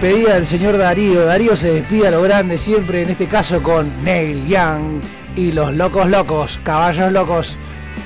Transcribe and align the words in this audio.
despedida 0.00 0.34
del 0.34 0.46
señor 0.46 0.76
Darío. 0.76 1.24
Darío 1.24 1.56
se 1.56 1.72
despide 1.72 2.08
a 2.08 2.10
lo 2.10 2.20
grande 2.20 2.58
siempre, 2.58 3.02
en 3.02 3.08
este 3.08 3.26
caso 3.26 3.62
con 3.62 3.90
Neil 4.04 4.46
Young 4.46 5.00
y 5.36 5.52
los 5.52 5.74
locos 5.74 6.10
locos, 6.10 6.60
caballos 6.62 7.10
locos, 7.12 7.56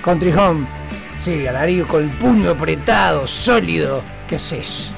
Country 0.05 0.30
Home. 0.33 0.66
Sí, 1.19 1.49
a 1.49 1.53
Darío 1.53 1.89
con 1.89 2.05
el 2.05 2.11
puño 2.11 2.51
apretado, 2.51 3.27
sólido. 3.27 4.02
¿Qué 4.29 4.37
haces? 4.37 4.93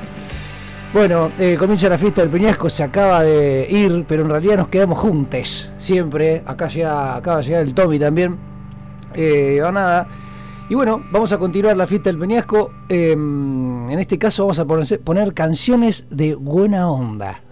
Bueno, 0.93 1.33
eh, 1.39 1.57
comienza 1.59 1.89
la 1.89 1.97
fiesta 1.97 2.21
del 2.21 2.31
Peñasco, 2.31 2.69
se 2.69 2.83
acaba 2.83 3.23
de 3.23 3.67
ir, 3.71 4.05
pero 4.07 4.25
en 4.25 4.29
realidad 4.29 4.59
nos 4.59 4.69
quedamos 4.69 4.99
juntos, 4.99 5.71
siempre. 5.79 6.43
Acá 6.45 6.69
llega, 6.69 7.17
acaba 7.17 7.39
de 7.39 7.43
llegar 7.45 7.63
el 7.63 7.73
Tommy 7.73 7.99
también. 7.99 8.37
Eh, 9.15 9.63
o 9.65 9.73
nada. 9.73 10.07
Y 10.73 10.75
bueno, 10.75 11.05
vamos 11.11 11.31
a 11.35 11.39
continuar 11.39 11.77
la 11.77 11.87
fiesta 11.87 12.09
del 12.09 12.19
Peñasco. 12.19 12.71
Em, 12.89 13.91
en 13.91 13.99
este 13.99 14.19
caso 14.19 14.45
vamos 14.45 14.59
a 14.59 14.65
poner, 14.65 15.35
canciones 15.35 16.07
de 16.09 16.35
buena 16.35 16.91
onda. 16.91 17.43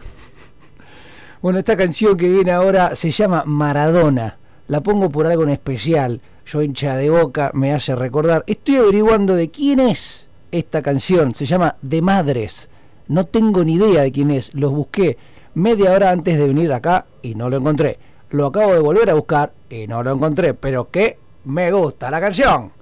Bueno, 1.43 1.59
esta 1.59 1.77
canción 1.77 2.17
que 2.17 2.31
viene 2.31 2.51
ahora 2.51 2.97
se 2.97 3.11
llama 3.11 3.45
Maradona. 3.45 4.39
La 4.69 4.81
pongo 4.81 5.11
por 5.11 5.27
algo 5.27 5.43
en 5.43 5.51
especial. 5.51 6.23
Yo 6.47 6.63
hincha 6.63 6.97
de 6.97 7.11
boca, 7.11 7.51
me 7.53 7.75
hace 7.75 7.95
recordar. 7.95 8.43
Estoy 8.47 8.77
averiguando 8.77 9.37
de 9.37 9.51
quién 9.51 9.81
es 9.81 10.27
esta 10.51 10.81
canción. 10.81 11.35
Se 11.35 11.45
llama 11.45 11.77
De 11.83 12.01
Madres. 12.01 12.71
No 13.09 13.27
tengo 13.27 13.63
ni 13.67 13.75
idea 13.75 14.01
de 14.01 14.13
quién 14.13 14.31
es. 14.31 14.55
Los 14.55 14.73
busqué 14.73 15.19
media 15.53 15.93
hora 15.93 16.11
antes 16.11 16.39
de 16.39 16.47
venir 16.47 16.73
acá 16.73 17.05
y 17.21 17.35
no 17.35 17.51
lo 17.51 17.59
encontré. 17.59 17.99
Lo 18.31 18.47
acabo 18.47 18.73
de 18.73 18.81
volver 18.81 19.11
a 19.11 19.15
buscar 19.15 19.53
y 19.69 19.87
no 19.87 20.03
lo 20.03 20.11
encontré. 20.11 20.55
Pero 20.55 20.91
que 20.91 21.19
me 21.45 21.71
gusta 21.71 22.11
la 22.11 22.19
canción. 22.19 22.80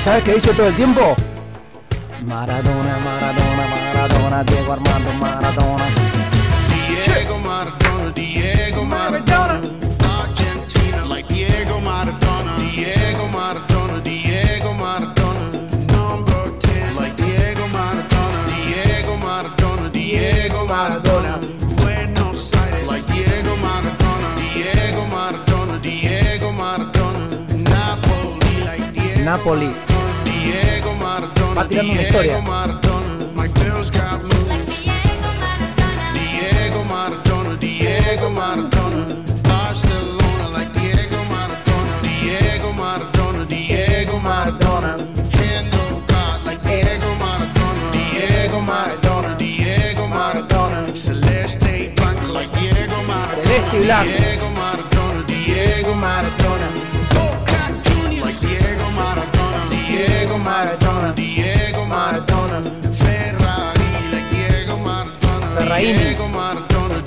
¿Y 0.00 0.02
sabes 0.02 0.24
qué 0.24 0.32
dice 0.32 0.54
todo 0.54 0.66
el 0.68 0.74
tiempo? 0.76 1.14
Maradona, 2.26 2.98
Maradona, 3.04 3.66
Maradona, 3.68 4.44
Diego 4.44 4.72
Armando 4.72 5.12
Maradona. 5.20 5.84
Diego 7.04 7.38
Maradona, 7.40 8.10
Diego 8.14 8.84
Maradona. 8.86 9.60
Argentina 10.22 11.04
like 11.04 11.28
Diego 11.28 11.80
Maradona. 11.82 12.56
Diego 12.72 13.28
Maradona, 13.28 14.00
Diego 14.00 14.72
Maradona. 14.72 15.50
Number 15.92 16.58
10 16.60 16.96
like 16.96 17.16
Diego 17.22 17.68
Maradona. 17.68 18.46
Diego 18.56 19.16
Maradona, 19.18 19.90
Diego 19.90 20.64
Maradona. 20.64 21.38
Buenos 21.76 22.54
Aires 22.54 22.86
like 22.86 23.12
Diego 23.12 23.54
Maradona. 23.58 24.34
Diego 24.54 25.04
Maradona, 25.12 25.78
Diego 25.82 26.52
Maradona. 26.52 27.28
Napoli 27.68 28.64
like 28.64 28.92
Diego 28.92 29.24
Napoli. 29.24 29.89
Diego 31.50 31.54
Maradona. 31.54 31.54
Va 31.54 31.68
tirando 31.68 31.92
una 31.92 32.02
historia. 32.02 32.36
Diego 32.36 32.50
Maradona. 32.50 33.32
My 33.34 33.48
girls 33.48 33.90
got 33.90 34.22
moves. 34.22 34.40
Maradona, 66.28 67.00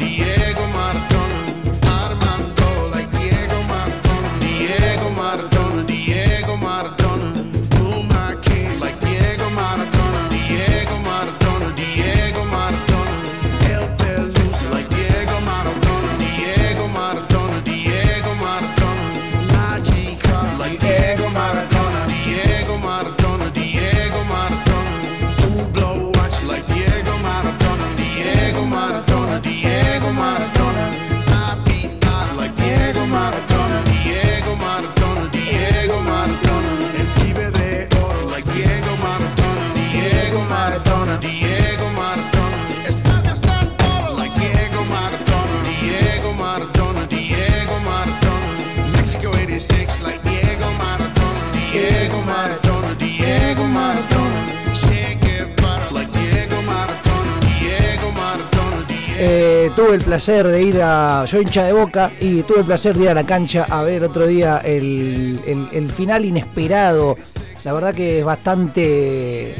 tuve 59.94 60.00
el 60.00 60.06
placer 60.06 60.48
de 60.48 60.64
ir 60.64 60.82
a. 60.82 61.26
Yo 61.26 61.40
hincha 61.40 61.66
de 61.66 61.74
boca 61.74 62.10
y 62.20 62.42
tuve 62.44 62.60
el 62.60 62.66
placer 62.66 62.96
de 62.98 63.04
ir 63.04 63.10
a 63.10 63.14
la 63.14 63.26
cancha 63.26 63.68
a 63.70 63.84
ver 63.84 64.04
otro 64.04 64.26
día 64.26 64.58
el, 64.64 65.40
el- 65.72 65.90
final 65.90 66.26
inesperado. 66.26 67.16
La 67.64 67.74
verdad 67.74 67.94
que 67.94 68.20
es 68.20 68.26
bastante 68.26 69.54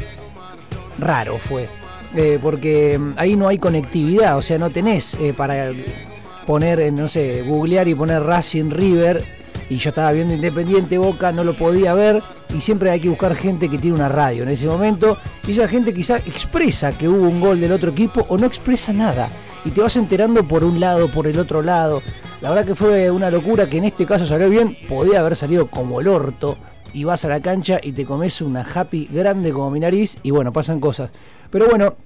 raro 0.98 1.38
fue. 1.38 1.68
Eh, 2.16 2.38
porque 2.42 2.98
mm, 2.98 3.12
ahí 3.16 3.36
no 3.36 3.46
hay 3.48 3.58
conectividad, 3.58 4.36
o 4.36 4.42
sea, 4.42 4.58
no 4.58 4.70
tenés 4.70 5.14
eh, 5.14 5.32
para 5.36 5.70
poner, 6.46 6.80
eh, 6.80 6.90
no 6.90 7.06
sé, 7.08 7.42
googlear 7.42 7.86
y 7.86 7.94
poner 7.94 8.22
Racing 8.22 8.70
River. 8.70 9.24
Y 9.70 9.76
yo 9.78 9.90
estaba 9.90 10.10
viendo 10.12 10.34
Independiente 10.34 10.98
Boca, 10.98 11.30
no 11.32 11.44
lo 11.44 11.54
podía 11.54 11.94
ver. 11.94 12.22
Y 12.54 12.60
siempre 12.60 12.90
hay 12.90 13.00
que 13.00 13.08
buscar 13.08 13.34
gente 13.36 13.68
que 13.68 13.78
tiene 13.78 13.96
una 13.96 14.08
radio 14.08 14.42
en 14.42 14.48
ese 14.48 14.66
momento. 14.66 15.16
Y 15.46 15.52
esa 15.52 15.68
gente 15.68 15.94
quizá 15.94 16.16
expresa 16.18 16.96
que 16.96 17.08
hubo 17.08 17.28
un 17.28 17.40
gol 17.40 17.60
del 17.60 17.72
otro 17.72 17.90
equipo 17.92 18.26
o 18.28 18.36
no 18.36 18.46
expresa 18.46 18.92
nada. 18.92 19.28
Y 19.64 19.70
te 19.70 19.80
vas 19.80 19.96
enterando 19.96 20.46
por 20.46 20.62
un 20.62 20.78
lado, 20.78 21.10
por 21.10 21.26
el 21.26 21.38
otro 21.38 21.62
lado. 21.62 22.02
La 22.40 22.50
verdad 22.50 22.66
que 22.66 22.74
fue 22.74 23.10
una 23.10 23.30
locura 23.30 23.66
que 23.68 23.78
en 23.78 23.84
este 23.84 24.04
caso 24.04 24.26
salió 24.26 24.50
bien. 24.50 24.76
Podía 24.88 25.20
haber 25.20 25.36
salido 25.36 25.68
como 25.68 26.00
el 26.00 26.08
orto. 26.08 26.56
Y 26.92 27.04
vas 27.04 27.24
a 27.24 27.28
la 27.28 27.40
cancha 27.40 27.80
y 27.82 27.92
te 27.92 28.04
comes 28.04 28.40
una 28.40 28.60
happy 28.62 29.08
grande 29.10 29.52
como 29.52 29.70
mi 29.70 29.80
nariz. 29.80 30.18
Y 30.22 30.30
bueno, 30.30 30.52
pasan 30.52 30.80
cosas. 30.80 31.10
Pero 31.50 31.66
bueno, 31.68 31.96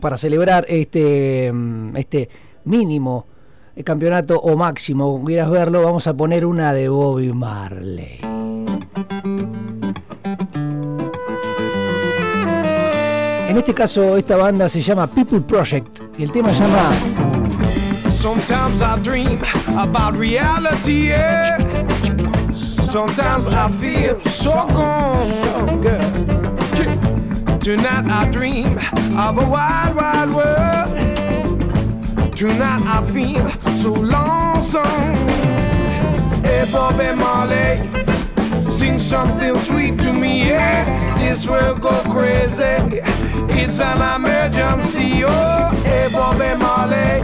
para 0.00 0.16
celebrar 0.16 0.64
este, 0.68 1.50
mm, 1.52 1.96
este 1.96 2.28
mínimo 2.64 3.26
eh, 3.74 3.82
campeonato 3.82 4.38
o 4.38 4.56
máximo, 4.56 5.12
como 5.12 5.24
quieras 5.24 5.50
verlo, 5.50 5.82
vamos 5.82 6.06
a 6.06 6.14
poner 6.14 6.46
una 6.46 6.72
de 6.72 6.88
Bobby 6.88 7.32
Marley. 7.32 8.20
En 13.48 13.58
este 13.58 13.74
caso, 13.74 14.16
esta 14.16 14.36
banda 14.36 14.68
se 14.68 14.80
llama 14.80 15.06
People 15.06 15.40
Project 15.40 16.00
y 16.22 16.24
el 16.24 16.30
tema 16.30 16.50
se 16.52 16.60
llama 16.60 16.92
Sometimes 18.12 18.80
I 18.80 18.96
dream 19.02 19.40
about 19.76 20.16
reality. 20.16 21.10
Sometimes 22.92 23.48
I 23.48 23.68
feel 23.80 24.20
so 24.26 24.64
gone. 24.68 25.82
Tonight 27.58 28.06
I 28.08 28.28
dream 28.30 28.78
of 29.18 29.38
a 29.38 29.44
wide, 29.50 29.94
wide 29.96 30.30
world. 30.30 30.90
Tonight 32.36 32.82
I 32.86 33.02
feel 33.12 33.50
so 33.82 33.92
lonesome. 33.92 35.16
Hey, 36.44 36.64
Bobby 36.70 37.12
Marley, 37.16 37.80
sing 38.78 38.98
something 38.98 39.56
sweet 39.60 39.98
to 39.98 40.12
me, 40.12 40.48
yeah. 40.48 40.84
This 41.18 41.46
world 41.46 41.80
go 41.80 42.02
crazy. 42.10 43.00
It's 43.60 43.78
an 43.80 44.00
emergency, 44.16 45.24
oh. 45.24 45.70
Hey, 45.84 46.08
Bobby 46.12 46.54
Marley, 46.58 47.22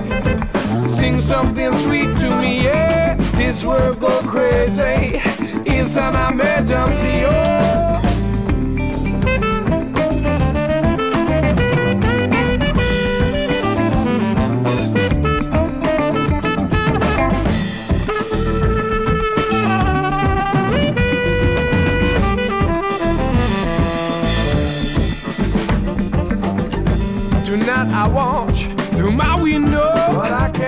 sing 0.89 1.19
something 1.19 1.73
sweet 1.79 2.15
to 2.21 2.41
me, 2.41 2.65
yeah. 2.65 3.17
This 3.37 3.65
world 3.65 4.01
go 4.01 4.21
crazy. 4.23 5.21
It's 5.67 5.97
an 5.97 6.15
emergency, 6.33 7.25
oh. 7.27 8.08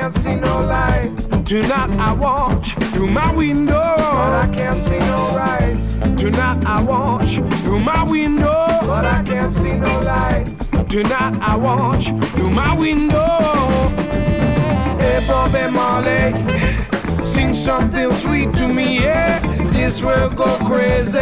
Can't 0.01 0.15
see 0.15 0.35
no 0.35 0.61
light. 0.61 1.15
Tonight 1.45 1.91
I 1.99 2.15
watch 2.15 2.75
through 2.93 3.11
my 3.11 3.35
window, 3.35 3.95
but 3.99 4.33
I 4.45 4.51
can't 4.55 4.81
see 4.81 4.99
no 4.99 5.21
light. 5.37 6.17
Tonight 6.17 6.65
I 6.65 6.83
watch 6.83 7.37
through 7.63 7.81
my 7.81 8.03
window, 8.05 8.65
but 8.87 9.05
I 9.05 9.23
can't 9.23 9.53
see 9.53 9.75
no 9.75 10.01
light. 10.01 10.47
Tonight 10.89 11.37
I 11.43 11.55
watch 11.55 12.07
through 12.35 12.51
my 12.51 12.75
window. 12.75 13.29
Hey, 15.03 15.21
Bobby 15.29 15.71
Marley, 15.71 16.33
sing 17.23 17.53
something 17.53 18.11
sweet 18.13 18.53
to 18.55 18.69
me, 18.69 19.01
yeah. 19.01 19.60
This 19.91 20.03
will 20.03 20.31
go 20.31 20.57
crazy. 20.69 21.19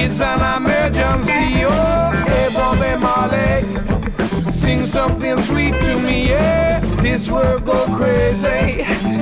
It's 0.00 0.18
an 0.18 0.40
emergency, 0.56 1.62
oh. 1.66 2.10
Hey, 2.26 2.48
Bobby 2.54 2.98
Marley, 2.98 4.50
sing 4.50 4.86
something 4.86 5.38
sweet 5.42 5.74
to 5.74 5.98
me, 5.98 6.30
yeah. 6.30 6.80
This 7.02 7.28
will 7.28 7.58
go 7.58 7.84
crazy. 7.94 8.80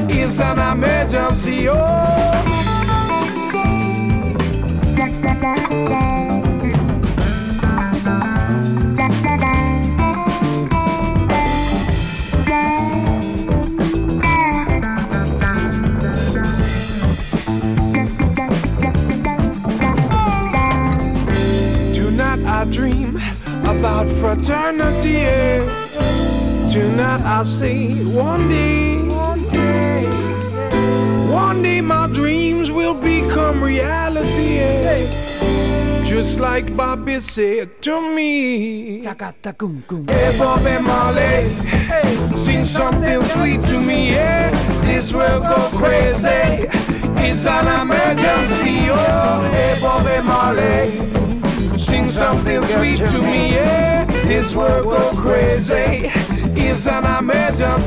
It's 0.08 0.38
an 0.38 0.60
emergency, 0.60 1.68
oh. 1.68 2.14
Dream 22.84 23.16
about 23.64 24.06
fraternity. 24.20 25.24
Tonight 26.70 27.22
I 27.22 27.42
see 27.44 28.04
one 28.04 28.46
day, 28.48 29.08
one 29.08 29.48
day, 29.48 30.04
one 31.32 31.62
day 31.62 31.80
my 31.80 32.06
dreams 32.08 32.70
will 32.70 32.92
become 32.92 33.64
reality. 33.64 34.58
Just 36.06 36.40
like 36.40 36.76
Bobby 36.76 37.20
said 37.20 37.80
to 37.82 37.94
me. 38.14 39.02
Hey, 39.02 40.38
Bobby 40.38 40.76
Marley, 40.82 41.48
sing 42.36 42.64
something 42.66 43.22
sweet 43.32 43.60
to 43.60 43.80
me, 43.80 44.10
yeah. 44.10 44.50
This 44.82 45.10
will 45.10 45.40
go 45.40 45.70
crazy. 45.72 46.68
It's 47.26 47.46
an 47.46 47.66
emergency, 47.80 48.90
oh. 48.90 49.48
Hey, 49.54 49.74
Bobby 49.80 50.18
Marley, 50.28 51.33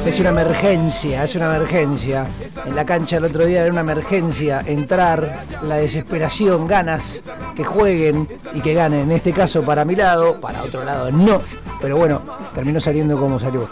Es 0.06 0.19
una 0.19 0.30
emergencia, 0.30 1.24
es 1.24 1.36
una 1.36 1.56
emergencia. 1.56 2.28
En 2.66 2.75
la 2.75 2.86
cancha 2.86 3.18
el 3.18 3.25
otro 3.25 3.46
día 3.46 3.62
era 3.62 3.72
una 3.72 3.81
emergencia 3.81 4.64
entrar, 4.66 5.46
la 5.62 5.75
desesperación, 5.78 6.68
ganas 6.68 7.22
que 7.56 7.64
jueguen 7.64 8.28
y 8.54 8.62
que 8.62 8.74
ganen. 8.74 9.02
En 9.02 9.12
este 9.12 9.34
caso 9.34 9.64
para 9.64 9.86
mi 9.86 9.96
lado, 9.96 10.40
para 10.40 10.64
otro 10.64 10.84
lado 10.84 11.12
no. 11.12 11.42
Pero 11.81 11.98
bueno, 11.98 12.22
terminó 12.56 12.80
saliendo 12.80 13.19
como 13.19 13.40
salió. 13.40 13.69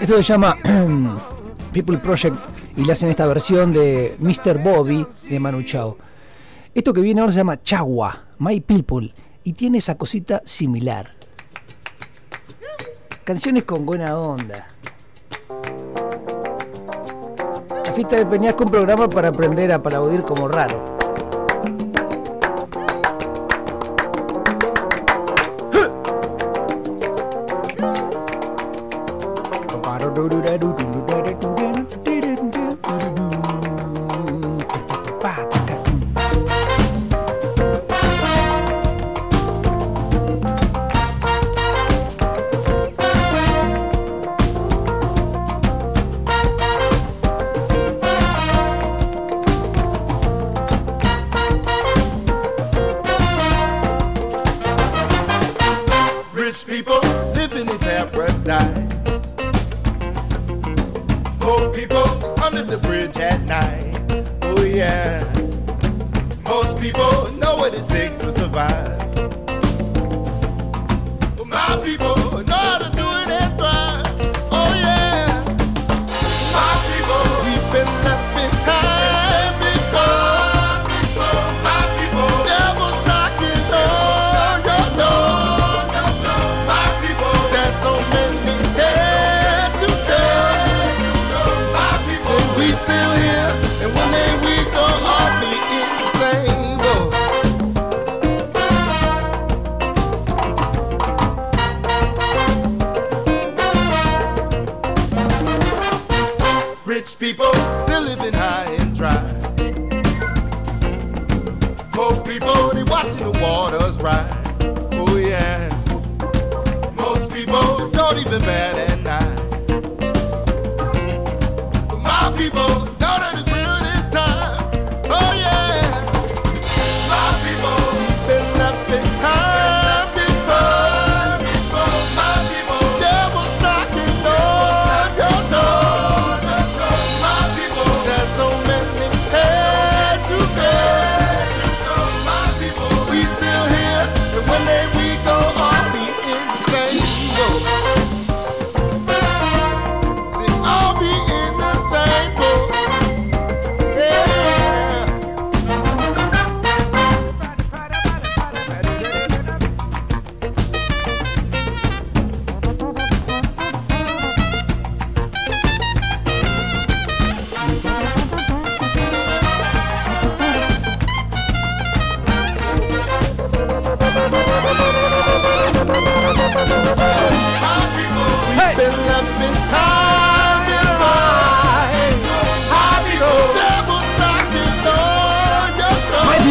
Esto 0.00 0.16
se 0.16 0.22
llama 0.22 0.56
People 1.72 1.98
Project 1.98 2.36
y 2.76 2.84
le 2.84 2.92
hacen 2.92 3.10
esta 3.10 3.26
versión 3.26 3.72
de 3.72 4.16
Mr. 4.18 4.58
Bobby 4.62 5.06
de 5.28 5.40
Manu 5.40 5.62
Chao. 5.62 5.96
Esto 6.74 6.92
que 6.92 7.00
viene 7.00 7.20
ahora 7.20 7.32
se 7.32 7.38
llama 7.38 7.62
Chagua, 7.62 8.26
My 8.38 8.60
People, 8.60 9.12
y 9.50 9.52
tiene 9.52 9.78
esa 9.78 9.96
cosita 9.96 10.42
similar. 10.44 11.08
Canciones 13.24 13.64
con 13.64 13.84
buena 13.84 14.16
onda. 14.16 14.64
La 17.84 17.92
fiesta 17.92 18.14
de 18.14 18.26
Peñasco 18.26 18.62
un 18.62 18.70
programa 18.70 19.08
para 19.08 19.30
aprender 19.30 19.72
a 19.72 19.76
aplaudir 19.76 20.22
como 20.22 20.46
raro. 20.46 20.80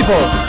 people. 0.10 0.39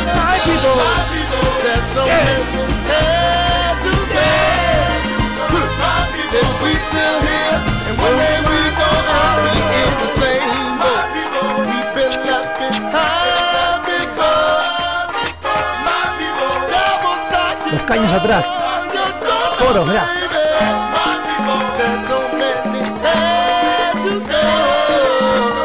Los 17.71 17.83
caños 17.83 18.13
atrás. 18.13 18.47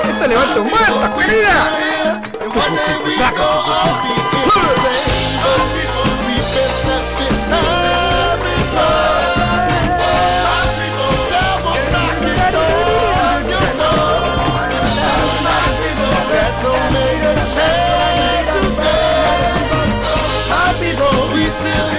Esto 0.08 0.28
levanta 0.28 0.60
un 0.60 0.70
muerto, 0.70 1.18
querida. 1.18 2.25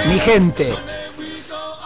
Mi 0.09 0.19
gente. 0.19 0.73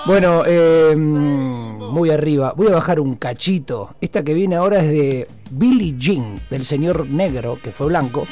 Bueno, 0.05 0.43
eh, 0.45 0.95
muy 0.95 2.09
arriba. 2.09 2.53
Voy 2.55 2.67
a 2.67 2.71
bajar 2.71 2.99
un 2.99 3.15
cachito. 3.15 3.95
Esta 3.99 4.23
que 4.23 4.33
viene 4.33 4.55
ahora 4.55 4.83
es 4.83 4.89
de 4.89 5.27
Billie 5.51 5.95
Jean, 5.97 6.39
del 6.49 6.65
señor 6.65 7.07
negro, 7.07 7.59
que 7.61 7.71
fue 7.71 7.87
blanco 7.87 8.25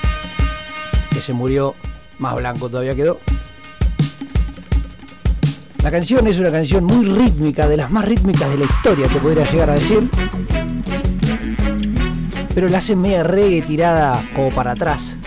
se 1.22 1.34
murió, 1.34 1.76
más 2.18 2.36
blanco 2.36 2.70
todavía 2.70 2.96
quedó. 2.96 3.20
La 5.84 5.92
canción 5.92 6.28
es 6.28 6.38
una 6.40 6.52
canción 6.52 6.84
muy 6.84 7.06
rítmica, 7.06 7.68
de 7.68 7.78
las 7.78 7.90
más 7.90 8.06
rítmicas 8.06 8.50
de 8.50 8.58
la 8.58 8.66
historia, 8.66 9.08
te 9.08 9.20
podría 9.20 9.50
llegar 9.50 9.70
a 9.70 9.74
decir. 9.74 10.10
Pero 12.54 12.68
la 12.68 12.80
hace 12.80 12.96
media 12.96 13.24
reggae 13.24 13.62
tirada 13.62 14.22
como 14.36 14.50
para 14.50 14.72
atrás. 14.72 15.18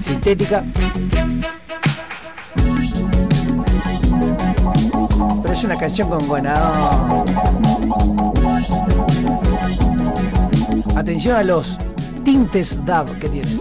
Sintética. 0.00 0.64
Pero 5.42 5.54
es 5.54 5.64
una 5.64 5.78
canción 5.78 6.08
con 6.10 6.28
buena. 6.28 6.54
Atención 10.94 11.36
a 11.36 11.42
los 11.42 11.78
tintes 12.24 12.84
DAB 12.84 13.18
que 13.18 13.28
tiene. 13.28 13.58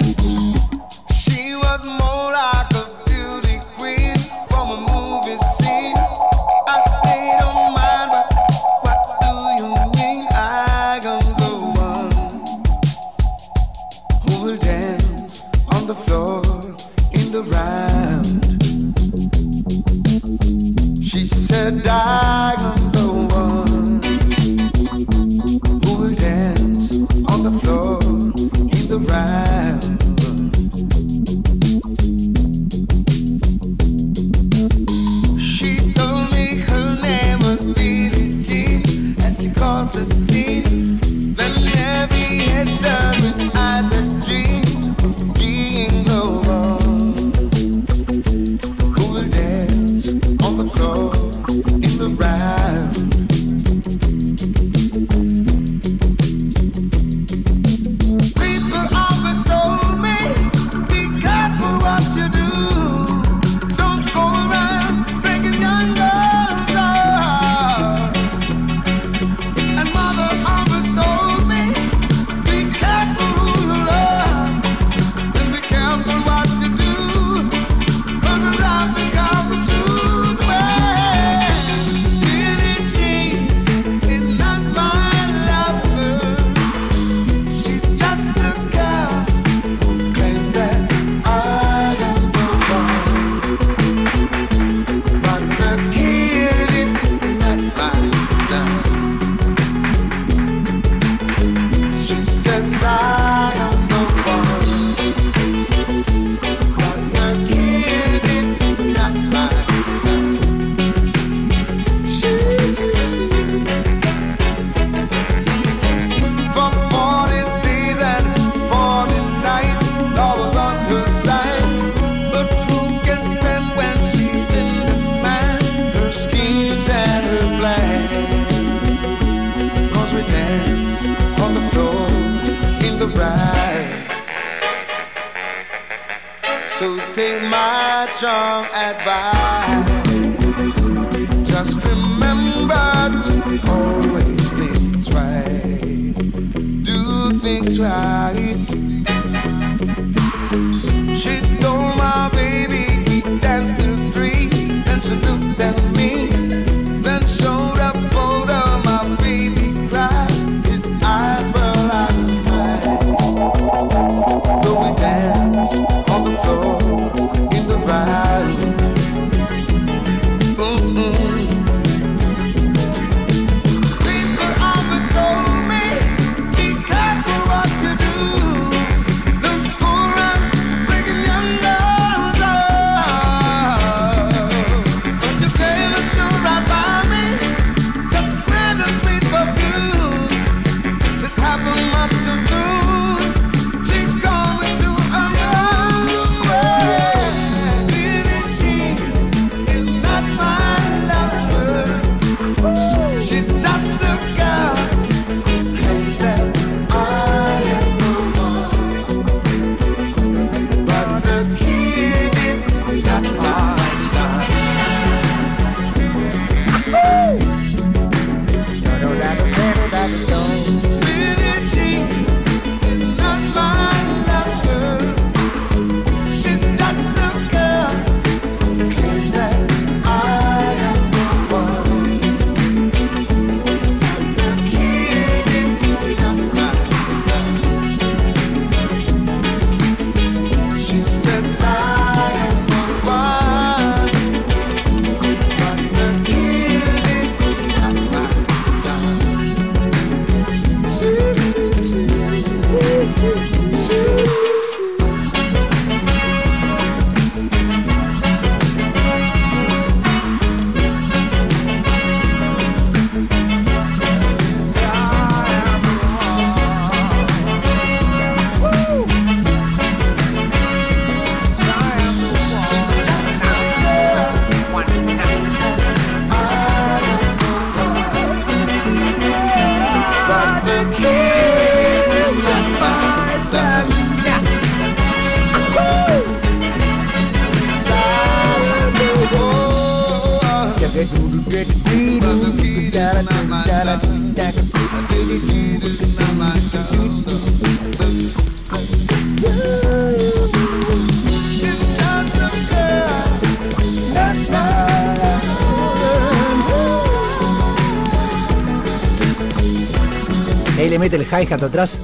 Hi-hat 311.41 311.63
atrás. 311.63 311.99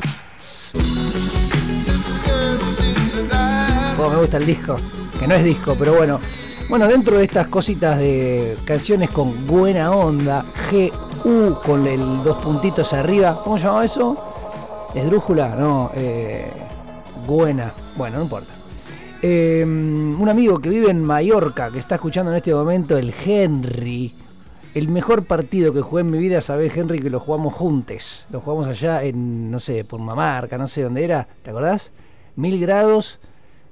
Oh, 4.00 4.10
me 4.10 4.18
gusta 4.18 4.38
el 4.38 4.46
disco. 4.46 4.76
Que 5.20 5.28
no 5.28 5.36
es 5.36 5.44
disco, 5.44 5.76
pero 5.78 5.96
bueno. 5.96 6.20
Bueno, 6.70 6.88
dentro 6.88 7.18
de 7.18 7.24
estas 7.24 7.48
cositas 7.48 7.98
de 7.98 8.58
canciones 8.66 9.10
con 9.10 9.48
buena 9.48 9.92
onda, 9.92 10.46
GU 10.70 11.56
con 11.66 11.88
el 11.88 12.02
dos 12.24 12.38
puntitos 12.38 12.92
arriba, 12.94 13.40
¿cómo 13.42 13.58
se 13.58 13.64
llamaba 13.64 13.86
eso? 13.86 14.18
¿Esdrújula? 14.94 15.56
No, 15.56 15.92
eh, 15.96 16.52
buena. 17.26 17.74
Bueno, 17.96 18.18
no 18.18 18.24
importa. 18.24 18.54
Eh, 19.22 19.64
un 19.66 20.28
amigo 20.30 20.60
que 20.60 20.70
vive 20.70 20.92
en 20.92 21.04
Mallorca, 21.04 21.72
que 21.72 21.80
está 21.80 21.96
escuchando 21.96 22.32
en 22.32 22.38
este 22.38 22.54
momento, 22.54 22.98
el 22.98 23.14
Henry. 23.26 24.14
El 24.78 24.90
mejor 24.90 25.26
partido 25.26 25.74
que 25.74 25.82
jugué 25.82 26.02
en 26.02 26.12
mi 26.12 26.20
vida, 26.20 26.40
sabés, 26.40 26.78
Henry, 26.78 27.02
que 27.02 27.10
lo 27.10 27.20
jugamos 27.20 27.56
juntos. 27.56 28.28
Lo 28.30 28.42
jugamos 28.42 28.68
allá 28.68 29.04
en, 29.04 29.50
no 29.50 29.60
sé, 29.60 29.84
por 29.84 30.00
Mamarca, 30.00 30.56
no 30.56 30.68
sé 30.68 30.84
dónde 30.84 31.04
era. 31.04 31.28
¿Te 31.42 31.50
acordás? 31.50 31.92
Mil 32.36 32.62
grados, 32.62 33.18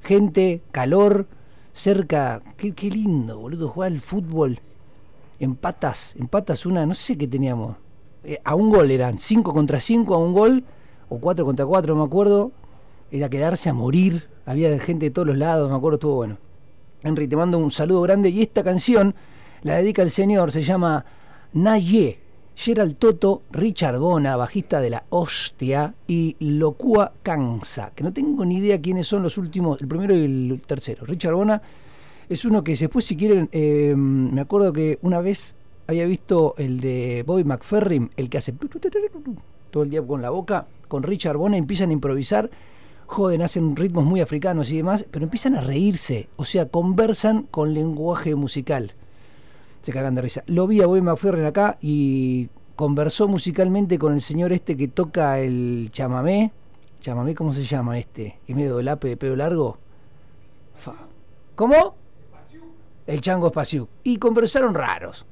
gente, 0.02 0.64
calor, 0.72 1.28
cerca. 1.74 2.42
Qué, 2.58 2.74
qué 2.74 2.90
lindo, 2.90 3.38
boludo, 3.38 3.68
jugar 3.68 3.92
al 3.92 4.00
fútbol. 4.00 4.60
Empatas, 5.40 6.16
empatas 6.18 6.66
una, 6.66 6.88
no 6.88 6.96
sé 6.96 7.16
qué 7.16 7.28
teníamos. 7.28 7.78
Eh, 8.24 8.40
a 8.44 8.56
un 8.56 8.72
gol 8.72 8.90
eran, 8.90 9.20
5 9.20 9.54
contra 9.54 9.80
5 9.80 10.12
a 10.16 10.18
un 10.18 10.34
gol, 10.34 10.64
o 11.10 11.20
4 11.20 11.46
contra 11.46 11.68
4, 11.68 11.94
no 11.94 12.02
me 12.02 12.08
acuerdo. 12.08 12.52
Era 13.12 13.30
quedarse 13.30 13.70
a 13.70 13.74
morir. 13.74 14.28
Había 14.48 14.80
gente 14.80 15.06
de 15.06 15.12
todos 15.12 15.28
los 15.28 15.38
lados, 15.38 15.70
me 15.70 15.78
acuerdo, 15.78 15.98
estuvo 15.98 16.16
bueno. 16.16 16.40
Henry, 17.04 17.28
te 17.28 17.36
mando 17.36 17.60
un 17.60 17.70
saludo 17.70 18.02
grande. 18.02 18.30
Y 18.32 18.42
esta 18.42 18.64
canción 18.64 19.14
la 19.66 19.78
dedica 19.78 20.04
el 20.04 20.12
señor, 20.12 20.52
se 20.52 20.62
llama 20.62 21.04
Naye. 21.54 22.20
Gerald 22.56 22.98
Toto, 22.98 23.42
Richard 23.52 23.98
Bona, 23.98 24.38
bajista 24.38 24.80
de 24.80 24.92
la 24.92 25.04
Hostia, 25.10 25.96
y 26.08 26.38
Locua 26.40 27.12
Cansa, 27.24 27.92
que 27.96 28.04
no 28.04 28.14
tengo 28.14 28.46
ni 28.46 28.58
idea 28.58 28.80
quiénes 28.80 29.08
son 29.08 29.24
los 29.24 29.40
últimos, 29.40 29.82
el 29.82 29.88
primero 29.88 30.16
y 30.16 30.24
el 30.24 30.62
tercero. 30.66 31.04
Richard 31.06 31.34
Bona 31.34 31.62
es 32.30 32.46
uno 32.46 32.64
que 32.64 32.76
después, 32.76 33.06
si 33.06 33.18
quieren, 33.18 33.50
eh, 33.52 33.96
me 33.98 34.40
acuerdo 34.40 34.72
que 34.72 35.00
una 35.02 35.20
vez 35.20 35.56
había 35.88 36.06
visto 36.06 36.54
el 36.60 36.80
de 36.80 37.24
Bobby 37.26 37.44
McFerrin, 37.44 38.12
el 38.16 38.30
que 38.30 38.38
hace 38.38 38.54
todo 39.72 39.84
el 39.84 39.90
día 39.90 40.04
con 40.04 40.22
la 40.22 40.30
boca, 40.30 40.68
con 40.88 41.02
Richard 41.02 41.38
Bona, 41.38 41.58
empiezan 41.58 41.90
a 41.90 41.94
improvisar, 41.94 42.52
joden, 43.08 43.42
hacen 43.42 43.76
ritmos 43.76 44.06
muy 44.06 44.22
africanos 44.22 44.72
y 44.72 44.78
demás, 44.78 45.08
pero 45.10 45.26
empiezan 45.26 45.56
a 45.56 45.62
reírse, 45.62 46.30
o 46.36 46.46
sea, 46.46 46.70
conversan 46.70 47.48
con 47.50 47.74
lenguaje 47.74 48.36
musical 48.36 48.94
se 49.86 49.92
cagan 49.92 50.16
de 50.16 50.22
risa. 50.24 50.44
Lo 50.48 50.66
vi 50.66 50.82
a 50.82 50.88
Bobby 50.88 51.02
McFerrin 51.02 51.46
acá 51.46 51.78
y 51.80 52.50
conversó 52.76 53.28
musicalmente 53.28 54.00
con 54.00 54.14
el 54.14 54.22
señor 54.22 54.52
este 54.52 54.76
que 54.76 54.88
toca 54.88 55.38
el 55.40 55.90
chamamé. 55.92 56.52
Chamamé, 57.00 57.36
¿cómo 57.36 57.54
se 57.54 57.64
llama 57.64 58.00
este? 58.00 58.40
Que 58.48 58.56
medio 58.56 58.78
del 58.78 58.88
ape 58.88 59.10
de 59.10 59.18
pelo 59.18 59.36
largo. 59.36 59.78
Fa. 60.74 60.94
¿Cómo? 61.54 61.96
El 63.06 63.22
chango 63.22 63.48
espacio. 63.48 63.88
Y 64.04 64.18
conversaron 64.18 64.74
raros. 64.74 65.24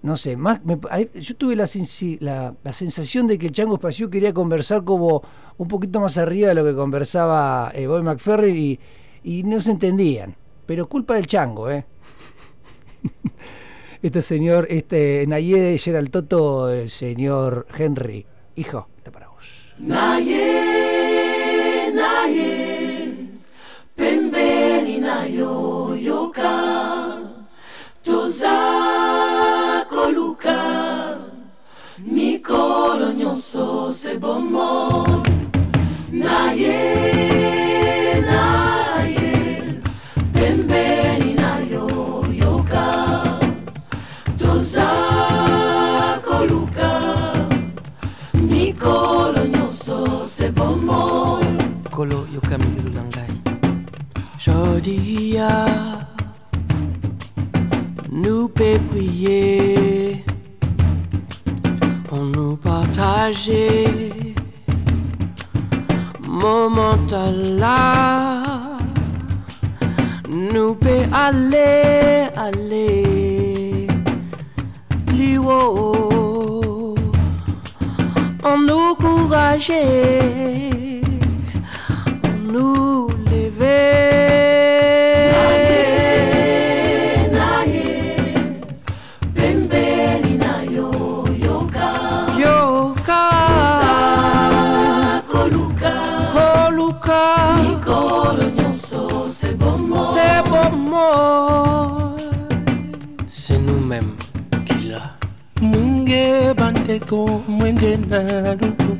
No 0.00 0.16
sé, 0.16 0.34
más 0.36 0.64
me- 0.64 0.78
yo 1.20 1.36
tuve 1.36 1.56
la, 1.56 1.64
sensi- 1.64 2.18
la, 2.20 2.54
la 2.64 2.72
sensación 2.72 3.26
de 3.26 3.36
que 3.38 3.46
el 3.48 3.52
chango 3.52 3.74
espacio 3.74 4.08
quería 4.08 4.32
conversar 4.32 4.82
como 4.84 5.22
un 5.58 5.68
poquito 5.68 6.00
más 6.00 6.16
arriba 6.16 6.48
de 6.48 6.54
lo 6.54 6.64
que 6.64 6.74
conversaba 6.74 7.70
eh, 7.74 7.86
Bobby 7.86 8.02
McFerrin 8.02 8.56
y, 8.56 8.80
y 9.22 9.42
no 9.44 9.60
se 9.60 9.72
entendían. 9.72 10.36
Pero 10.66 10.88
culpa 10.88 11.14
del 11.14 11.26
chango, 11.26 11.70
¿eh? 11.70 11.84
este 14.04 14.20
señor, 14.20 14.66
este 14.68 15.24
Nayede, 15.26 15.78
Gerald 15.78 16.10
Toto, 16.10 16.68
el 16.68 16.90
señor 16.90 17.66
Henry. 17.74 18.26
Hijo, 18.54 18.86
está 18.98 19.10
para 19.10 19.28
vos. 19.28 19.74
naye 19.78 20.52
naye 21.94 23.14
pembeni 23.96 24.98
nayo 25.00 25.96
yoka 25.96 27.18
toza 28.02 29.86
koluka 29.88 31.18
mikolo 32.04 33.10
nyonso 33.12 33.90
sebomo 33.90 35.22
naye 36.12 36.68
naye 36.76 37.13
kolo 52.04 52.20
yoka 52.34 52.58
milulu 52.58 52.90
na 52.96 53.02
ngai 53.10 53.32
jodia 54.44 55.52
nous 58.22 58.48
peut 58.56 58.80
on 62.12 62.24
nous 62.34 62.56
partager 62.56 64.12
moment 66.20 67.06
à 67.24 67.26
la 67.60 67.82
nous 70.28 70.74
peut 70.74 71.06
aller 71.26 72.28
aller 72.46 73.88
plus 75.06 75.38
haut 75.38 76.94
on 78.50 78.58
nous 78.66 78.84
encourager 78.92 79.88
on 80.78 80.83
nous 82.54 83.08
lever 83.30 83.72
naye 87.36 87.86
pembeni 89.36 90.32
nayo 90.42 90.88
yoka 91.46 91.88
yoka 92.44 93.22
koluka 95.32 95.92
koluka 96.34 97.20
mikolo 97.62 98.44
nyonso 98.56 99.02
sebomo 99.38 100.00
c'est 100.14 100.42
bon 100.50 100.70
mot 100.90 102.16
c'est 103.28 103.58
nous-mêmes 103.66 104.14
qui 104.66 104.78
l'a 104.90 105.02
mwinge 105.60 106.54
bandeko 106.58 107.18
mwende 107.48 107.90
na 108.10 108.20
luku 108.60 108.92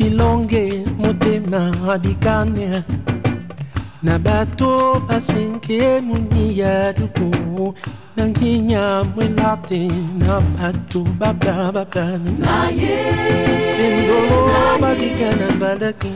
tilonge 0.00 0.84
motema 0.98 1.62
adikane. 1.92 2.82
Na 4.02 4.18
bato 4.18 5.02
basenkemuni 5.08 6.58
ya 6.58 6.92
duku 6.92 7.74
na 8.16 8.26
nkinya 8.26 9.04
mwelate 9.14 9.88
na 10.18 10.40
bato 10.40 11.00
bablabablan 11.18 12.20
endolo 13.84 14.78
badikana 14.80 15.46
balaki 15.60 16.12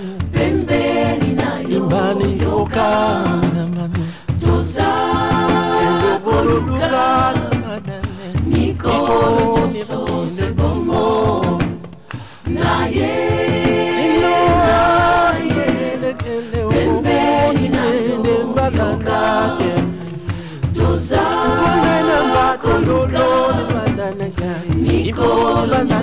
limbani 1.69 2.43
yoka 2.43 2.89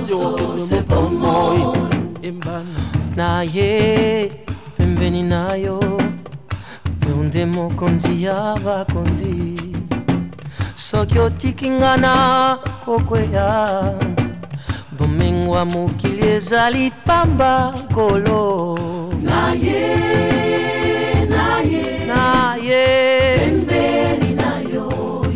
nyonso 0.10 0.76
mpo 0.82 1.02
moi 1.10 1.62
na 3.16 3.44
ye 3.44 4.32
pembeni 4.78 5.24
na 5.24 5.56
yo 5.56 5.80
yo 7.08 7.24
nde 7.24 7.46
mokonzi 7.46 8.24
ya 8.24 8.56
bakonzi. 8.66 9.60
Soki 10.76 11.20
otiki 11.20 11.70
nga 11.70 11.98
na 11.98 12.58
kokweya 12.86 13.94
bomengwa 14.98 15.66
mokili 15.66 16.28
ezali 16.28 16.92
pamba 17.06 17.74
nkolo. 17.84 18.80
Na 19.22 19.54
ye 19.54 19.82
na 21.30 21.60
ye 21.72 21.84
na 22.08 22.56
ye 22.56 22.86
pembeni 23.40 24.36
na 24.36 24.52
yo 24.74 24.88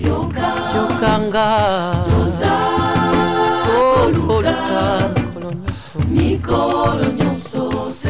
yoka. 0.08 0.48
yokanga. 0.76 1.95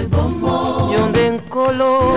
Bon 0.09 0.39
mot 0.39 0.91
Yonden 0.91 1.39
Colo 1.49 2.15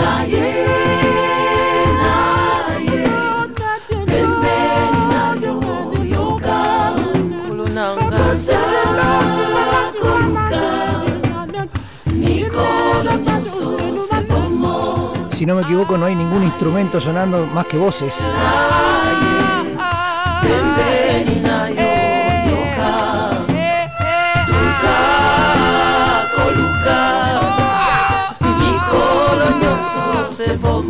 Si 15.32 15.46
no 15.46 15.54
me 15.54 15.62
equivoco 15.62 15.96
no 15.96 16.06
hay 16.06 16.16
ningún 16.16 16.42
instrumento 16.42 17.00
sonando 17.00 17.46
más 17.54 17.66
que 17.66 17.76
voces. 17.76 18.20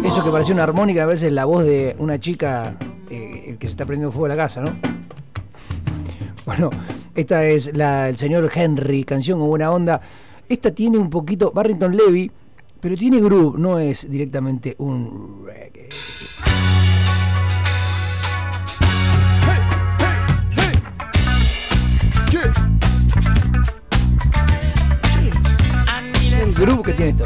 Eso 0.05 0.25
que 0.25 0.31
parecía 0.31 0.55
una 0.55 0.63
armónica, 0.63 1.03
a 1.03 1.07
veces 1.07 1.33
la 1.33 1.45
voz 1.45 1.65
de 1.65 1.97
una 1.99 2.19
chica 2.19 2.77
eh, 3.11 3.57
que 3.59 3.67
se 3.67 3.73
está 3.73 3.85
prendiendo 3.85 4.13
fuego 4.13 4.27
a 4.27 4.29
la 4.29 4.37
casa, 4.37 4.61
¿no? 4.61 4.77
Bueno, 6.47 6.71
esta 7.15 7.45
es 7.45 7.77
la, 7.77 8.09
el 8.09 8.17
señor 8.17 8.51
Henry, 8.55 9.05
canción 9.05 9.39
con 9.39 9.49
buena 9.49 9.71
onda. 9.71 10.01
Esta 10.49 10.71
tiene 10.71 10.97
un 10.97 11.11
poquito 11.11 11.53
Barrington 11.53 11.95
Levy, 11.95 12.31
pero 12.81 12.97
tiene 12.97 13.21
groove, 13.21 13.59
no 13.59 13.79
es 13.79 14.09
directamente 14.09 14.75
un 14.79 15.45
reggae. 15.45 15.89
Groove 26.59 26.83
que 26.83 26.93
tiene 26.95 27.11
esto. 27.11 27.25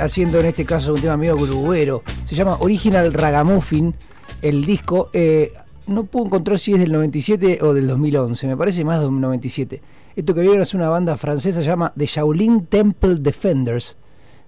haciendo 0.00 0.40
en 0.40 0.46
este 0.46 0.64
caso 0.64 0.94
un 0.94 1.00
tema 1.00 1.16
medio 1.16 1.36
grubero. 1.36 2.02
Se 2.24 2.34
llama 2.34 2.56
Original 2.60 3.12
Ragamuffin, 3.12 3.94
el 4.42 4.64
disco. 4.64 5.10
Eh, 5.12 5.52
no 5.86 6.04
puedo 6.04 6.26
encontrar 6.26 6.58
si 6.58 6.74
es 6.74 6.80
del 6.80 6.92
97 6.92 7.58
o 7.62 7.72
del 7.72 7.86
2011, 7.86 8.46
me 8.46 8.56
parece 8.56 8.84
más 8.84 9.00
del 9.00 9.18
97. 9.18 9.80
Esto 10.16 10.34
que 10.34 10.40
vieron 10.40 10.60
es 10.60 10.74
una 10.74 10.88
banda 10.88 11.16
francesa, 11.16 11.60
se 11.60 11.66
llama 11.66 11.92
The 11.96 12.06
Shaolin 12.06 12.66
Temple 12.66 13.16
Defenders. 13.20 13.96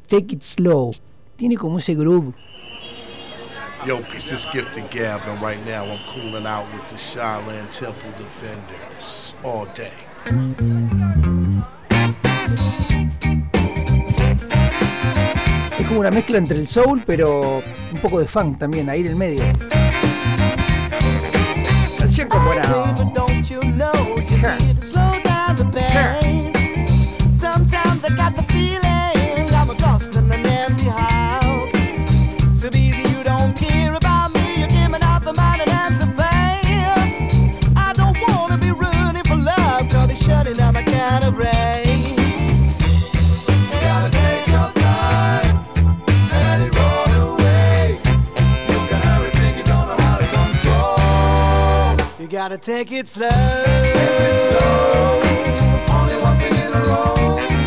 Take 0.06 0.34
It 0.34 0.42
Slow. 0.42 0.90
Tiene 1.36 1.56
como 1.56 1.78
ese 1.78 1.94
groove. 1.94 2.34
Yo, 3.86 4.00
it's 4.12 4.28
this 4.28 4.46
gifted 4.52 4.90
Gab, 4.90 5.22
and 5.26 5.40
right 5.40 5.64
now 5.64 5.84
I'm 5.84 6.00
cooling 6.12 6.44
out 6.44 6.66
with 6.74 6.86
the 6.90 6.96
Shaolin 6.96 7.70
Temple 7.70 8.10
Defenders 8.18 9.36
all 9.42 9.66
day. 9.74 10.99
como 15.90 16.00
una 16.00 16.12
mezcla 16.12 16.38
entre 16.38 16.56
el 16.56 16.68
soul, 16.68 17.02
pero 17.04 17.64
un 17.92 18.00
poco 18.00 18.20
de 18.20 18.26
funk 18.26 18.58
también, 18.58 18.88
ahí 18.88 19.00
en 19.00 19.06
el 19.08 19.16
medio. 19.16 19.42
Gotta 52.40 52.56
take 52.56 52.90
it 52.90 53.06
slow. 53.06 53.28
Take 53.28 53.96
it 53.96 54.58
slow. 54.58 55.20
Only 55.94 56.16
walking 56.22 56.56
in 56.56 56.72
a 56.72 56.82
row. 56.84 57.59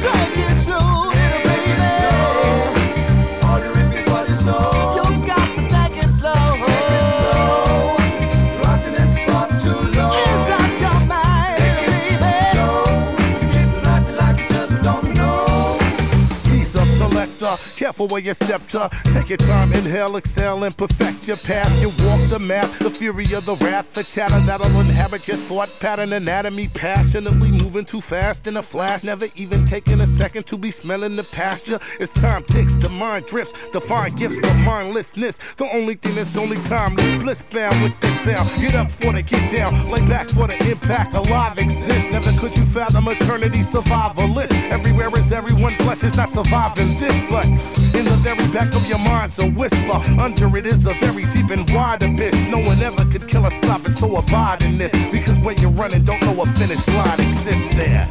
Careful 17.83 18.07
where 18.07 18.21
you 18.21 18.33
step 18.33 18.65
to. 18.69 18.89
Take 19.11 19.27
your 19.27 19.37
time, 19.39 19.73
inhale, 19.73 20.15
exhale, 20.15 20.63
and 20.63 20.77
perfect 20.77 21.27
your 21.27 21.35
path. 21.35 21.69
You 21.81 21.89
walk 22.07 22.29
the 22.29 22.39
map, 22.39 22.71
the 22.79 22.89
fury 22.89 23.25
of 23.33 23.45
the 23.45 23.55
wrath, 23.55 23.91
the 23.91 24.05
chatter 24.05 24.39
that'll 24.45 24.79
inhabit 24.79 25.27
your 25.27 25.35
thought 25.35 25.69
pattern, 25.81 26.13
anatomy. 26.13 26.69
Passionately 26.69 27.51
moving 27.51 27.83
too 27.83 27.99
fast 27.99 28.47
in 28.47 28.55
a 28.55 28.63
flash, 28.63 29.03
never 29.03 29.27
even 29.35 29.65
taking 29.65 29.99
a 29.99 30.07
second 30.07 30.45
to 30.45 30.57
be 30.57 30.71
smelling 30.71 31.17
the 31.17 31.23
pasture. 31.23 31.77
As 31.99 32.09
time 32.11 32.45
ticks, 32.45 32.73
the 32.75 32.87
mind 32.87 33.25
drifts, 33.25 33.53
divine 33.73 34.15
gifts, 34.15 34.37
but 34.41 34.53
mindlessness. 34.59 35.37
The 35.57 35.69
only 35.75 35.95
thing 35.95 36.15
that's 36.15 36.37
only 36.37 36.55
timeless, 36.63 37.21
bliss 37.21 37.41
bound 37.51 37.83
with 37.83 37.99
this 37.99 38.17
sound. 38.21 38.49
Get 38.61 38.75
up 38.75 38.91
for 38.91 39.11
the 39.11 39.21
get 39.21 39.51
down, 39.51 39.91
lay 39.91 40.07
back 40.07 40.29
for 40.29 40.47
the 40.47 40.55
impact. 40.71 41.15
Alive 41.15 41.59
exists, 41.59 42.09
never 42.13 42.31
could 42.39 42.55
you 42.55 42.63
fathom 42.63 43.09
eternity 43.09 43.59
survivalist. 43.59 44.52
Everywhere 44.73 45.11
is 45.19 45.31
everyone, 45.31 45.75
flesh 45.75 46.01
is 46.03 46.17
not 46.17 46.31
surviving 46.31 46.99
this, 46.99 47.15
but 47.29 47.45
in 47.45 48.05
the 48.05 48.17
very 48.23 48.47
back 48.47 48.73
of 48.73 48.83
your 48.89 48.97
mind's 48.97 49.37
a 49.37 49.47
whisper. 49.51 50.01
Under 50.19 50.57
it 50.57 50.65
is 50.65 50.87
a 50.87 50.95
very 50.95 51.25
deep 51.25 51.51
and 51.51 51.69
wide 51.69 52.01
abyss. 52.01 52.33
No 52.49 52.57
one 52.57 52.81
ever 52.81 53.05
could 53.11 53.27
kill 53.27 53.45
or 53.45 53.51
stop 53.51 53.85
it, 53.85 53.95
so 53.95 54.17
abide 54.17 54.63
in 54.63 54.79
this. 54.79 54.91
Because 55.11 55.37
where 55.43 55.53
you're 55.53 55.69
running, 55.69 56.03
don't 56.03 56.21
know 56.21 56.41
a 56.41 56.47
finish 56.53 56.87
line 56.87 57.19
exists 57.21 57.75
there. 57.75 58.09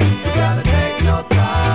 You 0.00 0.34
gotta 0.36 0.62
take 0.62 1.02
your 1.02 1.24
time 1.24 1.69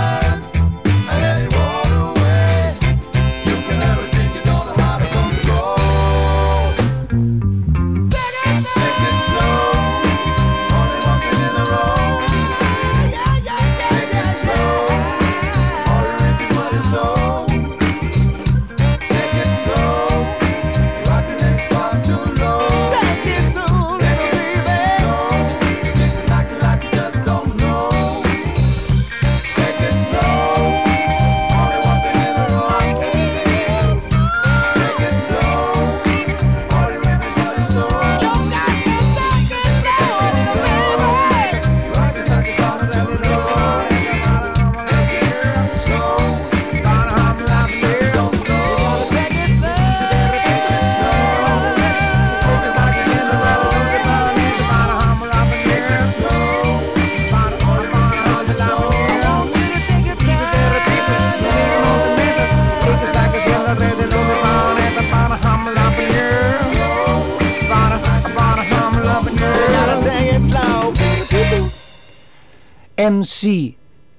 MC, 73.06 73.78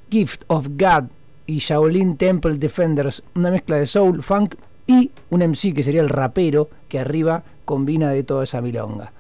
Gift 0.09 0.45
of 0.47 0.69
God 0.79 1.07
y 1.45 1.59
Shaolin 1.59 2.17
Temple 2.17 2.57
Defenders, 2.57 3.25
una 3.35 3.51
mezcla 3.51 3.77
de 3.79 3.87
soul, 3.87 4.23
funk 4.23 4.55
y 4.87 5.11
un 5.31 5.41
MC 5.41 5.75
que 5.75 5.83
sería 5.83 6.03
el 6.03 6.09
rapero 6.09 6.71
que 6.89 7.01
arriba 7.01 7.43
combina 7.65 8.11
de 8.11 8.23
toda 8.23 8.45
esa 8.45 8.61
milonga. 8.61 9.13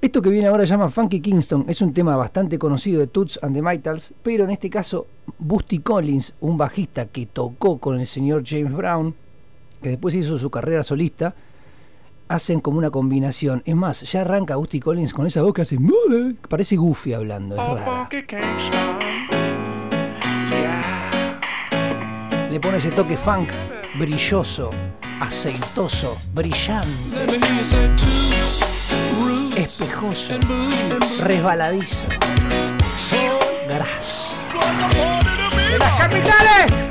Esto 0.00 0.22
que 0.22 0.30
viene 0.30 0.46
ahora 0.46 0.64
se 0.66 0.70
llama 0.70 0.88
Funky 0.88 1.20
Kingston, 1.20 1.64
es 1.66 1.82
un 1.82 1.92
tema 1.92 2.14
bastante 2.14 2.60
conocido 2.60 3.00
de 3.00 3.08
Toots 3.08 3.40
and 3.42 3.56
the 3.56 3.60
Maytals, 3.60 4.14
pero 4.22 4.44
en 4.44 4.50
este 4.50 4.70
caso 4.70 5.08
Busty 5.38 5.80
Collins, 5.80 6.34
un 6.40 6.56
bajista 6.56 7.06
que 7.06 7.26
tocó 7.26 7.78
con 7.78 7.98
el 7.98 8.06
señor 8.06 8.44
James 8.46 8.72
Brown, 8.72 9.12
que 9.82 9.88
después 9.88 10.14
hizo 10.14 10.38
su 10.38 10.48
carrera 10.48 10.84
solista, 10.84 11.34
hacen 12.30 12.60
como 12.60 12.78
una 12.78 12.90
combinación. 12.90 13.62
Es 13.66 13.74
más, 13.74 14.02
ya 14.02 14.20
arranca 14.20 14.54
Busty 14.54 14.78
Collins 14.78 15.12
con 15.12 15.26
esa 15.26 15.42
voz 15.42 15.52
que 15.52 15.62
hace... 15.62 15.76
Parece 16.48 16.76
Goofy 16.76 17.12
hablando, 17.12 17.56
es 17.56 17.60
rara. 17.60 18.08
Le 22.50 22.60
pone 22.60 22.78
ese 22.78 22.92
toque 22.92 23.16
funk 23.16 23.50
brilloso, 23.98 24.70
aceitoso, 25.20 26.16
brillante, 26.32 27.26
espejoso, 29.56 30.34
resbaladizo. 31.24 31.96
Garage. 33.68 34.34
¡De 35.70 35.78
las 35.78 35.92
capitales! 35.98 36.90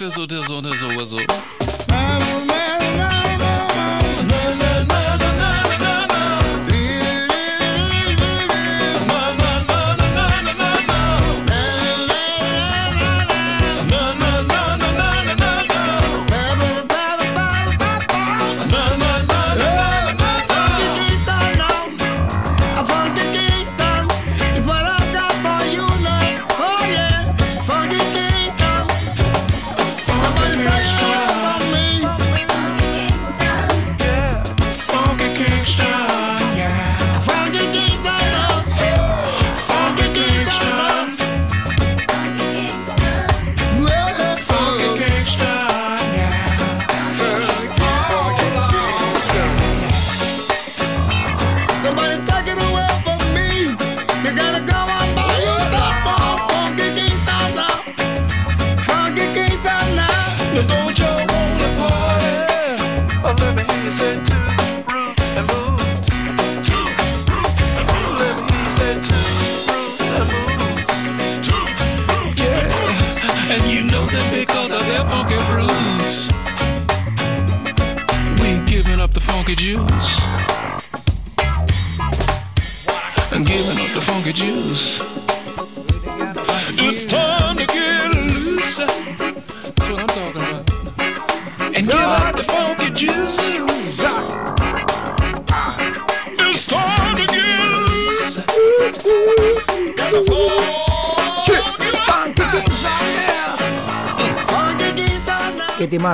für 0.00 0.10
so, 0.10 0.26
so 0.26 0.56
eine, 0.56 0.74
so, 0.78 1.04
so. 1.04 1.59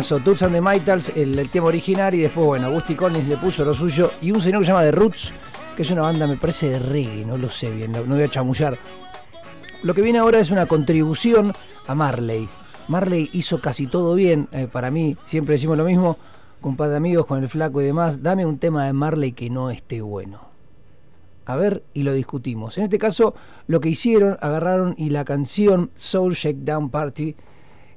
Temazo, 0.06 0.24
Toots 0.24 0.42
and 0.42 0.54
the 0.54 0.60
Maytals, 0.60 1.10
el, 1.16 1.48
tema 1.50 1.66
original 1.66 2.14
y 2.14 2.18
después, 2.18 2.46
bueno, 2.46 2.66
Agusty 2.66 2.94
Collins 2.94 3.26
le 3.28 3.36
puso 3.36 3.64
lo 3.64 3.74
suyo 3.74 4.12
y 4.20 4.30
un 4.30 4.40
señor 4.40 4.60
que 4.60 4.66
se 4.66 4.72
llama 4.72 4.84
The 4.84 4.92
Roots, 4.92 5.32
que 5.74 5.82
es 5.82 5.90
una 5.90 6.02
banda, 6.02 6.26
me 6.26 6.36
parece, 6.36 6.70
de 6.70 6.78
reggae, 6.78 7.24
no 7.24 7.36
lo 7.36 7.50
sé 7.50 7.70
bien, 7.70 7.92
no, 7.92 8.04
no 8.04 8.14
voy 8.14 8.22
a 8.22 8.28
chamullar. 8.28 8.76
Lo 9.82 9.94
que 9.94 10.02
viene 10.02 10.18
ahora 10.18 10.38
es 10.38 10.50
una 10.50 10.66
contribución 10.66 11.52
a 11.86 11.94
Marley. 11.94 12.48
Marley 12.88 13.30
hizo 13.32 13.60
casi 13.60 13.86
todo 13.88 14.14
bien, 14.14 14.48
eh, 14.52 14.68
para 14.70 14.90
mí, 14.90 15.16
siempre 15.26 15.54
decimos 15.54 15.76
lo 15.76 15.84
mismo, 15.84 16.16
con 16.60 16.76
de 16.76 16.96
amigos, 16.96 17.26
con 17.26 17.42
el 17.42 17.48
flaco 17.48 17.80
y 17.80 17.86
demás, 17.86 18.22
dame 18.22 18.46
un 18.46 18.58
tema 18.58 18.86
de 18.86 18.92
Marley 18.92 19.32
que 19.32 19.50
no 19.50 19.70
esté 19.70 20.02
bueno. 20.02 20.40
A 21.46 21.56
ver, 21.56 21.82
y 21.94 22.02
lo 22.02 22.12
discutimos. 22.12 22.78
En 22.78 22.84
este 22.84 22.98
caso, 22.98 23.34
lo 23.66 23.80
que 23.80 23.88
hicieron, 23.88 24.36
agarraron 24.40 24.94
y 24.98 25.10
la 25.10 25.24
canción 25.24 25.90
Soul 25.94 26.34
Shakedown 26.34 26.90
Party, 26.90 27.34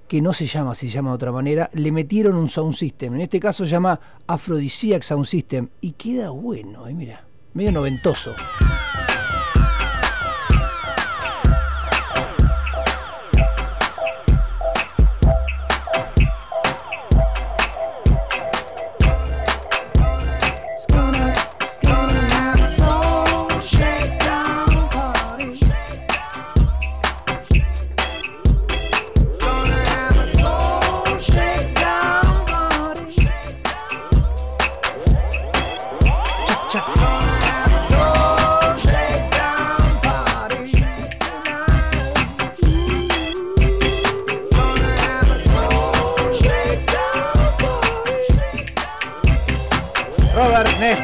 que 0.10 0.22
no 0.22 0.34
se 0.34 0.48
llama, 0.48 0.74
se 0.74 0.90
llama 0.90 1.12
de 1.12 1.16
otra 1.16 1.32
manera, 1.32 1.70
le 1.72 1.92
metieron 1.92 2.36
un 2.36 2.50
sound 2.50 2.74
system. 2.74 3.14
En 3.14 3.22
este 3.22 3.40
caso 3.40 3.64
se 3.64 3.70
llama 3.70 4.00
Aphrodisiac 4.26 5.04
Sound 5.04 5.26
System. 5.26 5.70
Y 5.82 5.92
queda 5.92 6.32
bueno, 6.32 6.88
eh, 6.88 6.96
mira, 6.96 7.24
medio 7.54 7.72
noventoso. 7.72 8.34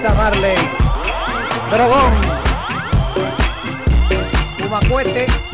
Nesta 0.05 0.21
Marley. 0.21 0.55
Dragón. 1.71 2.13
Fumacuete. 4.59 5.44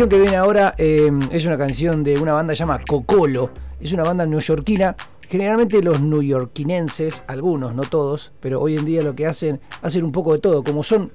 Canción 0.00 0.18
que 0.18 0.24
viene 0.24 0.36
ahora 0.38 0.74
eh, 0.78 1.10
es 1.30 1.44
una 1.44 1.58
canción 1.58 2.02
de 2.02 2.18
una 2.18 2.32
banda 2.32 2.54
llamada 2.54 2.82
Cocolo. 2.88 3.50
Es 3.78 3.92
una 3.92 4.02
banda 4.02 4.24
neoyorquina. 4.24 4.96
Generalmente 5.28 5.82
los 5.82 6.00
neoyorquinenses, 6.00 7.22
algunos, 7.26 7.74
no 7.74 7.82
todos, 7.82 8.32
pero 8.40 8.62
hoy 8.62 8.78
en 8.78 8.86
día 8.86 9.02
lo 9.02 9.14
que 9.14 9.26
hacen, 9.26 9.60
hacen 9.82 10.02
un 10.02 10.10
poco 10.10 10.32
de 10.32 10.38
todo. 10.38 10.64
Como 10.64 10.82
son 10.84 11.12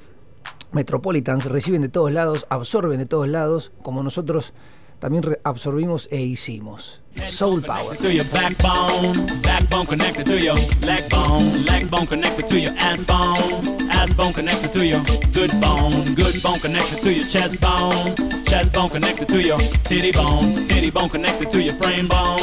metropolitans, 0.71 1.45
reciben 1.45 1.81
de 1.81 1.89
todos 1.89 2.11
lados, 2.11 2.45
absorben 2.47 2.99
de 2.99 3.07
todos 3.07 3.27
lados, 3.27 3.71
como 3.81 4.03
nosotros 4.03 4.53
también 4.99 5.35
absorbimos 5.43 6.07
e 6.11 6.21
hicimos. 6.21 7.01
Soul 7.35 7.59
Power. 7.59 7.93
to 7.97 8.13
your 8.13 8.23
backbone, 8.31 9.11
backbone 9.41 9.85
connected 9.85 10.25
to 10.25 10.41
your 10.41 10.55
leg 10.87 11.03
bone, 11.09 11.65
leg 11.65 11.91
bone 11.91 12.07
connected 12.07 12.47
to 12.47 12.57
your 12.57 12.71
ass 12.77 13.01
bone, 13.01 13.89
ass 13.91 14.13
bone 14.13 14.31
connected 14.31 14.71
to 14.71 14.85
your 14.85 15.01
good 15.33 15.51
bone, 15.59 15.91
good 16.15 16.41
bone 16.41 16.59
connected 16.59 17.01
to 17.01 17.13
your 17.13 17.27
chest 17.27 17.59
bone, 17.59 18.15
chest 18.45 18.71
bone 18.71 18.87
connected 18.87 19.27
to 19.27 19.41
your 19.43 19.59
titty 19.83 20.13
bone, 20.13 20.47
titty 20.69 20.89
bone 20.89 21.09
connected 21.09 21.51
to 21.51 21.61
your 21.61 21.73
frame 21.73 22.07
bone, 22.07 22.39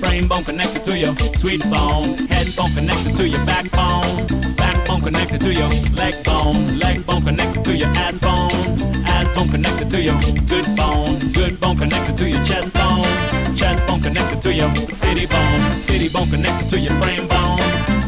frame 0.00 0.28
bone 0.28 0.44
connected 0.44 0.84
to 0.84 0.98
your 0.98 1.16
sweet 1.32 1.62
bone, 1.70 2.04
head 2.28 2.46
bone 2.54 2.70
connected 2.74 3.16
to 3.16 3.26
your 3.26 3.42
backbone, 3.46 4.26
backbone 4.56 5.00
connected 5.00 5.40
to 5.40 5.54
your 5.54 5.70
leg 5.96 6.22
bone, 6.22 6.78
leg 6.78 7.06
bone 7.06 7.22
connected 7.22 7.64
to 7.64 7.74
your 7.74 7.88
ass 7.96 8.18
bone, 8.18 8.52
ass 9.06 9.26
bone 9.34 9.48
connected 9.48 9.88
to 9.88 10.02
your 10.02 10.20
good 10.44 10.66
bone, 10.76 11.18
good 11.32 11.58
bone 11.58 11.78
connected 11.78 12.14
to 12.18 12.28
your 12.28 12.44
chest 12.44 12.70
bone, 12.74 13.43
chest 13.54 13.86
bone 13.86 14.00
connected 14.00 14.42
to 14.42 14.52
your 14.52 14.70
titty 14.72 15.26
bone, 15.26 15.60
titty 15.86 16.08
bone 16.08 16.28
connected 16.28 16.68
to 16.70 16.78
your 16.78 16.94
frame 17.00 17.26
bone, 17.28 17.58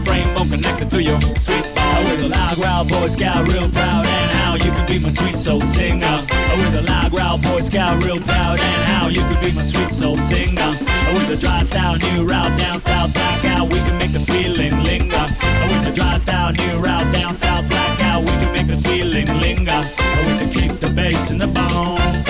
frame 0.05 0.33
bone 0.35 0.49
connected 0.49 0.91
to 0.91 1.03
your 1.03 1.21
sweet 1.39 1.65
bone. 1.75 2.05
With 2.05 2.25
a 2.25 2.29
loud 2.29 2.57
growl, 2.57 2.85
boy 2.85 3.07
scout, 3.09 3.47
real 3.49 3.69
proud, 3.71 4.07
and 4.07 4.31
how 4.39 4.55
you 4.57 4.71
could 4.73 4.87
be 4.87 4.99
my 4.99 5.11
sweet 5.11 5.39
soul 5.39 5.61
singer. 5.61 6.19
With 6.57 6.75
a 6.75 6.83
loud 6.83 7.13
growl, 7.13 7.39
boy 7.39 7.61
scout, 7.61 8.05
real 8.05 8.19
proud, 8.19 8.59
and 8.59 8.83
how 8.91 9.09
you 9.09 9.23
could 9.23 9.41
be 9.41 9.53
my 9.53 9.63
sweet 9.63 9.93
soul 9.93 10.17
singer. 10.17 10.71
With 11.15 11.31
a 11.31 11.37
dry 11.37 11.63
style, 11.63 11.97
new 11.97 12.25
route 12.25 12.59
down 12.59 12.81
south, 12.81 13.15
black 13.15 13.45
out, 13.45 13.71
we 13.71 13.79
can 13.79 13.97
make 13.99 14.13
the 14.13 14.21
feeling 14.21 14.83
linger. 14.83 15.25
With 15.71 15.87
a 15.87 15.93
dry 15.95 16.17
style, 16.19 16.53
new 16.53 16.79
route 16.79 17.13
down 17.15 17.35
south, 17.35 17.69
black 17.69 18.01
out, 18.01 18.21
we 18.21 18.33
can 18.43 18.53
make 18.53 18.67
the 18.67 18.77
feeling 18.89 19.29
linger. 19.41 19.81
With 20.27 20.39
the 20.43 20.49
kick, 20.53 20.81
the 20.81 20.89
bass, 20.89 21.31
and 21.31 21.41
the 21.41 21.47
bone. 21.47 22.26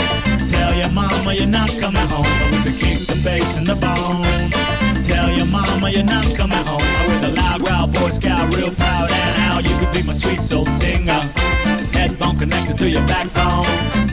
Your 0.86 0.94
mama 0.94 1.34
you're 1.34 1.48
not 1.48 1.68
coming 1.80 2.06
home. 2.06 2.24
I 2.24 2.46
with 2.52 2.62
the 2.62 2.70
kick, 2.78 3.10
the 3.10 3.18
bass, 3.24 3.58
and 3.58 3.66
the 3.66 3.74
bone. 3.74 4.22
Tell 5.02 5.28
your 5.34 5.46
mama 5.46 5.90
you're 5.90 6.06
not 6.06 6.24
coming 6.36 6.62
home. 6.62 6.86
With 7.10 7.26
a 7.26 7.32
loud 7.34 7.64
growl, 7.64 7.88
boy 7.88 8.10
scout, 8.10 8.54
real 8.54 8.70
proud, 8.70 9.10
and 9.10 9.34
how 9.36 9.58
you 9.58 9.74
could 9.78 9.90
be 9.90 10.06
my 10.06 10.12
sweet 10.12 10.40
soul 10.40 10.64
singer. 10.64 11.18
Head 11.90 12.16
bone 12.20 12.38
connected 12.38 12.78
to 12.78 12.88
your 12.88 13.04
backbone, 13.04 13.66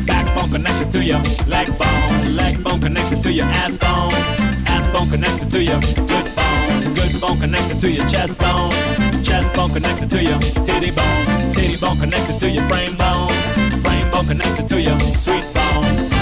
backbone 0.08 0.50
connected 0.50 0.90
to 0.98 1.04
your 1.06 1.22
leg 1.46 1.70
bone, 1.78 2.36
leg 2.36 2.64
bone 2.64 2.82
connected 2.82 3.22
to 3.22 3.32
your 3.32 3.46
ass 3.62 3.78
bone, 3.78 4.18
ass 4.66 4.88
bone 4.88 5.08
connected 5.14 5.52
to 5.52 5.62
your 5.62 5.80
good 6.10 6.26
bone, 6.34 6.94
good 6.98 7.22
bone 7.22 7.38
connected 7.38 7.80
to 7.82 7.92
your 7.92 8.08
chest 8.10 8.40
bone, 8.40 8.74
chest 9.22 9.54
bone 9.54 9.70
connected 9.70 10.10
to 10.10 10.24
your 10.24 10.40
titty 10.66 10.90
bone, 10.90 11.54
titty 11.54 11.78
bone 11.78 12.00
connected 12.00 12.40
to 12.40 12.50
your 12.50 12.66
frame 12.66 12.98
bone, 12.98 13.30
frame 13.86 14.10
bone 14.10 14.26
connected 14.26 14.68
to 14.68 14.82
your 14.82 14.98
sweet 15.14 15.46
bone. 15.54 16.12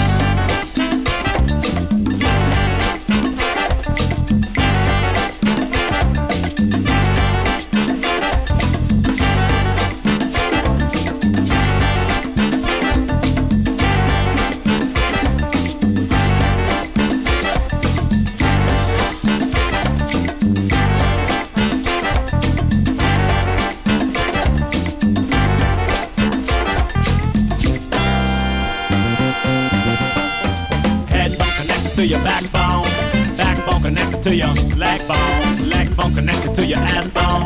To 34.22 34.36
your 34.36 34.54
leg 34.76 35.00
bone. 35.08 35.68
Leg 35.68 35.96
bone 35.96 36.14
connected 36.14 36.54
to 36.54 36.64
your 36.64 36.78
ass 36.78 37.08
bone. 37.08 37.42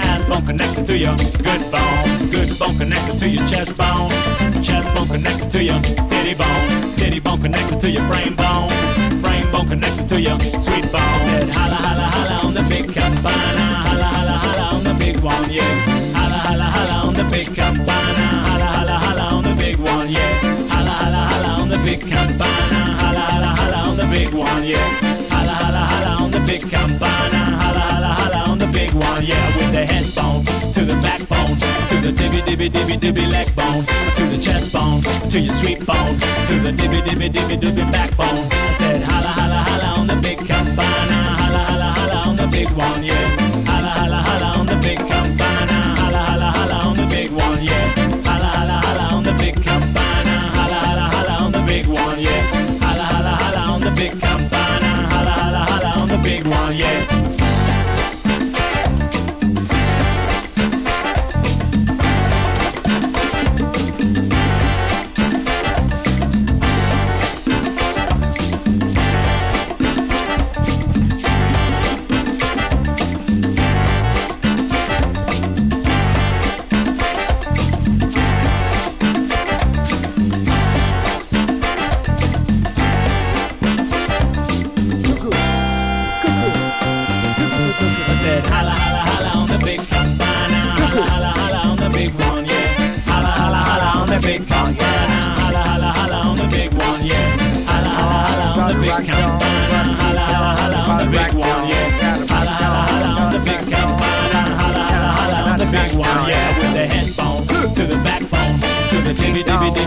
Ass 0.00 0.22
bone 0.24 0.44
connected 0.44 0.84
to 0.84 0.96
your 0.98 1.16
good 1.16 1.62
bone. 1.72 2.30
Good 2.30 2.58
bone 2.58 2.76
connected 2.76 3.18
to 3.20 3.28
your 3.28 3.46
chest 3.46 3.74
bone. 3.76 4.10
Chest 4.62 4.92
bone 4.92 5.08
connected 5.08 5.50
to 5.50 5.62
your 5.64 5.80
titty 5.80 6.34
bone. 6.34 6.68
Titty 6.96 7.20
bone 7.20 7.40
connected 7.40 7.80
to 7.80 7.90
your 7.90 8.06
brain 8.08 8.34
bone. 8.34 8.68
Brain 9.22 9.50
bone 9.50 9.66
connected 9.66 10.08
to 10.08 10.20
your 10.20 10.38
sweet 10.40 10.84
bone. 10.92 11.00
I 11.00 11.24
said 11.24 11.48
holla 11.54 11.76
holla 11.76 12.06
holla 12.14 12.46
on 12.46 12.54
the 12.54 12.62
big 12.68 12.92
campana. 12.92 13.64
Holla 13.88 14.04
holla 14.04 14.36
holla 14.44 14.76
on 14.76 14.84
the 14.84 14.94
big 14.98 15.16
one, 15.20 15.50
yeah. 15.50 15.72
Holla 16.16 16.38
holla 16.44 16.64
holla 16.64 17.08
on 17.08 17.14
the 17.14 17.24
big 17.24 17.54
campana. 17.54 18.26
Holla 18.44 18.68
holla 18.76 18.98
holla 18.98 19.36
on 19.36 19.42
the 19.42 19.54
big 19.54 19.78
one, 19.78 20.10
yeah. 20.10 20.38
Holla 20.68 20.90
holla 21.00 21.22
holla 21.32 21.62
on 21.62 21.68
the 21.70 21.78
big 21.78 22.00
campana. 22.00 22.78
Holla 23.00 23.20
holla 23.20 23.50
holla 23.56 23.88
on 23.88 23.96
the 23.96 24.06
big 24.12 24.34
one, 24.34 24.64
yeah. 24.64 25.19
Big 26.50 26.68
campana. 26.68 27.40
Holla 27.62 27.84
holla 27.92 28.12
holla 28.20 28.50
on 28.50 28.58
the 28.58 28.66
big 28.66 28.92
one, 28.92 29.22
yeah. 29.24 29.56
With 29.56 29.70
the 29.70 29.84
head 29.86 30.06
bone 30.16 30.42
to 30.74 30.80
the 30.90 30.96
backbone, 31.06 31.56
to 31.90 31.96
the 32.04 32.12
dibby 32.18 32.40
dibby 32.46 32.68
dibby 32.68 32.96
dibby 32.98 33.24
leg 33.30 33.48
bone, 33.54 33.84
to 34.16 34.22
the 34.32 34.38
chest 34.46 34.72
bone, 34.72 35.00
to 35.30 35.38
your 35.38 35.54
sweet 35.54 35.80
bone, 35.86 36.16
to 36.48 36.54
the 36.66 36.72
dibby 36.80 37.00
dibby 37.06 37.28
dibby 37.36 37.56
dibby 37.62 37.84
backbone. 37.94 38.42
I 38.68 38.72
said 38.80 39.02
holla 39.02 39.30
holla 39.38 39.60
holla 39.68 40.00
on 40.00 40.06
the 40.08 40.16
big 40.26 40.38
campana. 40.38 41.18
Holla 41.40 41.62
holla 41.68 41.88
holla 41.98 42.18
on 42.28 42.36
the 42.36 42.46
big 42.48 42.70
one, 42.72 43.04
yeah. 43.04 43.29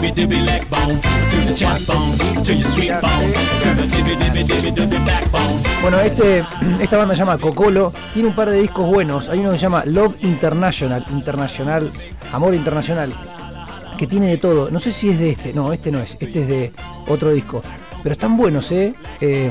Dibby 0.03 0.11
dibby 0.11 0.11
dibby 0.11 0.11
dibby 0.11 0.45
leg 0.45 0.69
bone, 0.69 0.99
to 0.99 1.37
the 1.47 1.53
chest 1.55 1.87
bone, 1.87 2.43
to 2.43 2.53
your 2.53 2.67
sweet 2.67 2.91
bone, 2.99 3.33
to 3.61 3.69
the 3.75 3.87
dibby 3.87 4.15
dibby 4.17 4.43
dibby 4.43 4.71
dibby 4.71 5.05
backbone. 5.05 5.61
Bueno, 5.81 5.99
este, 5.99 6.43
esta 6.81 6.97
banda 6.97 7.15
se 7.15 7.19
llama 7.19 7.37
Cocolo, 7.37 7.93
tiene 8.13 8.29
un 8.29 8.35
par 8.35 8.49
de 8.49 8.59
discos 8.59 8.85
buenos. 8.85 9.29
Hay 9.29 9.39
uno 9.39 9.51
que 9.51 9.57
se 9.57 9.63
llama 9.63 9.83
Love 9.85 10.15
International, 10.23 11.05
Internacional, 11.11 11.91
Amor 12.33 12.53
Internacional, 12.53 13.13
que 13.97 14.07
tiene 14.07 14.27
de 14.27 14.37
todo. 14.37 14.69
No 14.71 14.79
sé 14.79 14.91
si 14.91 15.09
es 15.09 15.19
de 15.19 15.31
este, 15.31 15.53
no, 15.53 15.71
este 15.71 15.91
no 15.91 15.99
es, 15.99 16.17
este 16.19 16.41
es 16.41 16.47
de 16.47 16.73
otro 17.07 17.31
disco. 17.31 17.61
Pero 18.01 18.13
están 18.13 18.35
buenos, 18.35 18.71
¿eh? 18.71 18.93
Eh, 19.21 19.49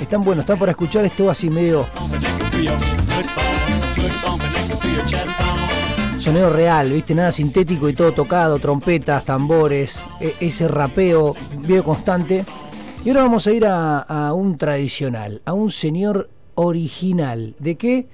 están 0.00 0.24
buenos, 0.24 0.44
están 0.44 0.58
para 0.58 0.72
escuchar 0.72 1.04
esto 1.04 1.30
así 1.30 1.50
medio 1.50 1.86
sonido 6.22 6.50
real, 6.50 6.90
¿viste? 6.92 7.14
Nada 7.14 7.32
sintético 7.32 7.88
y 7.88 7.94
todo 7.94 8.12
tocado, 8.12 8.58
trompetas, 8.58 9.24
tambores, 9.24 9.98
e- 10.20 10.34
ese 10.40 10.68
rapeo 10.68 11.34
bien 11.58 11.82
constante. 11.82 12.44
Y 13.04 13.08
ahora 13.08 13.22
vamos 13.22 13.46
a 13.46 13.52
ir 13.52 13.66
a, 13.66 13.98
a 13.98 14.32
un 14.32 14.56
tradicional, 14.56 15.42
a 15.44 15.52
un 15.52 15.70
señor 15.70 16.30
original. 16.54 17.56
¿De 17.58 17.74
qué? 17.76 18.06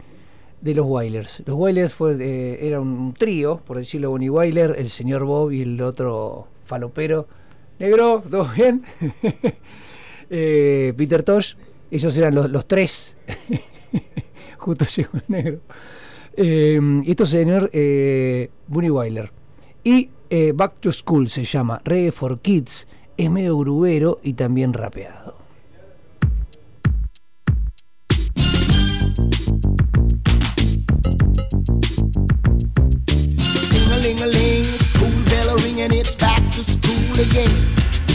De 0.63 0.75
los 0.75 0.87
Wailers. 0.87 1.43
Los 1.45 1.57
Wailers 1.57 1.93
fue, 1.93 2.17
eh, 2.19 2.67
era 2.67 2.81
un 2.81 3.13
trío, 3.13 3.59
por 3.59 3.77
decirlo, 3.77 4.11
Bonnie 4.11 4.31
Wailer, 4.31 4.75
el 4.79 4.89
señor 4.89 5.25
Bob 5.25 5.53
y 5.53 5.63
el 5.63 5.81
otro 5.83 6.49
falopero, 6.65 7.29
Negro, 7.79 8.23
¿todo 8.29 8.49
bien? 8.57 8.83
Eh, 10.31 10.93
Peter 10.95 11.23
Tosh, 11.23 11.55
ellos 11.91 12.15
eran 12.19 12.35
los, 12.35 12.51
los 12.51 12.69
tres. 12.69 13.17
Justo 14.59 14.85
llegó 14.85 15.13
el 15.15 15.25
negro. 15.29 15.61
Eh, 16.41 16.79
esto 17.07 17.27
señor 17.27 17.69
eh, 17.73 18.49
Bunny 18.69 18.91
Wyler. 18.91 19.33
Y 19.83 20.09
eh, 20.31 20.53
Back 20.55 20.79
to 20.79 20.93
School 20.93 21.29
se 21.29 21.45
llama 21.45 21.81
Reggae 21.85 22.13
for 22.13 22.39
Kids. 22.41 22.87
Es 23.17 23.29
medio 23.29 23.59
grubero 23.59 24.21
y 24.23 24.35
también 24.35 24.73
rapeado. 24.73 25.37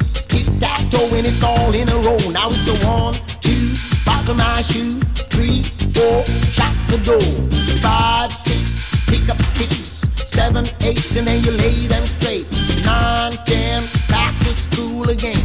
and 1.17 1.27
it's 1.27 1.43
all 1.43 1.73
in 1.73 1.87
a 1.87 1.97
row. 1.99 2.17
Now 2.31 2.49
it's 2.49 2.67
one, 2.83 3.13
two, 3.39 3.73
my 4.35 4.61
shoe, 4.61 4.99
three, 4.99 5.06
four, 5.97 6.23
shut 6.51 6.75
the 6.89 6.97
door, 7.09 7.27
five, 7.81 8.31
six, 8.31 8.85
pick 9.07 9.29
up 9.29 9.39
sticks, 9.41 10.05
seven, 10.29 10.65
eight, 10.81 11.15
and 11.17 11.27
then 11.27 11.43
you 11.43 11.51
lay 11.51 11.87
them 11.87 12.05
straight. 12.05 12.47
Nine, 12.85 13.33
ten, 13.45 13.89
back 14.07 14.37
to 14.41 14.53
school 14.53 15.09
again. 15.09 15.43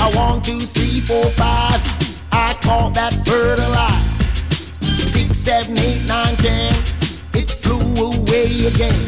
I 0.00 0.10
one, 0.14 0.40
two, 0.42 0.60
three, 0.60 1.00
four, 1.00 1.30
five. 1.32 1.80
I 2.32 2.54
call 2.62 2.90
that 2.92 3.24
bird 3.26 3.58
alive. 3.58 4.08
Six, 5.12 5.38
seven, 5.38 5.76
eight, 5.78 6.04
nine, 6.06 6.36
ten. 6.36 6.72
It 7.34 7.50
flew 7.50 7.84
away 8.10 8.66
again. 8.72 9.04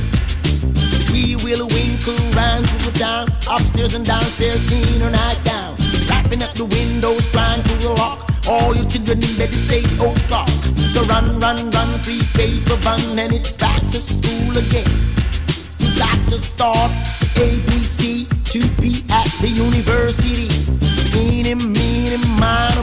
We 1.11 1.37
will 1.37 1.67
winkle 1.69 2.21
round 2.37 2.67
the 2.85 2.93
down, 2.99 3.29
upstairs 3.49 3.95
and 3.95 4.05
downstairs, 4.05 4.71
in 4.71 5.03
or 5.03 5.11
night 5.11 5.43
down. 5.45 5.75
Rapping 6.11 6.43
at 6.43 6.55
the 6.55 6.67
windows, 6.67 7.29
trying 7.29 7.63
to 7.63 7.93
lock 7.95 8.36
all 8.49 8.75
your 8.75 8.85
children 8.87 9.23
in 9.23 9.37
bed. 9.37 9.51
It's 9.53 9.71
eight 9.71 9.93
o'clock. 9.93 10.49
Oh, 10.49 10.71
so 10.93 11.03
run, 11.05 11.39
run, 11.41 11.71
run, 11.71 11.99
free 12.01 12.23
paper 12.35 12.77
bun, 12.83 13.19
and 13.19 13.33
it's 13.33 13.57
back 13.57 13.81
to 13.91 14.01
school 14.01 14.57
again. 14.57 14.91
You 15.79 15.99
got 15.99 16.19
to 16.29 16.39
start 16.39 16.93
ABC 17.35 18.27
to 18.53 18.61
be 18.81 19.05
at 19.11 19.29
the 19.41 19.49
university. 19.49 20.49
Eeny, 21.17 21.55
meeny, 21.55 22.17
miny. 22.39 22.77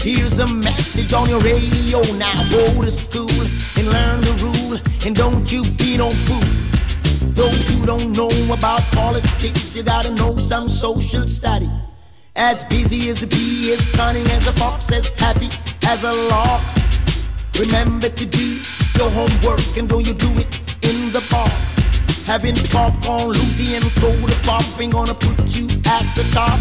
Here's 0.00 0.38
a 0.38 0.46
message 0.46 1.12
on 1.12 1.28
your 1.28 1.40
radio. 1.40 2.00
Now 2.14 2.32
go 2.50 2.82
to 2.82 2.90
school 2.90 3.40
and 3.76 3.92
learn 3.92 4.20
the 4.20 4.32
rule. 4.42 4.80
And 5.04 5.14
don't 5.14 5.50
you 5.52 5.62
be 5.62 5.96
no 5.96 6.10
fool. 6.10 6.40
Though 7.34 7.50
you 7.70 7.84
don't 7.84 8.12
know 8.12 8.30
about 8.52 8.82
politics, 8.92 9.76
you 9.76 9.82
gotta 9.82 10.14
know 10.14 10.36
some 10.36 10.68
social 10.68 11.28
study. 11.28 11.68
As 12.40 12.62
busy 12.62 13.08
as 13.10 13.24
a 13.24 13.26
bee, 13.26 13.72
as 13.72 13.88
cunning 13.88 14.24
as 14.28 14.46
a 14.46 14.52
fox, 14.52 14.92
as 14.92 15.12
happy 15.14 15.48
as 15.84 16.04
a 16.04 16.12
lark. 16.12 16.62
Remember 17.58 18.08
to 18.08 18.24
do 18.24 18.60
your 18.94 19.10
homework 19.10 19.76
and 19.76 19.88
don't 19.88 20.06
you 20.06 20.14
do 20.14 20.30
it 20.38 20.60
in 20.84 21.10
the 21.10 21.20
park. 21.30 21.50
Having 22.26 22.54
popcorn, 22.70 23.30
Lucy 23.30 23.74
and 23.74 23.84
soda 23.90 24.36
pop 24.44 24.62
ain't 24.80 24.92
gonna 24.92 25.14
put 25.14 25.56
you 25.56 25.66
at 25.86 26.06
the 26.14 26.22
top. 26.30 26.60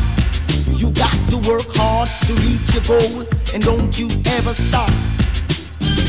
You 0.80 0.92
got 0.94 1.16
to 1.30 1.38
work 1.48 1.68
hard 1.76 2.10
to 2.26 2.34
reach 2.42 2.74
your 2.74 2.84
goal 2.98 3.28
and 3.54 3.62
don't 3.62 4.00
you 4.00 4.10
ever 4.26 4.56
stop. 4.56 4.90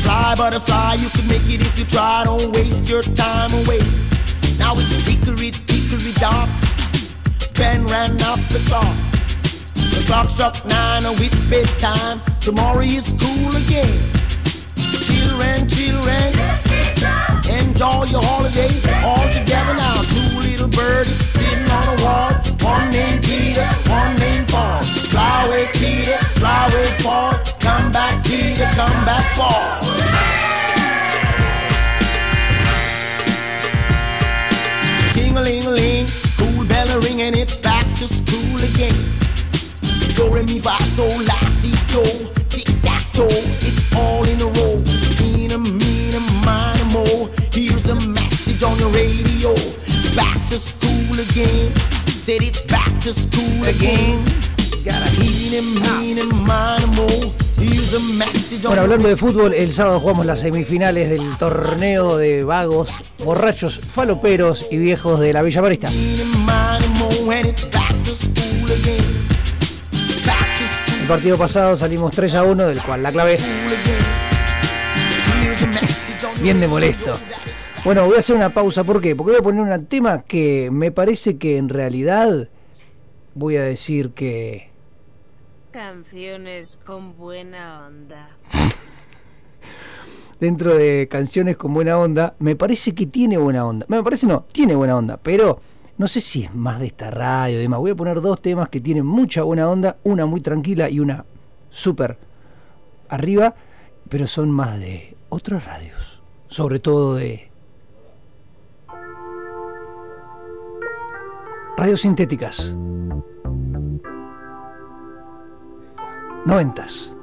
Fly 0.01 0.33
butterfly, 0.35 0.95
you 0.95 1.09
can 1.09 1.27
make 1.27 1.47
it 1.47 1.61
if 1.61 1.77
you 1.77 1.85
try. 1.85 2.23
Don't 2.23 2.51
waste 2.55 2.89
your 2.89 3.03
time 3.03 3.53
away. 3.53 3.81
Now 4.57 4.73
it's 4.73 4.89
hickory 5.05 5.51
dickory 5.51 6.13
dock. 6.13 6.49
Ben 7.53 7.85
ran 7.85 8.19
up 8.23 8.39
the 8.49 8.63
clock. 8.65 8.97
Clock 10.09 10.31
struck 10.31 10.65
nine, 10.65 11.05
oh 11.05 11.13
it's 11.19 11.43
bedtime. 11.43 12.19
Tomorrow 12.41 12.81
is 12.81 13.05
school 13.13 13.55
again. 13.55 14.01
Children, 15.05 15.69
children, 15.69 16.33
enjoy 17.45 18.05
your 18.09 18.23
holidays 18.23 18.83
all 19.05 19.29
together 19.29 19.75
now. 19.75 20.01
Two 20.09 20.39
little 20.41 20.67
birdies 20.67 21.13
sitting 21.29 21.69
on 21.69 21.93
a 21.93 22.03
wall. 22.03 22.33
One 22.65 22.89
named 22.89 23.23
Peter, 23.23 23.69
one 23.85 24.15
named 24.15 24.47
Paul. 24.49 24.81
Fly 25.13 25.45
away, 25.45 25.69
Peter, 25.73 26.17
fly 26.41 26.69
away, 26.71 26.97
Paul. 27.03 27.33
Come 27.59 27.91
back, 27.91 28.25
Peter, 28.25 28.65
come 28.73 29.05
back, 29.05 29.37
Paul. 29.37 29.77
Ting-a-ling-a-ling, 35.13 36.07
school 36.33 36.65
bell 36.65 36.89
a 36.97 36.99
ring 36.99 37.19
it's 37.19 37.59
back 37.59 37.85
to 37.97 38.07
school 38.07 38.63
again. 38.63 39.18
Do 40.19 40.29
re 40.33 40.43
mi 40.43 40.59
fa 40.59 40.75
sol 40.95 41.23
la 41.23 41.39
ti 41.61 41.71
do, 41.87 42.03
tic 42.49 42.67
tac 42.81 43.09
toe, 43.13 43.25
it's 43.63 43.87
all 43.95 44.27
in 44.27 44.41
a 44.41 44.47
row. 44.47 44.75
Mean 45.21 45.53
a 45.53 45.57
mean 45.57 46.13
a 46.13 46.19
mine 46.43 46.81
a 46.81 46.85
mo. 46.91 47.29
Here's 47.53 47.87
a 47.87 47.95
message 47.95 48.61
on 48.61 48.77
your 48.79 48.89
radio. 48.89 49.55
Back 50.17 50.45
to 50.47 50.59
school 50.59 51.17
again. 51.21 51.73
Said 52.19 52.41
it's 52.41 52.65
back 52.65 52.99
to 52.99 53.13
school 53.13 53.63
again. 53.65 54.25
Gotta 54.83 55.09
mean 55.21 55.53
a 55.55 55.61
mean 55.87 56.19
a 56.19 56.25
mine 56.35 56.83
a 56.83 56.87
mo. 56.97 57.07
Here's 57.55 57.93
a 57.93 58.01
message 58.17 58.65
on 58.65 58.71
Bueno, 58.71 58.81
hablando 58.81 59.07
de 59.07 59.15
fútbol, 59.15 59.53
el 59.53 59.71
sábado 59.71 60.01
jugamos 60.01 60.25
las 60.25 60.41
semifinales 60.41 61.09
del 61.09 61.37
torneo 61.37 62.17
de 62.17 62.43
vagos, 62.43 62.89
borrachos, 63.23 63.79
faloperos 63.79 64.65
y 64.69 64.79
viejos 64.79 65.17
de 65.21 65.31
la 65.31 65.43
Villa 65.43 65.61
Marista. 65.61 65.89
Partido 71.09 71.39
pasado 71.39 71.75
salimos 71.75 72.11
3 72.11 72.35
a 72.35 72.43
1, 72.43 72.67
del 72.67 72.83
cual 72.83 73.01
la 73.01 73.11
clave 73.11 73.39
bien 76.39 76.59
de 76.59 76.67
molesto. 76.67 77.17
Bueno, 77.83 78.05
voy 78.05 78.17
a 78.17 78.19
hacer 78.19 78.35
una 78.35 78.53
pausa, 78.53 78.83
¿por 78.83 79.01
qué? 79.01 79.15
Porque 79.15 79.31
voy 79.31 79.39
a 79.39 79.41
poner 79.41 79.61
un 79.61 79.85
tema 79.87 80.21
que 80.21 80.69
me 80.71 80.91
parece 80.91 81.39
que 81.39 81.57
en 81.57 81.69
realidad 81.69 82.49
voy 83.33 83.55
a 83.55 83.63
decir 83.63 84.11
que 84.11 84.69
Canciones 85.71 86.79
con 86.85 87.17
buena 87.17 87.87
onda. 87.87 88.29
dentro 90.39 90.75
de 90.75 91.07
canciones 91.09 91.57
con 91.57 91.73
buena 91.73 91.97
onda, 91.97 92.35
me 92.37 92.55
parece 92.55 92.93
que 92.93 93.07
tiene 93.07 93.39
buena 93.39 93.65
onda. 93.65 93.87
Me 93.89 94.03
parece 94.03 94.27
no, 94.27 94.45
tiene 94.51 94.75
buena 94.75 94.95
onda, 94.95 95.17
pero 95.17 95.59
no 95.99 96.07
sé 96.07 96.21
si 96.21 96.43
es 96.43 96.55
más 96.55 96.79
de 96.79 96.87
esta 96.87 97.11
radio 97.11 97.59
y 97.59 97.61
demás. 97.61 97.81
Voy 97.81 97.91
a 97.91 97.95
poner 97.95 98.21
dos 98.21 98.41
temas 98.41 98.69
que 98.69 98.79
tienen 98.79 99.05
mucha 99.05 99.43
buena 99.43 99.69
onda, 99.69 99.97
una 100.03 100.25
muy 100.25 100.39
tranquila 100.39 100.89
y 100.89 101.01
una 101.01 101.25
súper 101.69 102.17
arriba, 103.09 103.53
pero 104.07 104.25
son 104.25 104.49
más 104.49 104.79
de 104.79 105.17
otras 105.27 105.65
radios, 105.65 106.23
sobre 106.47 106.79
todo 106.79 107.15
de 107.15 107.51
radios 111.75 111.99
sintéticas. 111.99 112.77
Noventas. 116.45 117.13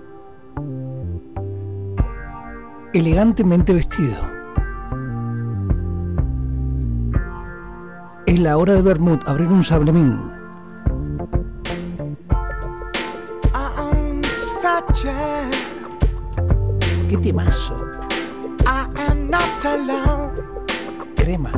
Elegantemente 2.92 3.72
vestido. 3.72 4.45
Es 8.26 8.38
la 8.40 8.58
hora 8.58 8.74
de 8.74 8.82
Bermud 8.82 9.20
abrir 9.24 9.48
un 9.48 9.62
sablemín. 9.62 10.36
¿Qué 17.08 17.16
temazo? 17.18 17.76
I 18.66 18.88
am 19.08 19.30
not 19.30 19.64
alone. 19.64 20.32
Crema. 21.14 21.50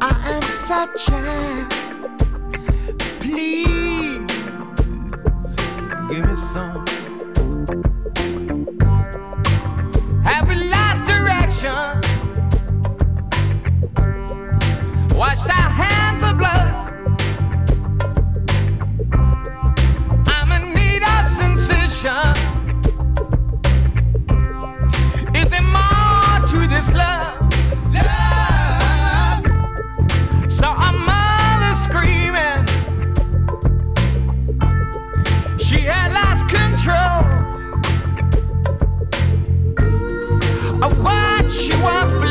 I 0.00 0.12
am 0.34 0.42
such 0.42 1.08
a, 1.10 1.68
please 3.20 4.26
give 6.10 6.26
me 6.26 6.36
some. 6.36 6.84
Have 10.24 10.48
we 10.48 10.56
lost 10.68 11.04
direction? 11.06 12.11
washed 15.14 15.48
our 15.48 15.70
hands 15.70 16.22
of 16.22 16.38
blood. 16.38 16.72
I'm 20.26 20.52
in 20.52 20.72
need 20.72 21.02
of 21.02 21.26
sensation. 21.28 22.34
Is 25.34 25.52
more 25.62 26.46
to 26.46 26.66
this 26.68 26.94
love? 26.94 27.42
A 30.64 30.92
mother 30.92 31.74
screaming. 31.76 32.66
She 35.58 35.80
had 35.80 36.12
lost 36.12 36.48
control 36.48 37.22
what 41.02 41.50
she. 41.50 42.21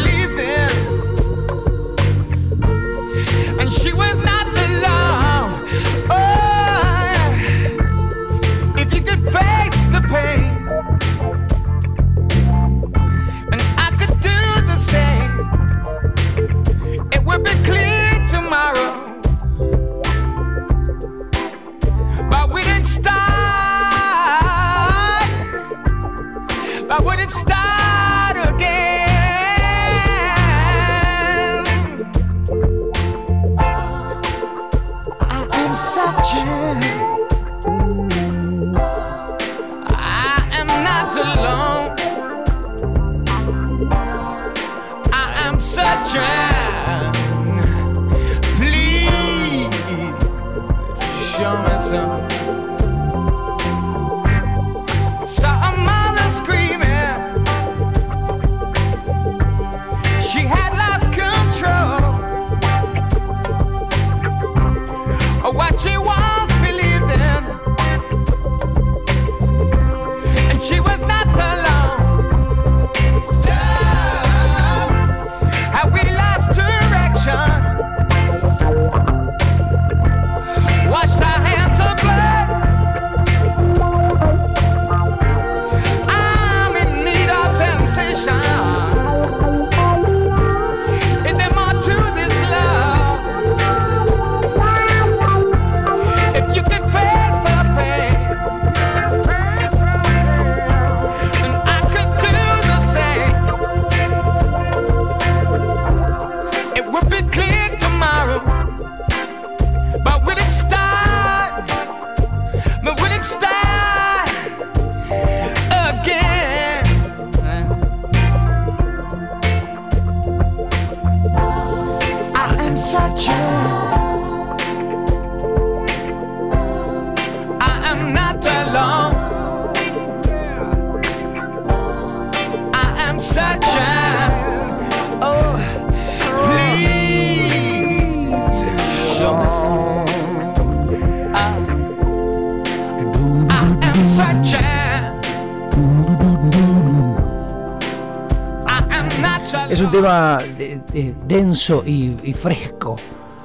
Eh, 150.93 151.13
denso 151.25 151.84
y, 151.86 152.34
fresco, 152.34 152.95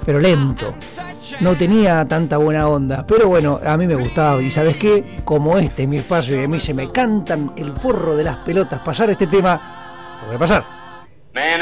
pero 0.05 0.20
lento. 0.20 0.74
No 1.41 1.57
tenía 1.57 2.07
tanta 2.07 2.37
buena 2.37 2.68
onda, 2.68 3.05
pero 3.07 3.28
bueno, 3.28 3.61
a 3.64 3.76
mí 3.76 3.87
me 3.87 3.95
gustaba. 3.95 4.41
Y 4.43 4.51
sabes 4.51 4.76
qué, 4.76 5.20
como 5.24 5.59
este 5.59 5.82
es 5.82 5.89
mi 5.89 5.97
espacio 5.97 6.41
y 6.41 6.45
a 6.45 6.49
mí 6.49 6.61
se 6.61 6.74
me 6.74 6.91
cantan 6.91 7.53
el 7.57 7.72
forro 7.72 8.16
de 8.16 8.24
las 8.24 8.37
pelotas, 8.39 8.80
pasar 8.80 9.11
este 9.11 9.26
tema, 9.26 10.18
lo 10.20 10.26
voy 10.28 10.37
a 10.37 10.39
pasar. 10.39 10.64
Man 11.34 11.61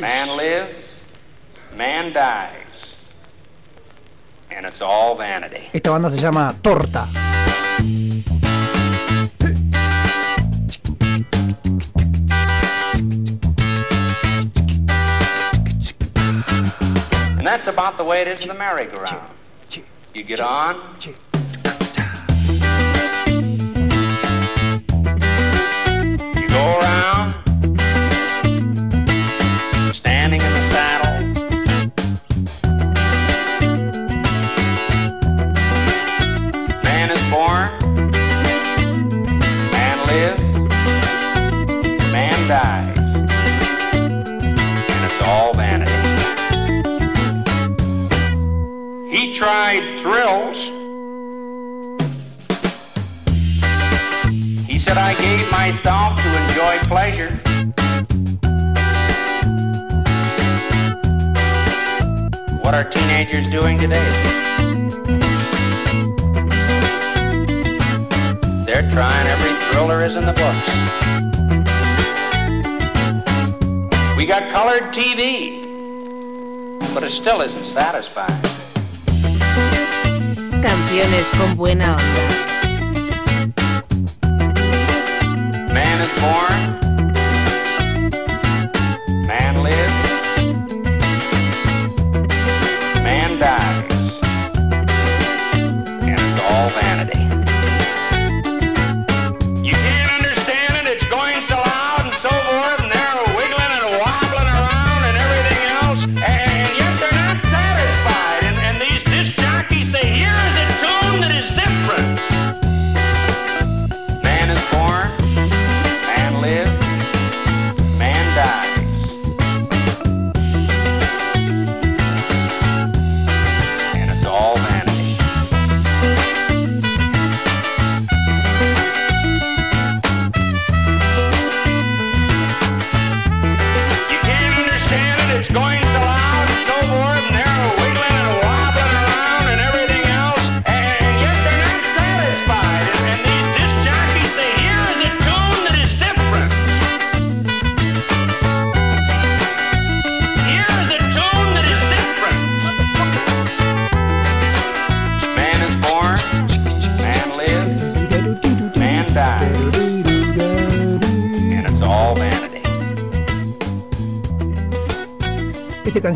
man 0.00 0.36
lives, 0.36 0.84
man 1.76 2.12
dies. 2.12 2.66
And 4.50 4.66
it's 4.66 4.80
all 4.80 5.16
vanity. 5.16 5.68
Esta 5.72 5.90
banda 5.90 6.10
se 6.10 6.20
llama 6.20 6.54
Torta. 6.62 7.08
that's 17.66 17.74
about 17.74 17.98
the 17.98 18.04
way 18.04 18.22
it 18.22 18.28
is 18.28 18.42
in 18.42 18.48
the 18.48 18.54
merry-go-round. 18.54 19.28
You 20.14 20.22
get 20.22 20.40
on, 20.40 20.96
still 77.26 77.40
isn't 77.40 77.64
satisfying. 77.74 78.40
Canciones 80.62 81.28
con 81.36 81.56
buena 81.56 81.96
onda. 81.96 82.55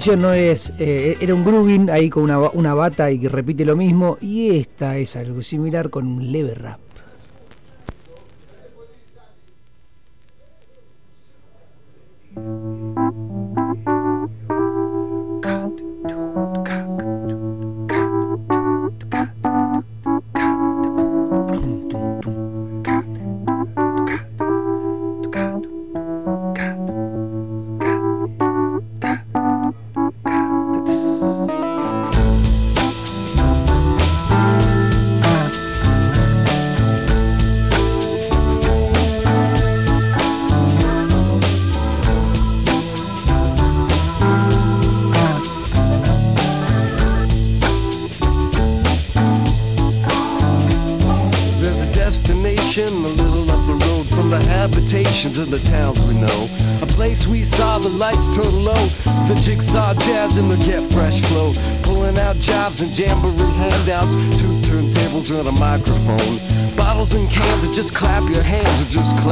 no 0.08 0.32
es. 0.32 0.72
Eh, 0.78 1.18
era 1.20 1.34
un 1.34 1.44
grooving 1.44 1.90
ahí 1.90 2.08
con 2.08 2.22
una, 2.22 2.38
una 2.38 2.74
bata 2.74 3.10
y 3.10 3.18
que 3.18 3.28
repite 3.28 3.64
lo 3.64 3.76
mismo. 3.76 4.16
Y 4.20 4.56
esta 4.56 4.96
es 4.96 5.14
algo 5.16 5.42
similar 5.42 5.90
con 5.90 6.06
un 6.06 6.32
leve 6.32 6.54
rap. 6.54 6.89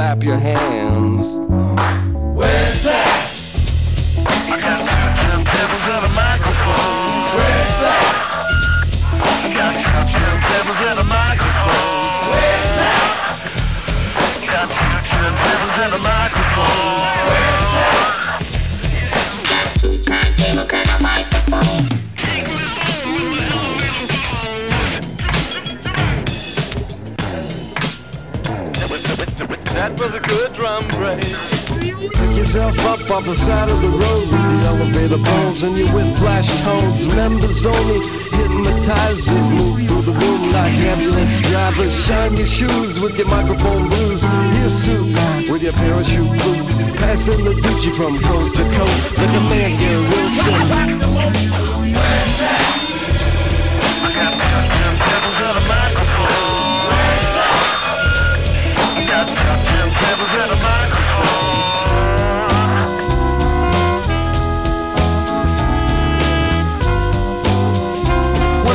clap 0.09 0.25
your 0.25 0.39
hands. 0.39 0.58
shoes 42.59 42.99
with 42.99 43.17
your 43.17 43.29
microphone 43.29 43.89
blues. 43.89 44.23
Your 44.59 44.71
suits 44.71 45.23
with 45.49 45.63
your 45.63 45.73
parachute 45.75 46.29
boots. 46.43 46.75
Passing 46.99 47.45
the 47.45 47.55
Gucci 47.55 47.95
from 47.95 48.21
coast 48.21 48.57
to 48.57 48.65
coast 48.77 49.19
like 49.19 49.31
a 49.31 49.43
man 49.51 49.79
Gary 49.79 50.03
Wilson. 50.11 50.55
Where's 51.95 52.39
that? 52.43 52.65
I 54.03 54.11
got 54.19 54.33
a 55.57 55.65
microphone. 55.71 56.39
I 58.97 59.07
got 59.07 59.29
a 59.29 60.57
microphone. 60.57 60.99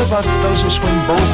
about 0.03 0.25
those 0.43 0.61
who 0.61 0.69
swing 0.69 0.99
both 1.07 1.32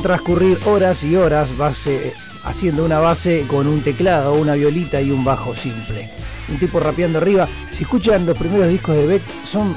transcurrir 0.00 0.58
horas 0.66 1.02
y 1.04 1.16
horas 1.16 1.56
base, 1.56 2.14
haciendo 2.44 2.84
una 2.84 2.98
base 2.98 3.44
con 3.48 3.66
un 3.66 3.82
teclado, 3.82 4.34
una 4.34 4.54
violita 4.54 5.00
y 5.00 5.10
un 5.10 5.24
bajo 5.24 5.54
simple. 5.54 6.10
Un 6.48 6.58
tipo 6.58 6.78
rapeando 6.80 7.18
arriba. 7.18 7.48
Si 7.72 7.82
escuchan 7.84 8.24
los 8.26 8.36
primeros 8.38 8.68
discos 8.68 8.94
de 8.96 9.06
Beck, 9.06 9.22
son 9.44 9.74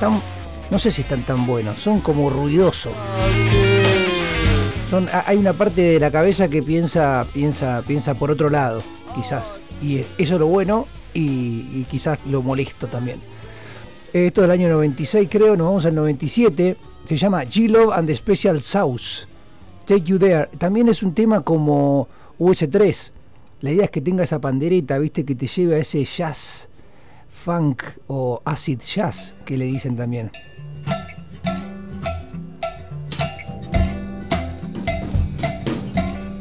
tan. 0.00 0.20
No 0.70 0.78
sé 0.78 0.90
si 0.90 1.02
están 1.02 1.22
tan 1.22 1.46
buenos, 1.46 1.78
son 1.78 2.00
como 2.00 2.28
ruidosos. 2.30 2.92
Son, 4.90 5.08
ha- 5.12 5.24
hay 5.26 5.36
una 5.38 5.52
parte 5.52 5.80
de 5.82 6.00
la 6.00 6.10
cabeza 6.10 6.48
que 6.48 6.62
piensa, 6.62 7.26
piensa, 7.32 7.82
piensa 7.86 8.14
por 8.14 8.30
otro 8.30 8.48
lado, 8.50 8.82
quizás. 9.14 9.60
Y 9.82 9.98
eso 10.18 10.34
es 10.34 10.40
lo 10.40 10.46
bueno 10.46 10.86
y, 11.12 11.84
quizás 11.90 12.18
lo 12.28 12.42
molesto 12.42 12.86
también. 12.86 13.18
Esto 14.12 14.42
del 14.42 14.50
año 14.52 14.68
96 14.68 15.28
creo, 15.30 15.56
nos 15.56 15.66
vamos 15.66 15.86
al 15.86 15.94
97. 15.94 16.76
Se 17.04 17.16
llama 17.16 17.42
G-Love 17.44 17.92
and 17.92 18.06
the 18.08 18.14
Special 18.16 18.60
Sauce. 18.60 19.26
Take 19.86 20.02
You 20.02 20.18
There. 20.18 20.48
También 20.58 20.88
es 20.88 21.04
un 21.04 21.14
tema 21.14 21.42
como 21.42 22.08
US3. 22.40 23.12
La 23.60 23.70
idea 23.70 23.84
es 23.84 23.90
que 23.90 24.00
tenga 24.00 24.24
esa 24.24 24.40
pandereta, 24.40 24.98
viste, 24.98 25.24
que 25.24 25.36
te 25.36 25.46
lleve 25.46 25.76
a 25.76 25.78
ese 25.78 26.04
jazz, 26.04 26.68
funk 27.28 27.84
o 28.08 28.42
acid 28.44 28.80
jazz, 28.80 29.34
que 29.44 29.56
le 29.56 29.64
dicen 29.64 29.96
también. 29.96 30.30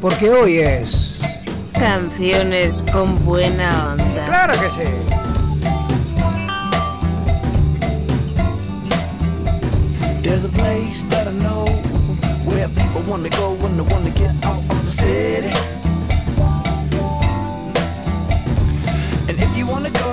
Porque 0.02 0.30
hoy 0.30 0.60
es... 0.60 1.20
Canciones 1.74 2.84
con 2.92 3.14
buena 3.26 3.92
onda. 3.92 4.26
Claro 4.26 4.54
que 4.54 4.70
sí. 4.70 4.90
There's 10.24 10.46
a 10.46 10.50
place 10.50 11.04
that 11.10 11.28
I 11.28 11.32
know 11.40 11.85
where 12.46 12.68
people 12.70 13.02
wanna 13.08 13.30
go 13.30 13.54
when 13.62 13.76
they 13.78 13.84
wanna 13.94 14.12
get 14.12 14.34
out 14.46 14.60
of 14.60 14.82
the 14.82 14.88
city. 14.88 15.52
And 19.28 19.38
if 19.42 19.58
you 19.58 19.66
wanna 19.66 19.90
go, 19.90 20.12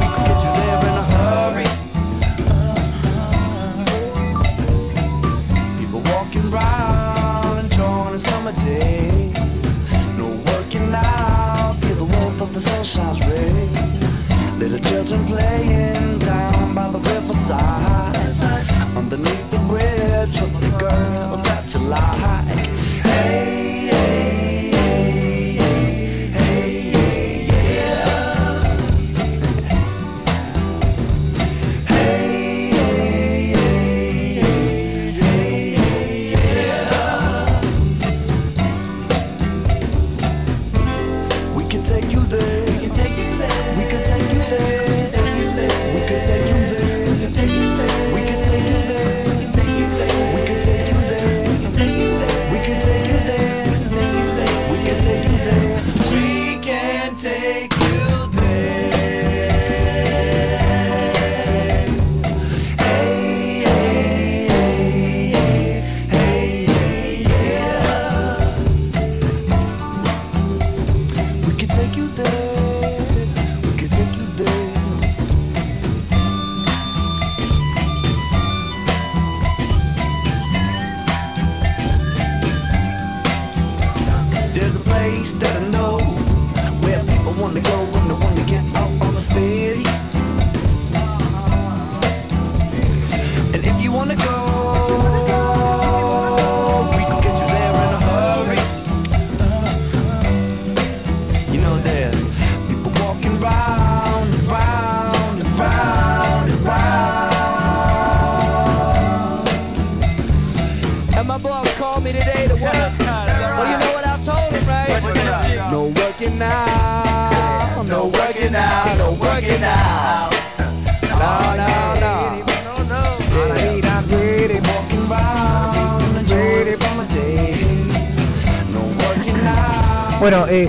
we 0.00 0.06
can 0.14 0.24
get 0.28 0.38
you 0.44 0.52
there 0.60 0.80
in 0.88 0.94
a 1.02 1.06
hurry. 1.14 1.68
People 5.78 6.02
walking 6.12 6.48
round 6.50 7.58
enjoying 7.64 8.18
summer 8.18 8.52
days. 8.52 9.38
No 10.18 10.26
working 10.50 10.94
out, 10.94 11.74
feel 11.80 11.96
the 11.96 12.08
warmth 12.16 12.40
of 12.40 12.52
the 12.54 12.60
sunshine's 12.60 13.20
rays. 13.26 13.78
Little 14.58 14.78
children 14.78 15.24
playing 15.26 16.18
down 16.20 16.74
by 16.74 16.90
the 16.90 16.98
riverside. 16.98 18.12
Underneath 18.96 19.53
çabuk 20.32 20.63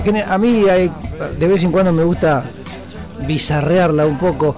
a 0.08 0.38
mí 0.38 0.64
de 1.38 1.48
vez 1.48 1.62
en 1.64 1.72
cuando 1.72 1.92
me 1.92 2.04
gusta 2.04 2.44
bizarrearla 3.26 4.06
un 4.06 4.18
poco, 4.18 4.54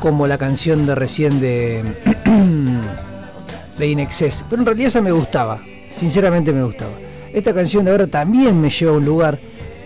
como 0.00 0.26
la 0.26 0.36
canción 0.36 0.86
de 0.86 0.94
recién 0.94 1.40
de, 1.40 1.82
de 3.78 3.86
In 3.86 4.00
Excess. 4.00 4.44
Pero 4.48 4.62
en 4.62 4.66
realidad 4.66 4.88
esa 4.88 5.00
me 5.00 5.12
gustaba, 5.12 5.60
sinceramente 5.90 6.52
me 6.52 6.62
gustaba. 6.62 6.92
Esta 7.32 7.54
canción 7.54 7.84
de 7.84 7.90
ahora 7.90 8.06
también 8.06 8.60
me 8.60 8.70
lleva 8.70 8.92
a 8.92 8.96
un 8.96 9.04
lugar 9.04 9.38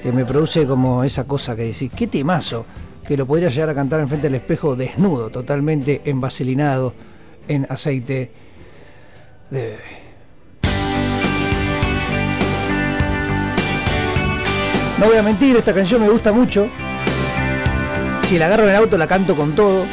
que 0.02 0.12
me 0.12 0.24
produce 0.24 0.66
como 0.66 1.04
esa 1.04 1.24
cosa 1.24 1.54
que 1.54 1.62
decir, 1.62 1.90
qué 1.90 2.06
temazo, 2.06 2.64
que 3.06 3.16
lo 3.16 3.26
podría 3.26 3.48
llegar 3.48 3.70
a 3.70 3.74
cantar 3.74 4.00
enfrente 4.00 4.28
del 4.28 4.36
espejo 4.36 4.76
desnudo, 4.76 5.30
totalmente 5.30 6.00
envaselinado 6.04 6.94
en 7.48 7.66
aceite 7.68 8.30
de 9.50 9.60
bebé. 9.60 9.99
No 15.00 15.06
voy 15.06 15.16
a 15.16 15.22
mentir, 15.22 15.56
esta 15.56 15.72
canción 15.72 16.02
me 16.02 16.10
gusta 16.10 16.30
mucho. 16.30 16.68
Si 18.24 18.38
la 18.38 18.44
agarro 18.44 18.64
en 18.64 18.68
el 18.68 18.76
auto 18.76 18.98
la 18.98 19.06
canto 19.06 19.34
con 19.34 19.54
todo. 19.54 19.86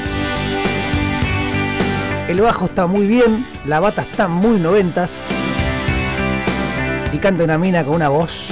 El 2.28 2.42
bajo 2.42 2.66
está 2.66 2.88
muy 2.88 3.08
bien, 3.08 3.48
la 3.64 3.80
bata 3.80 4.02
está 4.02 4.28
muy 4.28 4.60
noventas. 4.60 5.20
Y 7.14 7.20
canta 7.20 7.46
una 7.46 7.58
mina 7.58 7.86
con 7.86 7.96
una 7.96 8.10
voz. 8.10 8.50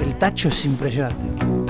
El 0.00 0.14
tacho 0.20 0.48
es 0.50 0.64
impresionante. 0.66 1.61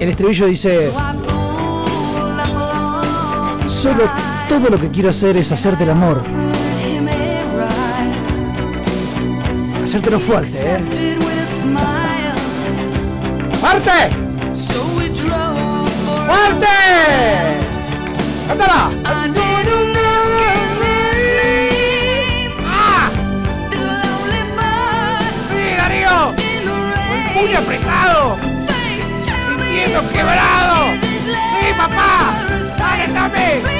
El 0.00 0.08
estribillo 0.08 0.46
dice, 0.46 0.90
solo 3.68 4.04
todo 4.48 4.70
lo 4.70 4.78
que 4.78 4.90
quiero 4.90 5.10
hacer 5.10 5.36
es 5.36 5.52
hacerte 5.52 5.84
el 5.84 5.90
amor. 5.90 6.22
Hacértelo 9.84 10.18
fuerte, 10.18 10.58
¿eh? 10.58 10.78
¡Fuerte! 13.60 14.16
¡Fuerte! 16.26 16.66
¡Cántala! 18.48 19.29
¡Quebrados! 29.90 31.00
¡Sí, 31.24 31.74
papá! 31.76 32.32
¡Dale, 32.78 33.12
Sammy! 33.12 33.79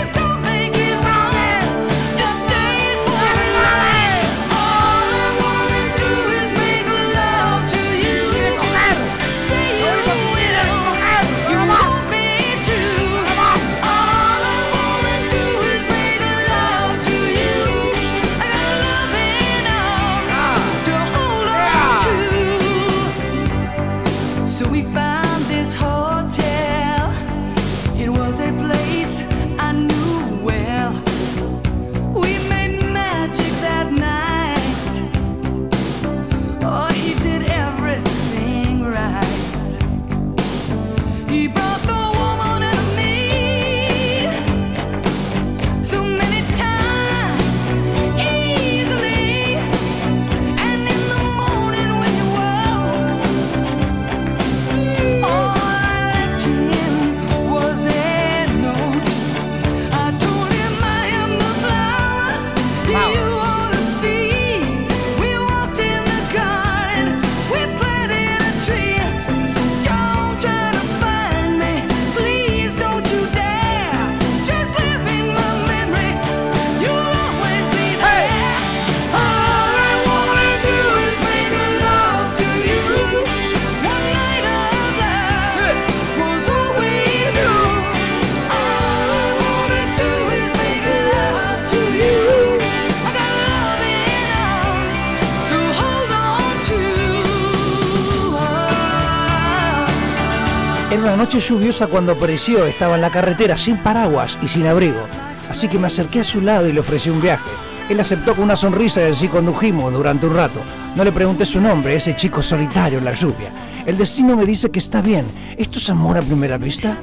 Lluviosa 101.41 101.87
cuando 101.87 102.13
apareció, 102.13 102.65
estaba 102.65 102.95
en 102.95 103.03
la 103.03 103.11
carretera 103.11 103.57
sin 103.57 103.77
paraguas 103.79 104.39
y 104.43 104.49
sin 104.49 104.67
abrigo. 104.67 105.01
Así 105.49 105.69
que 105.69 105.79
me 105.79 105.89
acerqué 105.89 106.21
a 106.21 106.25
su 106.25 106.41
lado 106.41 106.69
y 106.69 106.73
le 106.73 106.81
ofrecí 106.81 107.11
un 107.11 107.21
viaje. 107.21 107.51
Él 107.89 107.99
aceptó 107.99 108.35
con 108.35 108.45
una 108.45 108.55
sonrisa 108.55 109.01
y 109.03 109.13
así 109.13 109.27
condujimos 109.27 109.93
durante 109.93 110.27
un 110.27 110.37
rato. 110.37 110.61
No 110.95 111.05
le 111.05 111.11
pregunté 111.11 111.45
su 111.45 111.61
nombre, 111.61 111.97
ese 111.97 112.15
chico 112.15 112.41
solitario 112.41 112.99
en 112.99 113.05
la 113.05 113.15
lluvia. 113.15 113.51
El 113.85 113.99
destino 113.99 114.37
me 114.37 114.47
dice 114.47 114.71
que 114.71 114.79
está 114.79 115.03
bien. 115.03 115.27
¿Esto 115.57 115.79
es 115.79 115.91
amor 115.91 116.17
a 116.17 116.23
primera 116.23 116.57
vista? 116.57 116.97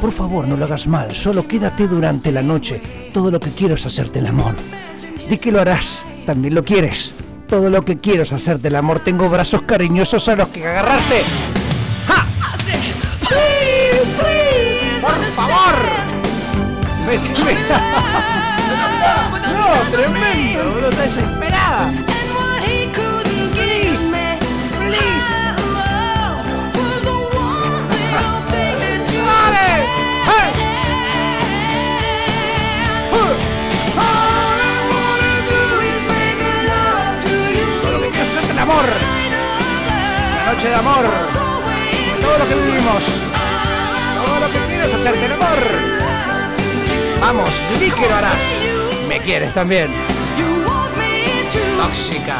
Por 0.00 0.12
favor, 0.12 0.46
no 0.46 0.56
lo 0.56 0.66
hagas 0.66 0.86
mal, 0.86 1.10
solo 1.12 1.48
quédate 1.48 1.88
durante 1.88 2.30
la 2.30 2.42
noche. 2.42 2.82
Todo 3.14 3.30
lo 3.30 3.40
que 3.40 3.50
quiero 3.50 3.76
es 3.76 3.86
hacerte 3.86 4.18
el 4.18 4.26
amor. 4.26 4.54
Di 5.30 5.38
que 5.38 5.50
lo 5.50 5.60
harás, 5.60 6.06
también 6.26 6.54
lo 6.54 6.62
quieres. 6.62 7.14
Todo 7.48 7.70
lo 7.70 7.84
que 7.84 7.98
quiero 7.98 8.24
es 8.24 8.32
hacerte 8.32 8.68
el 8.68 8.76
amor. 8.76 9.00
Tengo 9.00 9.30
brazos 9.30 9.62
cariñosos 9.62 10.28
a 10.28 10.36
los 10.36 10.48
que 10.48 10.66
agarrarte. 10.66 11.22
No, 17.04 17.10
tremendo, 19.92 20.72
bro, 20.74 20.88
está 20.88 21.02
desesperada. 21.02 21.92
Please, 23.52 24.08
please. 24.78 25.28
¡Dale! 29.26 29.68
¡Hey! 30.26 30.48
Todo 37.82 37.92
lo 37.92 38.00
que 38.00 38.08
quiero 38.08 38.24
es 38.24 38.30
hacerte 38.30 38.52
el 38.52 38.58
amor. 38.58 38.86
La 40.36 40.52
noche 40.52 40.68
de 40.68 40.74
amor. 40.74 41.04
Todo 42.22 42.38
lo 42.38 42.46
que 42.48 42.54
vivimos. 42.54 43.04
Todo 44.24 44.40
lo 44.40 44.46
que 44.50 44.58
quiero 44.66 44.84
es 44.84 44.94
hacerte 44.94 45.26
el 45.26 45.32
amor. 45.32 45.93
Vamos, 47.24 47.54
di 47.80 47.90
que 47.90 48.06
lo 48.06 48.14
harás. 48.14 48.60
Me 49.08 49.18
quieres 49.18 49.54
también. 49.54 49.90
Tóxica. 51.78 52.38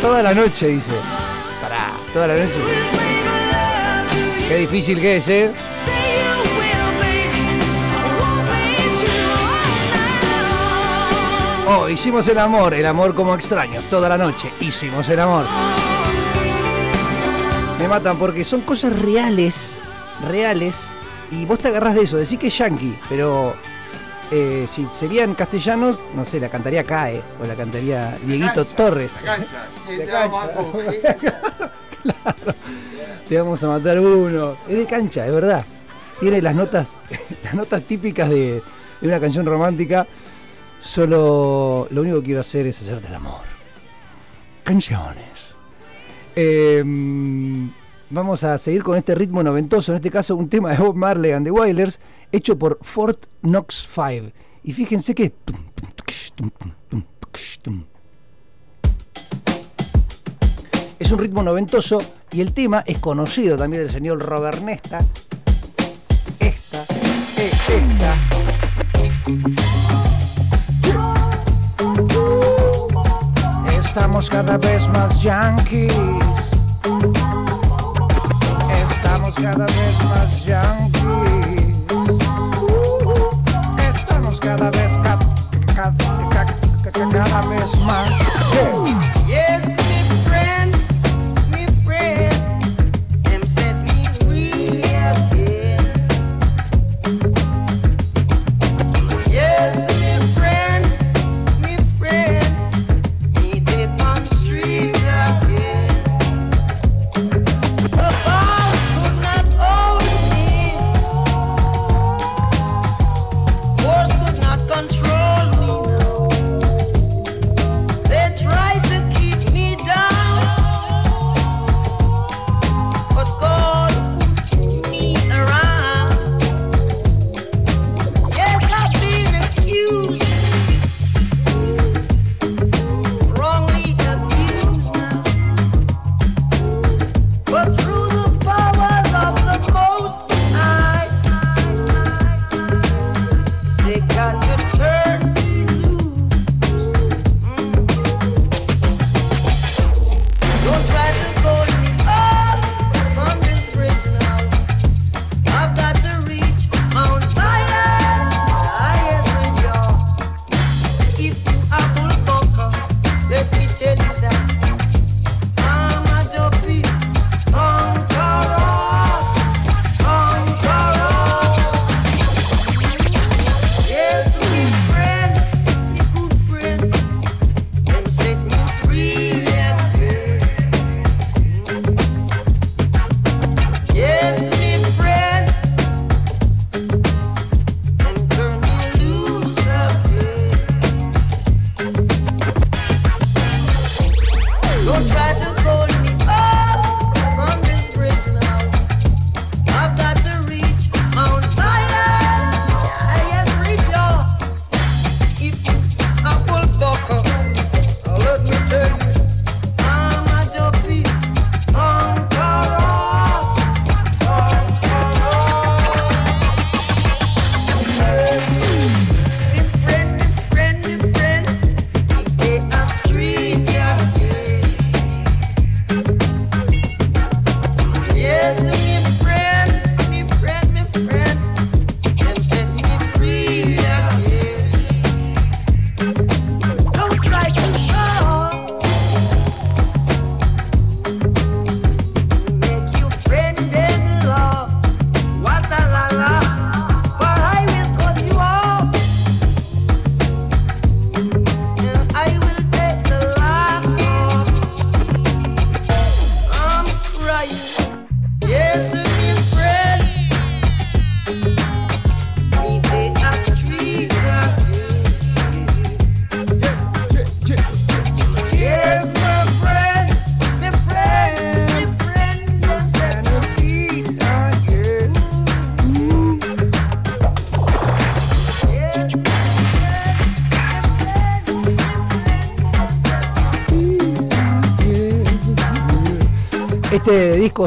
Toda 0.00 0.22
la 0.24 0.34
noche, 0.34 0.66
dice. 0.66 0.90
Pará, 1.62 1.92
toda 2.12 2.26
la 2.26 2.34
noche. 2.34 2.58
Qué 4.48 4.56
difícil 4.56 5.00
que 5.00 5.18
es, 5.18 5.28
¿eh? 5.28 5.52
Oh, 11.68 11.88
hicimos 11.88 12.26
el 12.26 12.38
amor, 12.40 12.74
el 12.74 12.84
amor 12.84 13.14
como 13.14 13.32
extraños, 13.36 13.84
toda 13.84 14.08
la 14.08 14.18
noche. 14.18 14.52
Hicimos 14.58 15.08
el 15.08 15.20
amor. 15.20 15.46
Matan 17.90 18.18
porque 18.18 18.44
son 18.44 18.60
cosas 18.60 18.96
reales, 18.96 19.72
reales, 20.28 20.86
y 21.32 21.44
vos 21.44 21.58
te 21.58 21.66
agarrás 21.68 21.96
de 21.96 22.02
eso, 22.02 22.18
decís 22.18 22.38
que 22.38 22.46
es 22.46 22.56
yankee, 22.56 22.96
pero 23.08 23.56
eh, 24.30 24.64
si 24.70 24.86
serían 24.94 25.34
castellanos, 25.34 25.98
no 26.14 26.24
sé, 26.24 26.38
la 26.38 26.48
cantaría 26.48 26.84
CAE 26.84 27.20
o 27.42 27.46
la 27.48 27.56
cantaría 27.56 28.16
Dieguito 28.22 28.64
Torres. 28.64 29.10
La 29.24 29.34
cancha. 29.36 29.66
Te 29.88 30.06
vamos 30.06 30.44
a 30.44 30.52
cancha. 30.52 30.70
coger. 30.70 31.72
Te 33.28 33.38
vamos 33.38 33.64
a 33.64 33.66
matar 33.66 33.98
uno. 33.98 34.56
Es 34.68 34.78
de 34.78 34.86
cancha, 34.86 35.26
es 35.26 35.32
verdad. 35.32 35.64
Tiene 36.20 36.40
las 36.40 36.54
notas, 36.54 36.90
las 37.42 37.54
notas 37.54 37.82
típicas 37.82 38.28
de, 38.28 38.62
de 39.00 39.08
una 39.08 39.18
canción 39.18 39.44
romántica. 39.46 40.06
Solo 40.80 41.88
lo 41.90 42.02
único 42.02 42.20
que 42.20 42.26
quiero 42.26 42.40
hacer 42.40 42.68
es 42.68 42.80
hacerte 42.80 43.08
el 43.08 43.14
amor. 43.14 43.42
Canciones. 44.62 45.26
Eh, 46.36 46.84
vamos 48.10 48.42
a 48.44 48.58
seguir 48.58 48.82
con 48.82 48.96
este 48.96 49.14
ritmo 49.14 49.42
noventoso, 49.42 49.92
en 49.92 49.96
este 49.96 50.10
caso 50.10 50.36
un 50.36 50.48
tema 50.48 50.70
de 50.70 50.78
Bob 50.78 50.94
Marley 50.96 51.32
and 51.32 51.46
the 51.46 51.50
Wailers, 51.50 52.00
hecho 52.32 52.58
por 52.58 52.78
Fort 52.82 53.26
Knox 53.42 53.88
5. 53.94 54.32
Y 54.64 54.72
fíjense 54.72 55.14
que 55.14 55.32
es 60.98 61.12
un 61.12 61.18
ritmo 61.18 61.42
noventoso 61.42 61.98
y 62.32 62.40
el 62.40 62.52
tema 62.52 62.82
es 62.86 62.98
conocido 62.98 63.56
también 63.56 63.84
del 63.84 63.92
señor 63.92 64.18
Robert 64.18 64.60
Nesta. 64.62 65.04
Esta 66.38 66.84
es 67.38 67.70
esta. 67.70 68.14
Estamos 73.80 74.28
cada 74.28 74.58
vez 74.58 74.88
más 74.88 75.22
yankees. 75.22 75.92
Cada 79.42 79.66
vez 79.66 80.04
más 80.04 80.44
yankees. 80.44 81.76
Estamos 83.90 84.38
cada 84.40 84.70
vez 84.70 84.92
ca- 85.02 85.18
ca- 85.74 85.92
ca- 85.96 86.28
ca- 86.30 86.46
ca- 86.92 87.08
cada 87.10 87.40
vez 87.48 87.76
más. 87.84 88.08
Yes, 88.52 89.19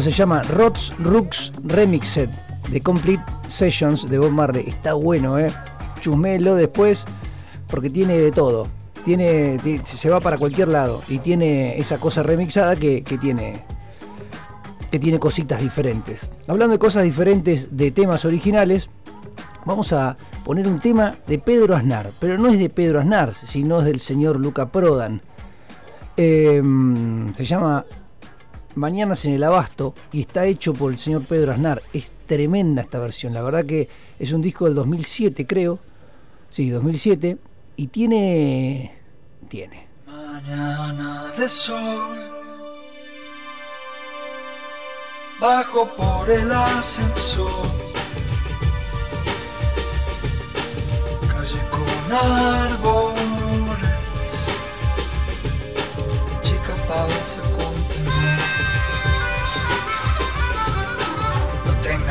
se 0.02 0.12
llama 0.12 0.44
Rods 0.44 0.94
Rooks 1.00 1.54
Remixed 1.66 2.30
de 2.70 2.82
Complete 2.82 3.24
Sessions 3.48 4.10
de 4.10 4.18
Bob 4.18 4.32
Marley. 4.32 4.66
Está 4.68 4.94
bueno, 4.94 5.38
¿eh? 5.40 5.52
Chusmelo 6.00 6.56
después 6.56 7.06
porque 7.68 7.90
tiene 7.90 8.18
de 8.18 8.32
todo. 8.32 8.68
Tiene, 9.06 9.58
ti- 9.64 9.82
se 9.84 10.10
va 10.10 10.20
para 10.22 10.38
cualquier 10.38 10.70
lado 10.70 11.02
y 11.10 11.20
tiene 11.20 11.78
esa 11.78 11.98
cosa 12.00 12.24
remixada 12.24 12.76
que, 12.76 13.04
que 13.04 13.18
tiene 13.18 13.64
que 14.92 15.00
tiene 15.00 15.20
cositas 15.20 15.60
diferentes. 15.60 16.30
Hablando 16.48 16.74
de 16.74 16.80
cosas 16.80 17.04
diferentes 17.04 17.76
de 17.76 17.90
temas 17.90 18.26
originales, 18.26 18.90
vamos 19.66 19.92
a 19.92 20.16
poner 20.46 20.68
un 20.68 20.80
tema 20.80 21.16
de 21.26 21.40
Pedro 21.40 21.76
Aznar, 21.76 22.12
pero 22.20 22.38
no 22.38 22.48
es 22.48 22.60
de 22.60 22.70
Pedro 22.70 23.00
Aznar, 23.00 23.34
sino 23.34 23.80
es 23.80 23.86
del 23.86 24.00
señor 24.00 24.40
Luca 24.40 24.68
Prodan. 24.68 25.22
Eh, 26.16 26.62
se 27.34 27.44
llama 27.44 27.86
Mañanas 28.76 29.26
en 29.26 29.34
el 29.34 29.44
Abasto 29.44 29.94
y 30.12 30.22
está 30.22 30.46
hecho 30.46 30.74
por 30.74 30.92
el 30.92 30.98
señor 30.98 31.24
Pedro 31.24 31.52
Aznar. 31.52 31.82
Es 31.94 32.14
tremenda 32.26 32.82
esta 32.82 33.00
versión, 33.00 33.34
la 33.34 33.42
verdad 33.42 33.66
que 33.66 33.88
es 34.20 34.32
un 34.32 34.42
disco 34.42 34.66
del 34.66 34.76
2007 34.76 35.46
creo, 35.46 35.80
sí, 36.50 36.70
2007, 36.70 37.38
y 37.76 37.88
tiene... 37.88 38.96
tiene. 39.48 39.88
Mañana 40.08 41.32
de 41.38 41.48
sol, 41.48 42.18
bajo 45.40 45.88
por 45.96 46.30
el 46.30 46.52
ascensor, 46.52 47.52
calle 51.28 51.62
con 51.70 52.14
árboles, 52.14 53.20
chica 56.42 56.76
pasa 56.88 57.42
contener. 57.42 57.73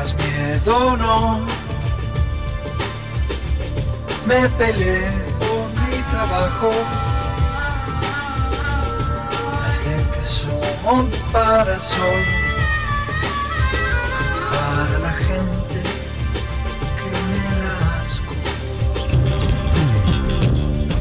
Tengas 0.03 0.15
miedo, 0.15 0.97
no, 0.97 1.41
me 4.27 4.49
peleé 4.51 5.09
por 5.39 5.69
mi 5.81 6.03
trabajo. 6.11 6.71
Las 9.63 9.85
lentes 9.85 10.47
son 10.85 11.11
para 11.33 11.75
el 11.75 11.83
sol, 11.83 12.25
para 14.51 14.99
la 14.99 15.13
gente 15.13 15.83
que 16.99 17.11
me 17.29 17.41
asco. 18.01 18.35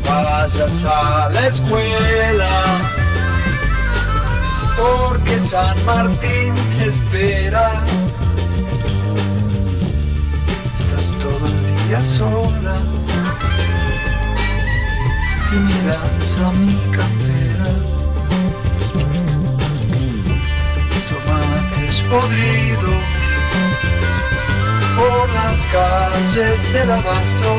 Vayas 0.08 0.86
a 0.86 1.30
la 1.30 1.48
escuela, 1.48 2.64
porque 4.78 5.40
San 5.40 5.86
Martín 5.86 6.56
te 6.78 6.86
espera. 6.90 7.72
Todo 10.92 11.48
el 11.48 11.88
día 11.88 12.04
sola 12.04 12.76
y 15.52 15.56
miras 15.56 16.38
a 16.38 16.52
mi 16.52 16.76
campera. 16.92 17.70
Tomates 21.10 22.02
podridos 22.02 23.04
por 24.96 25.30
las 25.30 25.60
calles 25.72 26.74
del 26.74 26.92
abasto, 26.92 27.56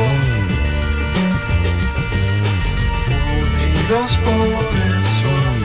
podridos 3.09 4.17
por 4.25 4.65
el 4.87 5.05
sol 5.19 5.63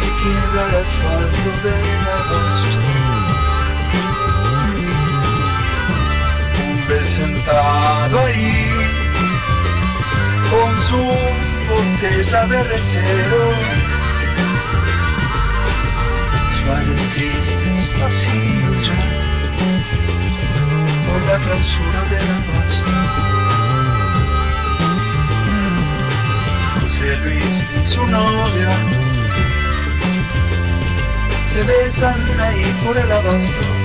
que 0.00 0.08
quiebra 0.22 0.62
el 0.68 0.74
asfalto 0.82 1.50
del 1.62 2.00
abasto. 2.18 2.97
Hombre 6.88 7.04
sentado 7.04 8.18
ahí 8.24 8.64
con 10.50 10.80
su 10.80 11.04
botella 11.68 12.46
de 12.46 12.62
recero. 12.62 13.52
Suárez 16.56 17.08
tristes, 17.10 18.00
vacíos 18.00 18.90
por 21.06 21.22
la 21.26 21.36
clausura 21.44 22.04
de 22.04 22.26
la 22.26 22.36
abasto. 22.36 22.90
José 26.80 27.16
Luis 27.18 27.64
y 27.82 27.84
su 27.84 28.06
novia 28.06 28.70
se 31.46 31.62
besan 31.64 32.40
ahí 32.40 32.64
por 32.82 32.96
el 32.96 33.12
abasto. 33.12 33.77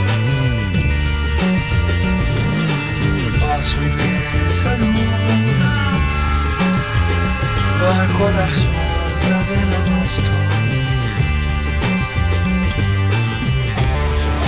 Paso 3.64 3.78
y 3.78 3.90
me 3.90 4.54
saluda 4.54 5.72
bajo 7.82 8.24
la 8.32 8.48
sombra 8.48 9.38
del 9.50 9.70
abasto. 9.80 10.32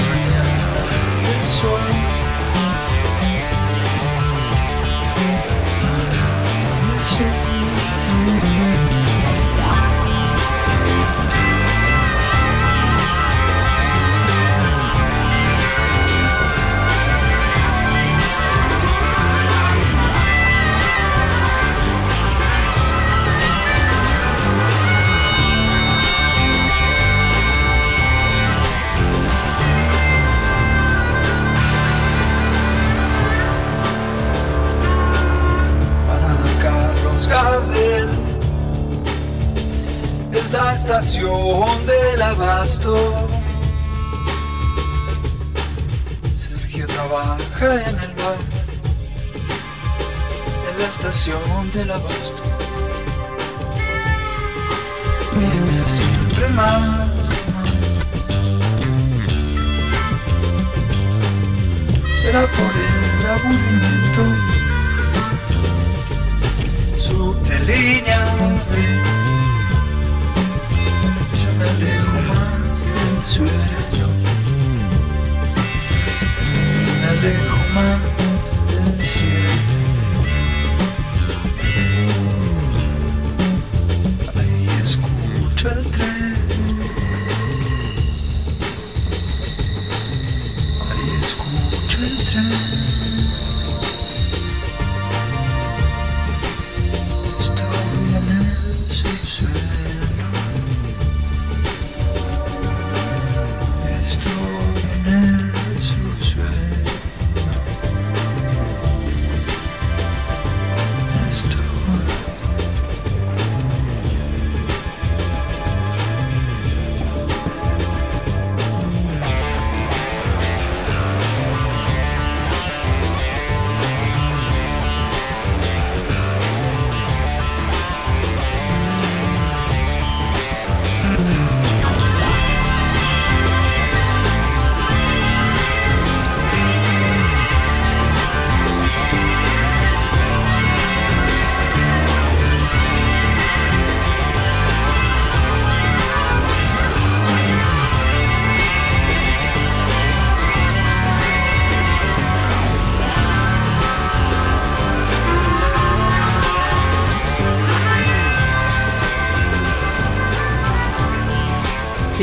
Mañana 0.02 0.82
el 1.34 1.42
sol 1.42 2.05
del 51.86 51.92
abasto. 51.92 52.42
Piensa 55.38 55.88
siempre 55.88 56.48
más. 56.50 57.10
Será 62.22 62.42
por 62.42 62.72
el 62.86 63.28
aburrimiento 63.36 64.55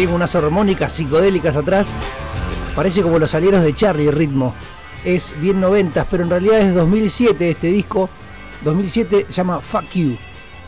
¿sí? 0.07 0.13
unas 0.13 0.35
armónicas 0.35 0.93
psicodélicas 0.93 1.57
atrás. 1.57 1.89
Parece 2.75 3.03
como 3.03 3.19
los 3.19 3.31
salieros 3.31 3.63
de 3.63 3.75
Charlie 3.75 4.11
ritmo. 4.11 4.55
Es 5.05 5.33
bien 5.41 5.61
90, 5.61 6.07
pero 6.11 6.25
en 6.25 6.31
realidad 6.31 6.61
es 6.61 6.75
2007 6.75 7.51
este 7.51 7.69
disco. 7.69 8.09
2007 8.65 9.27
se 9.29 9.33
llama 9.33 9.61
Fuck 9.61 9.91
You. 9.93 10.17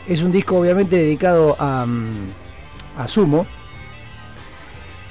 Es 0.07 0.21
un 0.21 0.31
disco 0.31 0.59
obviamente 0.59 0.95
dedicado 0.95 1.55
mm, 1.55 2.97
a, 2.97 3.07
Sumo. 3.07 3.45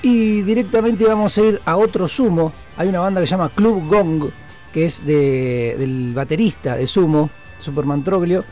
Y 0.03 0.43
directamente 0.43 1.05
vamos 1.05 1.37
a 1.39 1.41
ir 1.43 1.61
a 1.65 1.77
otro 1.77 2.07
Sumo. 2.07 2.53
Hay 2.77 2.89
una 2.89 3.01
banda 3.01 3.21
que 3.21 3.27
se 3.27 3.33
llama 3.33 3.51
Club 3.51 3.89
Gong, 3.89 4.31
que 4.73 4.85
es 4.87 5.05
de, 5.05 5.77
del 5.79 6.13
baterista 6.15 6.77
de 6.77 6.87
Sumo, 6.87 7.31
Superman 7.59 8.05
Troglio. 8.05 8.45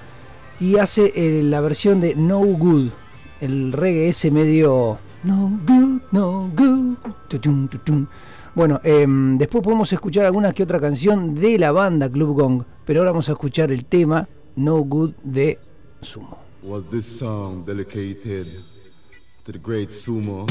Y 0.61 0.79
hace 0.79 1.13
eh, 1.15 1.43
la 1.43 1.61
versión 1.61 2.01
de 2.01 2.15
No 2.15 2.41
Good, 2.41 2.91
el 3.41 3.73
reggae 3.73 4.11
ese 4.11 4.31
medio 4.31 4.99
no 5.25 5.59
good, 5.67 6.01
no 6.11 6.51
good. 6.57 6.97
Bueno, 8.55 8.81
em, 8.85 9.39
después 9.39 9.65
podemos 9.65 9.93
escuchar 9.93 10.27
alguna 10.27 10.53
que 10.53 10.63
otra 10.63 10.79
canción 10.79 11.35
de 11.35 11.59
la 11.59 11.73
banda 11.73 12.11
Club 12.11 12.35
Gong, 12.37 12.63
pero 12.85 13.01
ahora 13.01 13.13
vamos 13.13 13.29
a 13.29 13.33
escuchar 13.33 13.73
el 13.73 13.85
tema 13.87 14.29
No 14.57 14.79
Good 14.79 15.13
de 15.23 15.59
Sumo. 16.03 16.39
Was 16.63 16.85
this 16.91 17.07
song 17.07 17.65
dedicated 17.65 18.47
to 19.45 19.53
the 19.53 19.59
Sumo? 19.91 20.47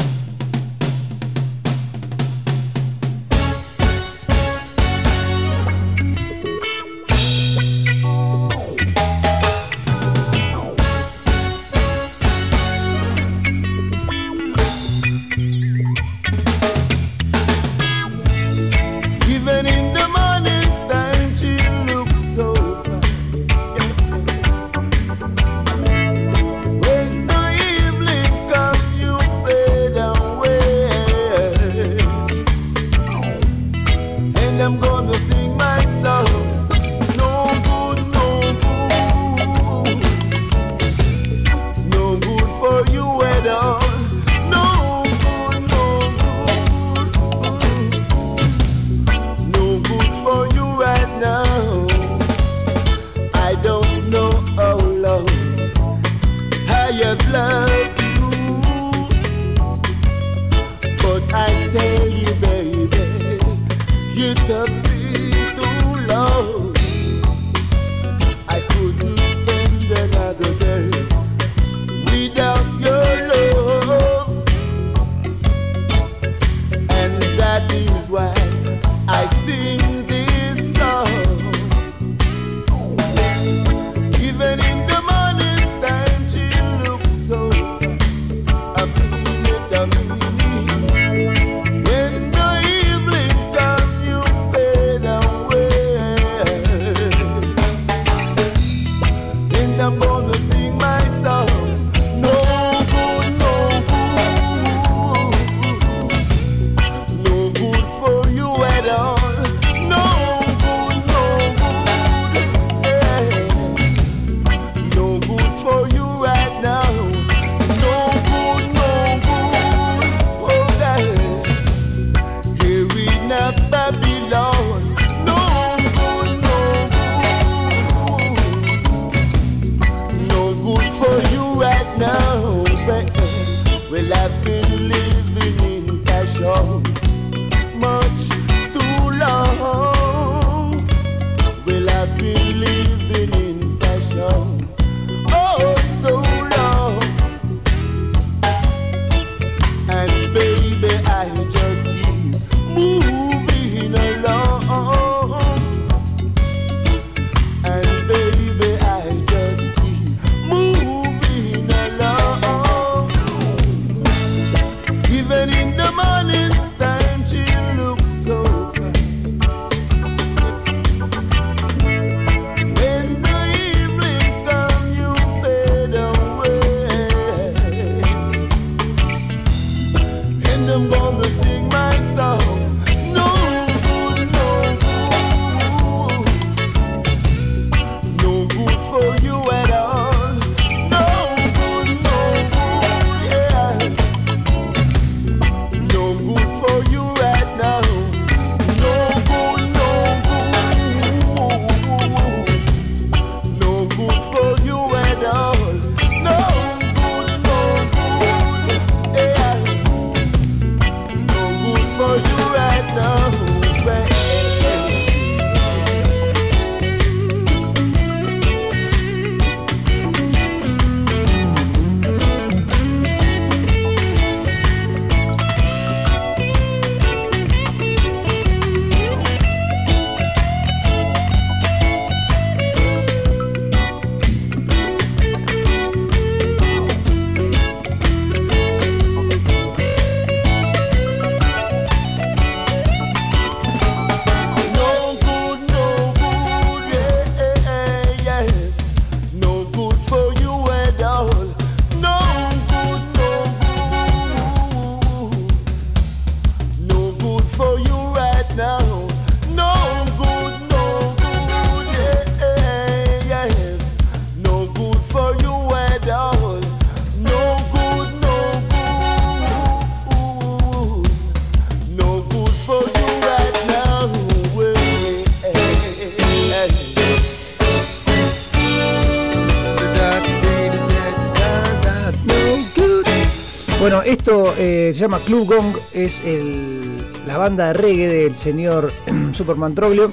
Se 284.94 285.00
llama 285.02 285.20
Club 285.20 285.48
Gong, 285.48 285.76
es 285.94 286.22
el- 286.26 287.06
la 287.28 287.38
banda 287.38 287.68
de 287.68 287.74
reggae 287.74 288.08
del 288.08 288.36
señor 288.36 288.92
Superman 289.34 289.76
Troglio. 289.76 290.12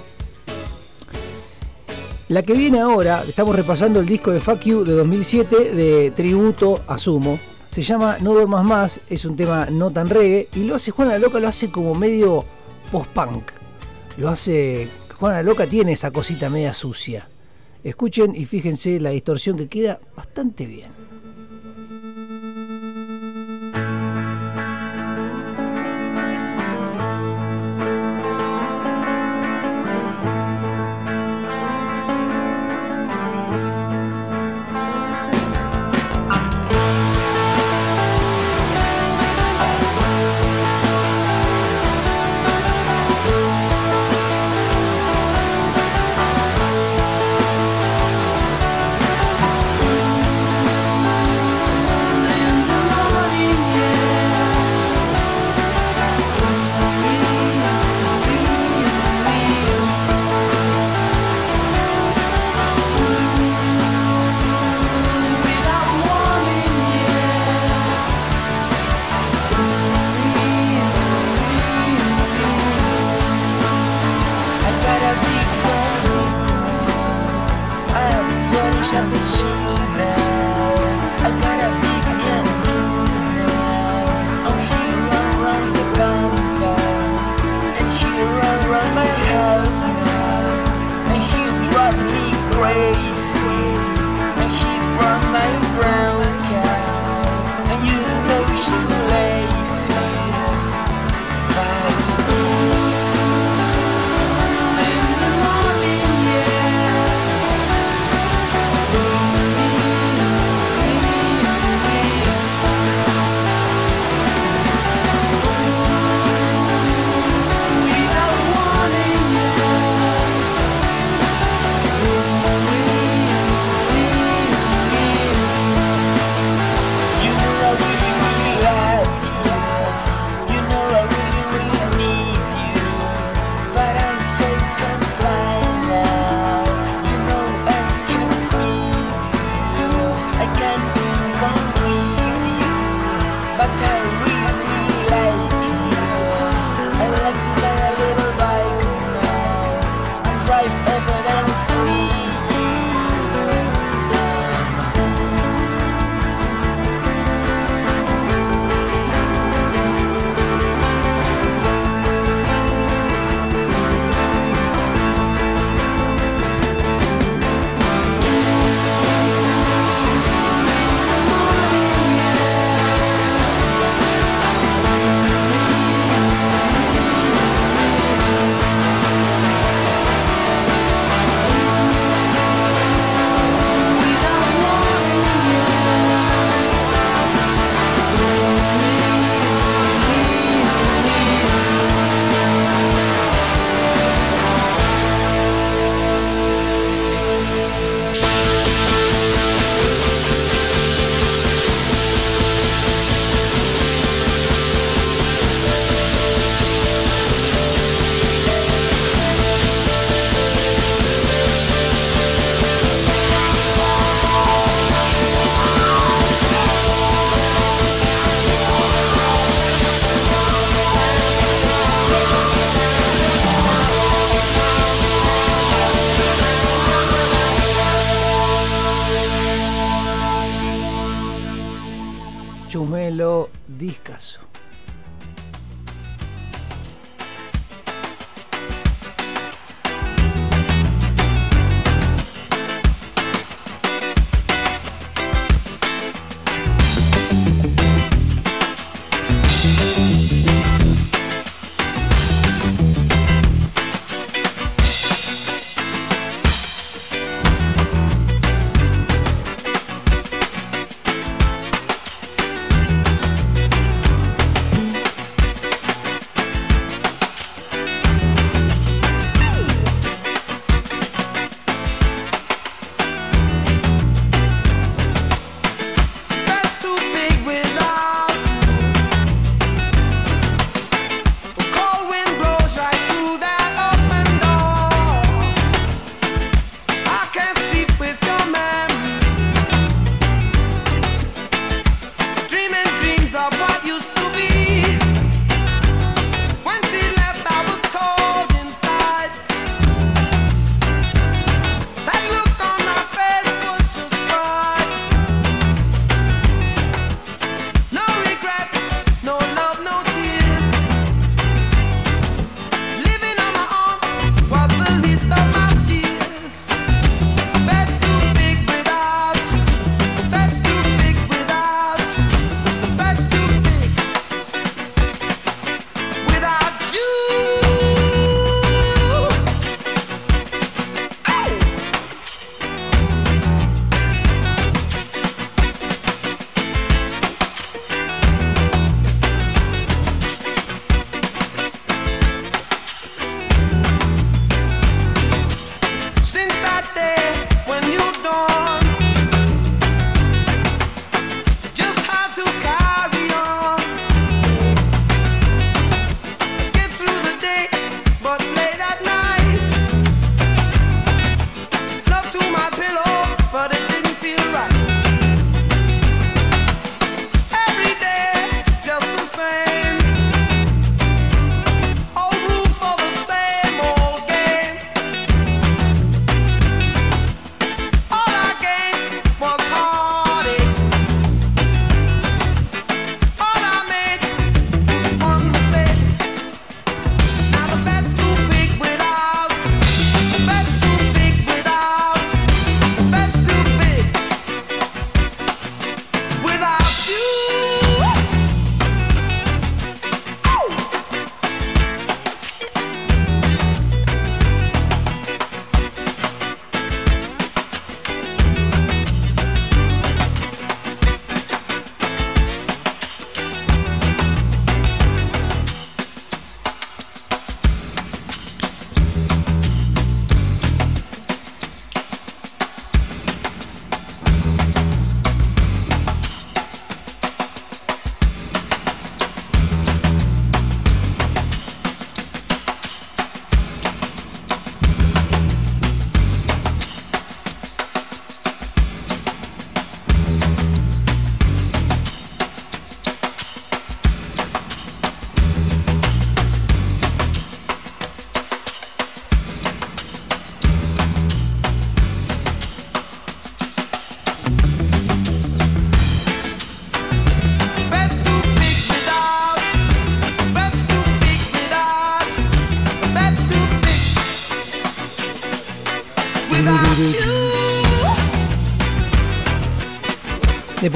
La 2.28 2.42
que 2.42 2.52
viene 2.52 2.80
ahora, 2.80 3.24
estamos 3.26 3.56
repasando 3.56 4.00
el 4.00 4.06
disco 4.06 4.30
de 4.30 4.40
Fuck 4.40 4.60
You 4.60 4.84
de 4.84 4.92
2007 4.92 5.72
de 5.72 6.10
tributo 6.10 6.80
a 6.86 6.98
Sumo. 6.98 7.38
Se 7.70 7.80
llama 7.82 8.16
No 8.20 8.32
Duermas 8.34 8.64
Más, 8.64 9.00
es 9.09 9.24
un 9.24 9.34
tema 9.36 9.66
no 9.70 9.90
tan 9.90 10.10
reggae 10.10 10.48
y 10.55 10.64
lo 10.64 10.74
hace 10.74 10.90
Juana 10.90 11.12
la 11.12 11.18
Loca, 11.20 11.38
lo 11.40 11.48
hace 11.48 11.70
como 11.70 11.94
medio 11.94 12.44
post-punk. 12.92 13.44
Lo 14.18 14.28
hace. 14.28 14.88
Juana 15.18 15.36
la 15.36 15.42
Loca 15.42 15.66
tiene 15.66 15.92
esa 15.92 16.10
cosita 16.10 16.50
media 16.50 16.72
sucia. 16.74 17.28
Escuchen 17.82 18.34
y 18.34 18.44
fíjense 18.44 19.00
la 19.00 19.10
distorsión 19.10 19.56
que 19.56 19.68
queda 19.68 19.98
bastante 20.14 20.66
bien. 20.66 20.90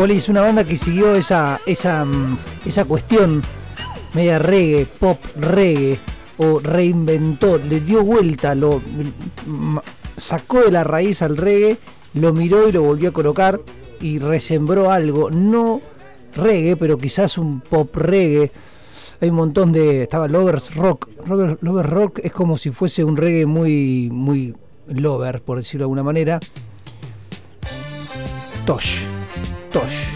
Police, 0.03 0.33
una 0.33 0.41
banda 0.41 0.65
que 0.65 0.77
siguió 0.77 1.15
esa, 1.15 1.61
esa, 1.65 2.05
mm, 2.05 2.37
esa 2.67 2.85
cuestión 2.87 3.41
media 4.15 4.41
reggae, 4.41 4.85
pop 4.85 5.17
reggae, 5.37 5.97
o 6.39 6.59
reinventó, 6.59 7.57
le 7.57 7.79
dio 7.83 8.03
vuelta, 8.03 8.57
lo 8.57 8.83
mm, 9.47 9.79
sacó 10.17 10.63
de 10.63 10.73
la 10.73 10.83
raíz 10.83 11.23
al 11.23 11.37
reggae, 11.37 11.79
lo 12.15 12.33
miró 12.33 12.69
y 12.69 12.73
lo 12.73 12.83
volvió 12.83 13.11
a 13.11 13.13
colocar 13.13 13.61
y 14.01 14.19
resembró 14.19 14.91
algo, 14.91 15.31
no 15.31 15.81
reggae, 16.35 16.75
pero 16.77 16.99
quizás 16.99 17.39
un 17.39 17.61
pop 17.61 17.95
reggae. 17.95 18.51
Hay 19.21 19.31
un 19.31 19.37
montón 19.37 19.71
de. 19.71 20.03
Estaba 20.03 20.27
Lovers 20.27 20.75
Rock. 20.75 21.11
Lover- 21.29 21.59
Lovers 21.61 21.89
Rock 21.91 22.21
es 22.25 22.33
como 22.33 22.57
si 22.57 22.73
fuese 22.73 23.05
un 23.05 23.17
reggae 23.17 23.47
muy. 23.47 24.11
muy 24.11 24.53
lover, 24.89 25.43
por 25.43 25.59
decirlo 25.59 25.83
de 25.83 25.85
alguna 25.85 26.03
manera. 26.03 26.41
Tosh. 28.67 29.12
Tosh. 29.73 30.12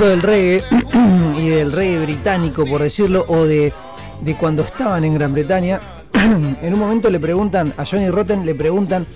Del 0.00 0.22
reggae 0.22 0.62
y 1.38 1.48
del 1.50 1.72
reggae 1.72 2.00
británico, 2.04 2.64
por 2.66 2.80
decirlo, 2.80 3.24
o 3.28 3.44
de, 3.44 3.72
de 4.22 4.34
cuando 4.36 4.62
estaban 4.62 5.04
en 5.04 5.14
Gran 5.14 5.32
Bretaña, 5.34 5.78
en 6.14 6.72
un 6.74 6.80
momento 6.80 7.10
le 7.10 7.20
preguntan 7.20 7.72
a 7.76 7.84
Johnny 7.84 8.08
Rotten, 8.10 8.44
le 8.46 8.54
preguntan 8.54 9.06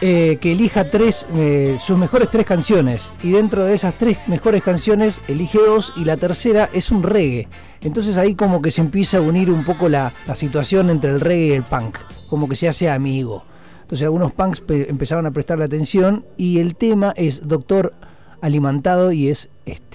eh, 0.00 0.38
que 0.40 0.52
elija 0.52 0.90
tres, 0.90 1.26
eh, 1.36 1.78
sus 1.84 1.98
mejores 1.98 2.28
tres 2.30 2.46
canciones. 2.46 3.12
Y 3.22 3.30
dentro 3.32 3.64
de 3.64 3.74
esas 3.74 3.94
tres 3.98 4.18
mejores 4.26 4.62
canciones, 4.62 5.20
elige 5.28 5.58
dos 5.58 5.92
y 5.96 6.04
la 6.04 6.16
tercera 6.16 6.70
es 6.72 6.90
un 6.90 7.02
reggae. 7.02 7.46
Entonces 7.82 8.16
ahí 8.16 8.34
como 8.34 8.60
que 8.62 8.70
se 8.70 8.80
empieza 8.80 9.18
a 9.18 9.20
unir 9.20 9.50
un 9.50 9.64
poco 9.64 9.88
la, 9.88 10.12
la 10.26 10.34
situación 10.34 10.90
entre 10.90 11.10
el 11.10 11.20
reggae 11.20 11.46
y 11.46 11.52
el 11.52 11.62
punk, 11.62 11.98
como 12.28 12.48
que 12.48 12.56
se 12.56 12.68
hace 12.68 12.90
amigo. 12.90 13.44
Entonces 13.82 14.04
algunos 14.06 14.32
punks 14.32 14.60
pe- 14.60 14.88
empezaron 14.90 15.26
a 15.26 15.30
prestarle 15.30 15.66
atención 15.66 16.24
y 16.36 16.58
el 16.58 16.74
tema 16.74 17.12
es 17.16 17.46
Doctor 17.46 17.92
Alimentado 18.40 19.12
y 19.12 19.28
es 19.28 19.50
este. 19.66 19.89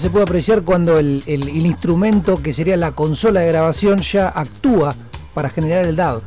Se 0.00 0.10
puede 0.10 0.22
apreciar 0.24 0.62
cuando 0.62 0.98
el, 0.98 1.22
el- 1.26 1.48
instrumento 1.66 2.36
que 2.42 2.52
sería 2.52 2.76
la 2.76 2.92
consola 2.92 3.40
de 3.40 3.48
grabación 3.48 3.98
ya 3.98 4.28
actúa 4.28 4.94
para 5.34 5.50
generar 5.50 5.84
el 5.84 5.94
DAW. 5.96 6.20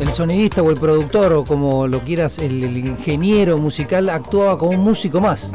El 0.00 0.08
sonidista 0.08 0.62
o 0.62 0.70
el 0.70 0.76
productor 0.76 1.32
o 1.32 1.44
como 1.44 1.86
lo 1.86 2.00
quieras, 2.00 2.38
el, 2.38 2.64
el 2.64 2.76
ingeniero 2.76 3.56
musical 3.58 4.08
actuaba 4.10 4.58
como 4.58 4.72
un 4.72 4.80
músico 4.80 5.20
más. 5.20 5.50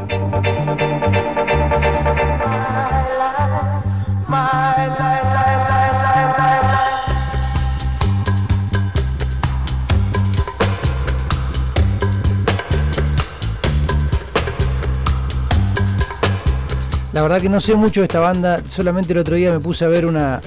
La 17.19 17.23
verdad 17.23 17.41
que 17.41 17.49
no 17.49 17.59
sé 17.59 17.75
mucho 17.75 17.99
de 17.99 18.05
esta 18.05 18.21
banda, 18.21 18.63
solamente 18.65 19.11
el 19.11 19.19
otro 19.19 19.35
día 19.35 19.51
me 19.51 19.59
puse 19.59 19.83
a 19.83 19.89
ver 19.89 20.05
una 20.05 20.39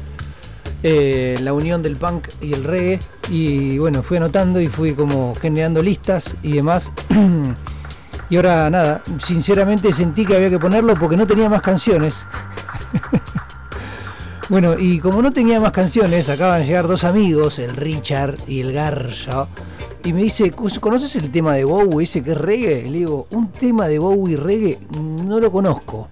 eh, 0.83 1.37
la 1.43 1.53
unión 1.53 1.83
del 1.83 1.99
punk 1.99 2.29
y 2.41 2.55
el 2.55 2.65
reggae 2.65 2.99
y 3.29 3.77
bueno, 3.77 4.03
fui 4.03 4.17
anotando 4.17 4.59
y 4.59 4.69
fui 4.69 4.95
como 4.95 5.35
generando 5.35 5.83
listas 5.83 6.37
y 6.43 6.55
demás. 6.55 6.91
y 8.31 8.37
ahora 8.37 8.71
nada, 8.71 9.03
sinceramente 9.23 9.93
sentí 9.93 10.25
que 10.25 10.35
había 10.35 10.49
que 10.49 10.59
ponerlo 10.59 10.95
porque 10.95 11.15
no 11.15 11.27
tenía 11.27 11.51
más 11.51 11.61
canciones. 11.61 12.15
bueno, 14.49 14.79
y 14.79 14.99
como 14.99 15.21
no 15.21 15.31
tenía 15.31 15.61
más 15.61 15.73
canciones, 15.73 16.31
acaban 16.31 16.61
de 16.61 16.69
llegar 16.69 16.89
dos 16.89 17.05
amigos, 17.05 17.59
el 17.59 17.77
Richard 17.77 18.37
y 18.49 18.61
el 18.61 18.73
Garza. 18.73 19.47
Y 20.05 20.15
me 20.15 20.23
dice, 20.23 20.51
¿conoces 20.53 21.17
el 21.17 21.31
tema 21.31 21.53
de 21.53 21.65
Bowie 21.67 22.05
ese 22.05 22.25
que 22.25 22.33
es 22.33 22.39
reggae? 22.39 22.85
Le 22.85 22.97
digo, 23.01 23.27
un 23.33 23.53
tema 23.53 23.89
de 23.89 23.99
Bowie 23.99 24.39
reggae 24.39 24.79
no 25.27 25.39
lo 25.39 25.53
conozco. 25.53 26.09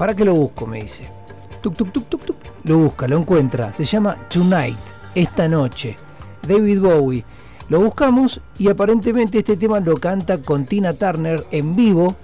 ¿Para 0.00 0.14
qué 0.16 0.24
lo 0.24 0.34
busco? 0.34 0.66
Me 0.66 0.80
dice. 0.80 1.04
Tuk, 1.60 1.76
tuk, 1.76 1.92
tuk, 1.92 2.08
tuk, 2.08 2.22
tuk. 2.24 2.36
Lo 2.64 2.78
busca, 2.78 3.06
lo 3.06 3.18
encuentra. 3.18 3.70
Se 3.74 3.84
llama 3.84 4.16
Tonight, 4.30 4.78
esta 5.14 5.46
noche. 5.46 5.94
David 6.48 6.80
Bowie. 6.80 7.22
Lo 7.68 7.80
buscamos 7.80 8.40
y 8.58 8.70
aparentemente 8.70 9.40
este 9.40 9.58
tema 9.58 9.78
lo 9.78 9.94
canta 9.98 10.40
con 10.40 10.64
Tina 10.64 10.94
Turner 10.94 11.44
en 11.50 11.76
vivo. 11.76 12.16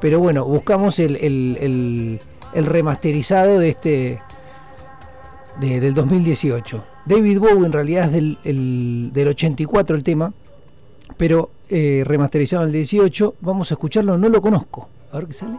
Pero 0.00 0.18
bueno, 0.18 0.44
buscamos 0.44 0.98
el, 0.98 2.18
remasterizado 2.52 3.60
de 3.60 3.68
este. 3.68 4.20
de- 5.60 5.78
del 5.78 5.94
2018. 5.94 6.82
David 7.06 7.38
Bowie 7.38 7.64
en 7.64 7.72
realidad 7.72 8.06
es 8.06 8.12
del, 8.12 8.38
el- 8.42 9.10
del 9.12 9.28
84 9.28 9.94
el 9.94 10.02
tema. 10.02 10.32
Pero 11.16 11.50
eh, 11.68 12.02
remasterizado 12.04 12.64
en 12.64 12.70
el 12.70 12.72
18. 12.72 13.36
Vamos 13.40 13.70
a 13.70 13.74
escucharlo, 13.74 14.18
no 14.18 14.28
lo 14.28 14.42
conozco. 14.42 14.88
A 15.12 15.18
ver 15.18 15.28
qué 15.28 15.32
sale. 15.32 15.56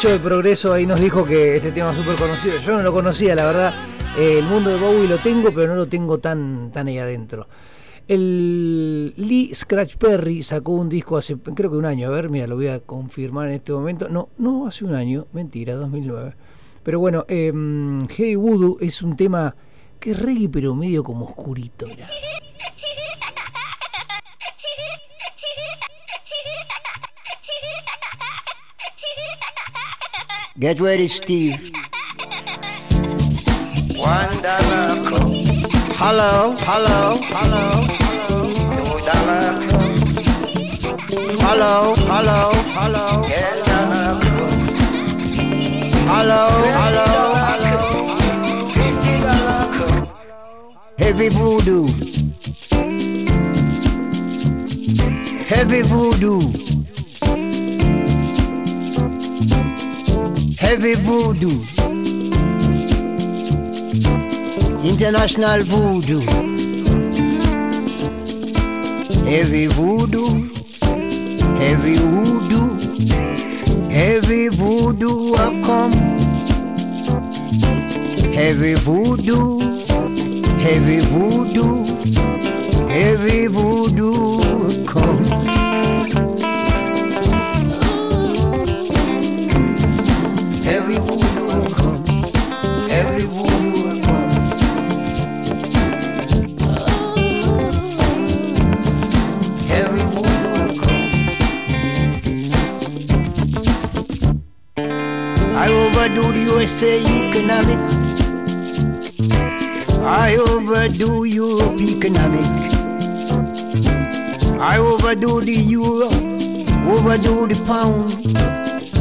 Cacho 0.00 0.12
de 0.12 0.18
Progreso 0.18 0.72
ahí 0.72 0.86
nos 0.86 0.98
dijo 0.98 1.26
que 1.26 1.56
este 1.56 1.72
tema 1.72 1.90
es 1.90 1.98
súper 1.98 2.16
conocido. 2.16 2.56
Yo 2.56 2.72
no 2.72 2.82
lo 2.82 2.90
conocía, 2.90 3.34
la 3.34 3.44
verdad. 3.44 3.74
Eh, 4.16 4.38
el 4.38 4.46
mundo 4.46 4.70
de 4.70 4.78
Bowie 4.78 5.06
lo 5.06 5.18
tengo, 5.18 5.50
pero 5.54 5.66
no 5.66 5.74
lo 5.74 5.88
tengo 5.88 6.16
tan, 6.16 6.72
tan 6.72 6.88
ahí 6.88 6.96
adentro. 6.96 7.46
El 8.08 9.12
Lee 9.14 9.54
Scratch 9.54 9.96
Perry 9.96 10.42
sacó 10.42 10.72
un 10.72 10.88
disco 10.88 11.18
hace, 11.18 11.36
creo 11.36 11.70
que 11.70 11.76
un 11.76 11.84
año. 11.84 12.08
A 12.08 12.12
ver, 12.12 12.30
mira, 12.30 12.46
lo 12.46 12.56
voy 12.56 12.68
a 12.68 12.80
confirmar 12.80 13.48
en 13.48 13.56
este 13.56 13.74
momento. 13.74 14.08
No, 14.08 14.30
no 14.38 14.66
hace 14.66 14.86
un 14.86 14.94
año, 14.94 15.26
mentira, 15.34 15.74
2009. 15.74 16.32
Pero 16.82 16.98
bueno, 16.98 17.26
eh, 17.28 17.52
Hey 18.08 18.36
Voodoo 18.36 18.78
es 18.80 19.02
un 19.02 19.18
tema 19.18 19.54
que 19.98 20.14
reggae, 20.14 20.48
pero 20.48 20.74
medio 20.74 21.04
como 21.04 21.26
oscurito. 21.26 21.86
Get 30.60 30.78
ready, 30.78 31.06
Steve. 31.06 31.72
One 33.96 34.42
dollar 34.42 34.92
coat. 35.08 35.46
Hello, 35.96 36.54
hello, 36.58 37.16
hello. 37.32 37.86
Two 38.28 39.00
dollar 39.08 39.56
coat. 39.70 39.96
Hello, 41.40 41.94
hello, 41.94 42.52
hello. 42.76 43.06
Ten 43.26 43.56
dollar. 43.70 44.20
Hello, 46.12 46.42
hello, 46.76 47.08
hello. 47.40 47.74
Fifty 48.74 49.14
dollar 49.24 49.64
coat. 49.78 50.08
Heavy 50.98 51.28
voodoo. 51.30 51.86
Heavy 55.48 55.80
voodoo. 55.84 56.79
Heavy 60.60 60.94
voodoo. 60.94 61.64
International 64.84 65.62
voodoo. 65.64 66.20
Heavy 69.24 69.66
voodoo. 69.66 70.48
Heavy 71.58 71.94
voodoo. 71.98 72.68
Heavy 73.88 74.48
voodoo 74.48 75.34
I 75.34 75.62
come. 75.64 75.92
Heavy 78.34 78.74
voodoo. 78.74 79.60
Heavy 80.58 81.00
voodoo. 81.00 81.84
Heavy 82.88 83.46
voodoo 83.48 84.40
come. 84.86 85.59
Overdo 106.00 106.32
the 106.32 106.40
USA 106.52 106.96
economic. 107.28 107.78
I 110.02 110.36
overdo 110.36 111.24
Europe 111.24 111.78
economic. 111.78 112.46
I 114.58 114.78
overdo 114.78 115.42
the 115.42 115.52
euro, 115.52 116.08
overdo 116.90 117.46
the 117.48 117.62
pound, 117.66 118.14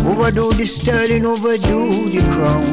overdo 0.06 0.52
the 0.52 0.68
sterling, 0.68 1.26
overdo 1.26 2.10
the 2.10 2.22
crown. 2.34 2.68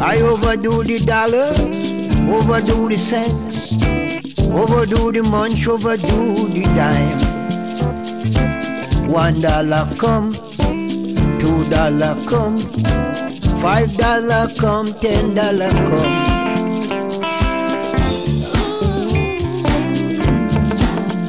I 0.00 0.20
overdo 0.20 0.84
the 0.84 0.98
dollars, 1.00 1.58
overdo 1.58 2.88
the 2.88 2.98
cents, 2.98 3.72
overdo 4.46 5.10
the 5.10 5.22
munch, 5.28 5.66
overdo 5.66 6.46
the 6.54 6.62
dime. 6.78 7.18
One 9.08 9.40
dollar 9.40 9.88
come, 9.96 10.32
dollar 11.70 12.14
come, 12.26 12.58
five 13.60 13.96
dollar 13.96 14.48
come, 14.58 14.92
ten 15.00 15.34
dollar 15.34 15.70
come. 15.70 16.26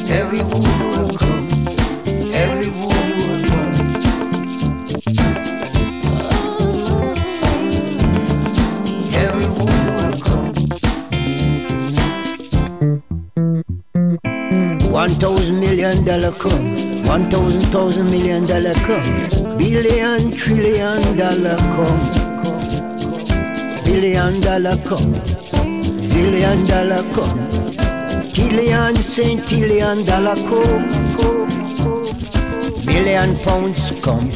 Every 0.09 0.39
voodoo 0.39 0.89
will 0.91 1.17
come. 1.17 1.47
Every 2.33 2.69
voodoo 2.69 3.15
will 3.27 3.43
come. 3.49 3.73
Every 9.13 9.47
voodoo 9.55 9.91
will 9.97 10.17
come. 10.21 10.53
One 14.91 15.09
thousand 15.15 15.58
million 15.79 16.03
dollar 16.03 16.31
come. 16.33 16.75
One 17.05 17.29
thousand 17.29 17.61
thousand 17.71 18.11
million 18.11 18.45
dollar 18.45 18.73
come. 18.85 19.57
Billion 19.57 20.31
trillion 20.31 21.01
dollar 21.15 21.55
come. 21.73 22.01
Billion 23.85 24.41
dollar 24.41 24.75
come. 24.83 25.13
Zillion 26.09 26.67
dollar 26.67 27.03
come. 27.15 27.39
Tillion 28.33 28.95
centillion 28.97 30.05
dollar 30.05 30.35
come. 30.49 30.85
Million 32.85 33.37
pounds 33.45 33.81
come. 34.01 34.29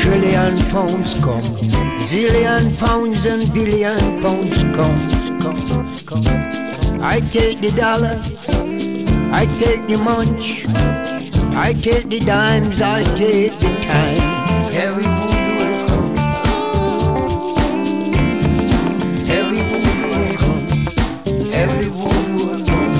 Trillion 0.00 0.56
pounds 0.72 1.20
come. 1.20 1.44
Zillion 2.08 2.74
pounds 2.78 3.26
and 3.26 3.52
billion 3.52 4.22
pounds 4.22 4.58
come. 4.74 4.98
I 7.02 7.20
take 7.20 7.60
the 7.60 7.70
dollar. 7.76 8.63
I 9.36 9.46
take 9.58 9.84
the 9.88 9.98
munch. 9.98 10.64
I 11.56 11.72
take 11.72 12.08
the 12.08 12.20
dimes. 12.20 12.80
I 12.80 13.02
take 13.16 13.58
the 13.58 13.68
time. 13.82 14.18
Every 14.72 15.02
voodoo 15.02 15.56
will 15.58 15.86
come. 15.88 16.14
Every 19.28 19.60
voodoo 19.68 20.06
will 20.12 20.36
come. 20.38 20.66
Every 21.52 21.88
voodoo 21.88 22.46
will 22.46 22.62
come. 22.64 22.94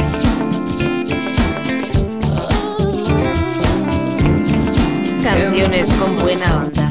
Canciones 5.23 5.93
con 5.93 6.17
buena 6.17 6.49
onda. 6.57 6.91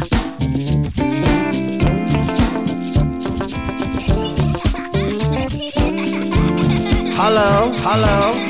Hello, 7.19 7.71
hello, 7.83 8.31
hello, 8.31 8.42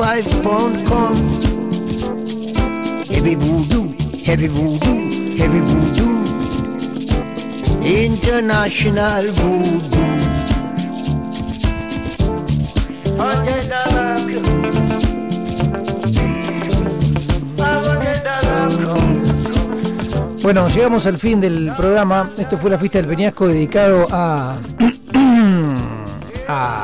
come, 0.00 0.22
five 0.22 0.42
pound 0.42 0.86
come. 0.86 1.16
Heavy 3.06 3.34
voodoo, 3.34 3.94
heavy 4.24 4.48
voodoo, 4.48 5.10
heavy 5.36 5.60
voodoo. 5.60 6.24
International 7.82 9.26
voodoo. 9.32 10.00
Bueno, 20.42 20.68
llegamos 20.68 21.06
al 21.06 21.18
fin 21.18 21.40
del 21.40 21.72
programa. 21.76 22.30
Esto 22.38 22.56
fue 22.58 22.70
la 22.70 22.78
fiesta 22.78 22.98
del 22.98 23.06
Peñasco 23.06 23.46
dedicado 23.46 24.06
a. 24.10 24.56
a. 26.48 26.79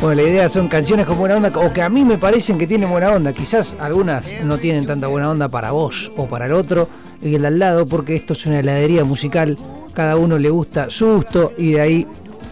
Bueno, 0.00 0.22
la 0.22 0.28
idea 0.30 0.48
son 0.48 0.68
canciones 0.68 1.04
con 1.04 1.18
buena 1.18 1.36
onda 1.36 1.52
o 1.54 1.70
que 1.74 1.82
a 1.82 1.90
mí 1.90 2.06
me 2.06 2.16
parecen 2.16 2.56
que 2.56 2.66
tienen 2.66 2.88
buena 2.88 3.12
onda. 3.12 3.34
Quizás 3.34 3.76
algunas 3.78 4.24
no 4.42 4.56
tienen 4.56 4.86
tanta 4.86 5.08
buena 5.08 5.30
onda 5.30 5.50
para 5.50 5.72
vos 5.72 6.10
o 6.16 6.24
para 6.24 6.46
el 6.46 6.54
otro 6.54 6.88
y 7.20 7.34
el 7.34 7.44
al 7.44 7.58
lado, 7.58 7.84
porque 7.84 8.16
esto 8.16 8.32
es 8.32 8.46
una 8.46 8.60
heladería 8.60 9.04
musical. 9.04 9.58
Cada 9.92 10.16
uno 10.16 10.38
le 10.38 10.48
gusta 10.48 10.88
su 10.88 11.16
gusto 11.16 11.52
y 11.58 11.72
de 11.72 11.80
ahí 11.82 12.06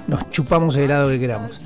nos 0.07 0.29
chupamos 0.31 0.77
el 0.77 0.83
helado 0.83 1.09
que 1.09 1.19
queramos. 1.19 1.59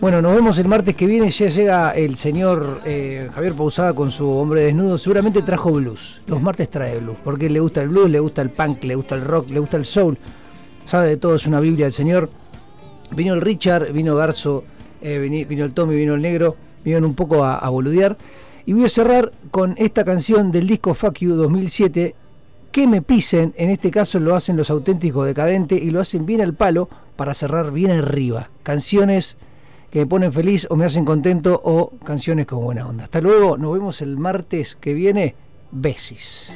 Bueno, 0.00 0.20
nos 0.20 0.34
vemos 0.34 0.58
el 0.58 0.66
martes 0.66 0.96
que 0.96 1.06
viene. 1.06 1.30
Ya 1.30 1.46
llega 1.46 1.90
el 1.92 2.16
señor 2.16 2.80
eh, 2.84 3.30
Javier 3.32 3.52
Pausada 3.52 3.94
con 3.94 4.10
su 4.10 4.28
hombre 4.28 4.64
desnudo. 4.64 4.98
Seguramente 4.98 5.42
trajo 5.42 5.70
blues. 5.70 6.20
Los 6.26 6.42
martes 6.42 6.68
trae 6.68 6.98
blues. 6.98 7.18
Porque 7.22 7.48
le 7.48 7.60
gusta 7.60 7.80
el 7.80 7.90
blues, 7.90 8.10
le 8.10 8.18
gusta 8.18 8.42
el 8.42 8.50
punk, 8.50 8.82
le 8.82 8.96
gusta 8.96 9.14
el 9.14 9.22
rock, 9.22 9.50
le 9.50 9.60
gusta 9.60 9.76
el 9.76 9.84
soul. 9.84 10.18
Sabe 10.84 11.10
de 11.10 11.16
todo, 11.16 11.36
es 11.36 11.46
una 11.46 11.60
Biblia 11.60 11.86
del 11.86 11.92
señor. 11.92 12.28
Vino 13.14 13.34
el 13.34 13.40
Richard, 13.40 13.92
vino 13.92 14.16
Garzo, 14.16 14.64
eh, 15.02 15.46
vino 15.48 15.64
el 15.64 15.72
Tommy, 15.72 15.96
vino 15.96 16.14
el 16.14 16.22
Negro. 16.22 16.56
Vinieron 16.84 17.04
un 17.04 17.14
poco 17.14 17.44
a, 17.44 17.58
a 17.58 17.68
boludear. 17.68 18.16
Y 18.66 18.72
voy 18.72 18.84
a 18.84 18.88
cerrar 18.88 19.32
con 19.50 19.74
esta 19.78 20.04
canción 20.04 20.52
del 20.52 20.66
disco 20.66 20.94
Fuck 20.94 21.18
You 21.18 21.34
2007. 21.34 22.14
Que 22.70 22.86
me 22.86 23.02
pisen, 23.02 23.54
en 23.56 23.70
este 23.70 23.90
caso 23.90 24.20
lo 24.20 24.34
hacen 24.34 24.56
los 24.56 24.70
auténticos 24.70 25.26
decadentes 25.26 25.82
y 25.82 25.90
lo 25.90 26.00
hacen 26.00 26.26
bien 26.26 26.42
al 26.42 26.54
palo 26.54 26.88
para 27.16 27.34
cerrar 27.34 27.72
bien 27.72 27.90
arriba. 27.90 28.50
Canciones 28.62 29.36
que 29.90 30.00
me 30.00 30.06
ponen 30.06 30.32
feliz 30.32 30.66
o 30.70 30.76
me 30.76 30.84
hacen 30.84 31.04
contento 31.04 31.60
o 31.64 31.90
canciones 32.04 32.46
con 32.46 32.62
buena 32.62 32.86
onda. 32.86 33.04
Hasta 33.04 33.20
luego, 33.20 33.56
nos 33.56 33.72
vemos 33.72 34.02
el 34.02 34.18
martes 34.18 34.76
que 34.80 34.92
viene. 34.92 35.34
Besis. 35.70 36.52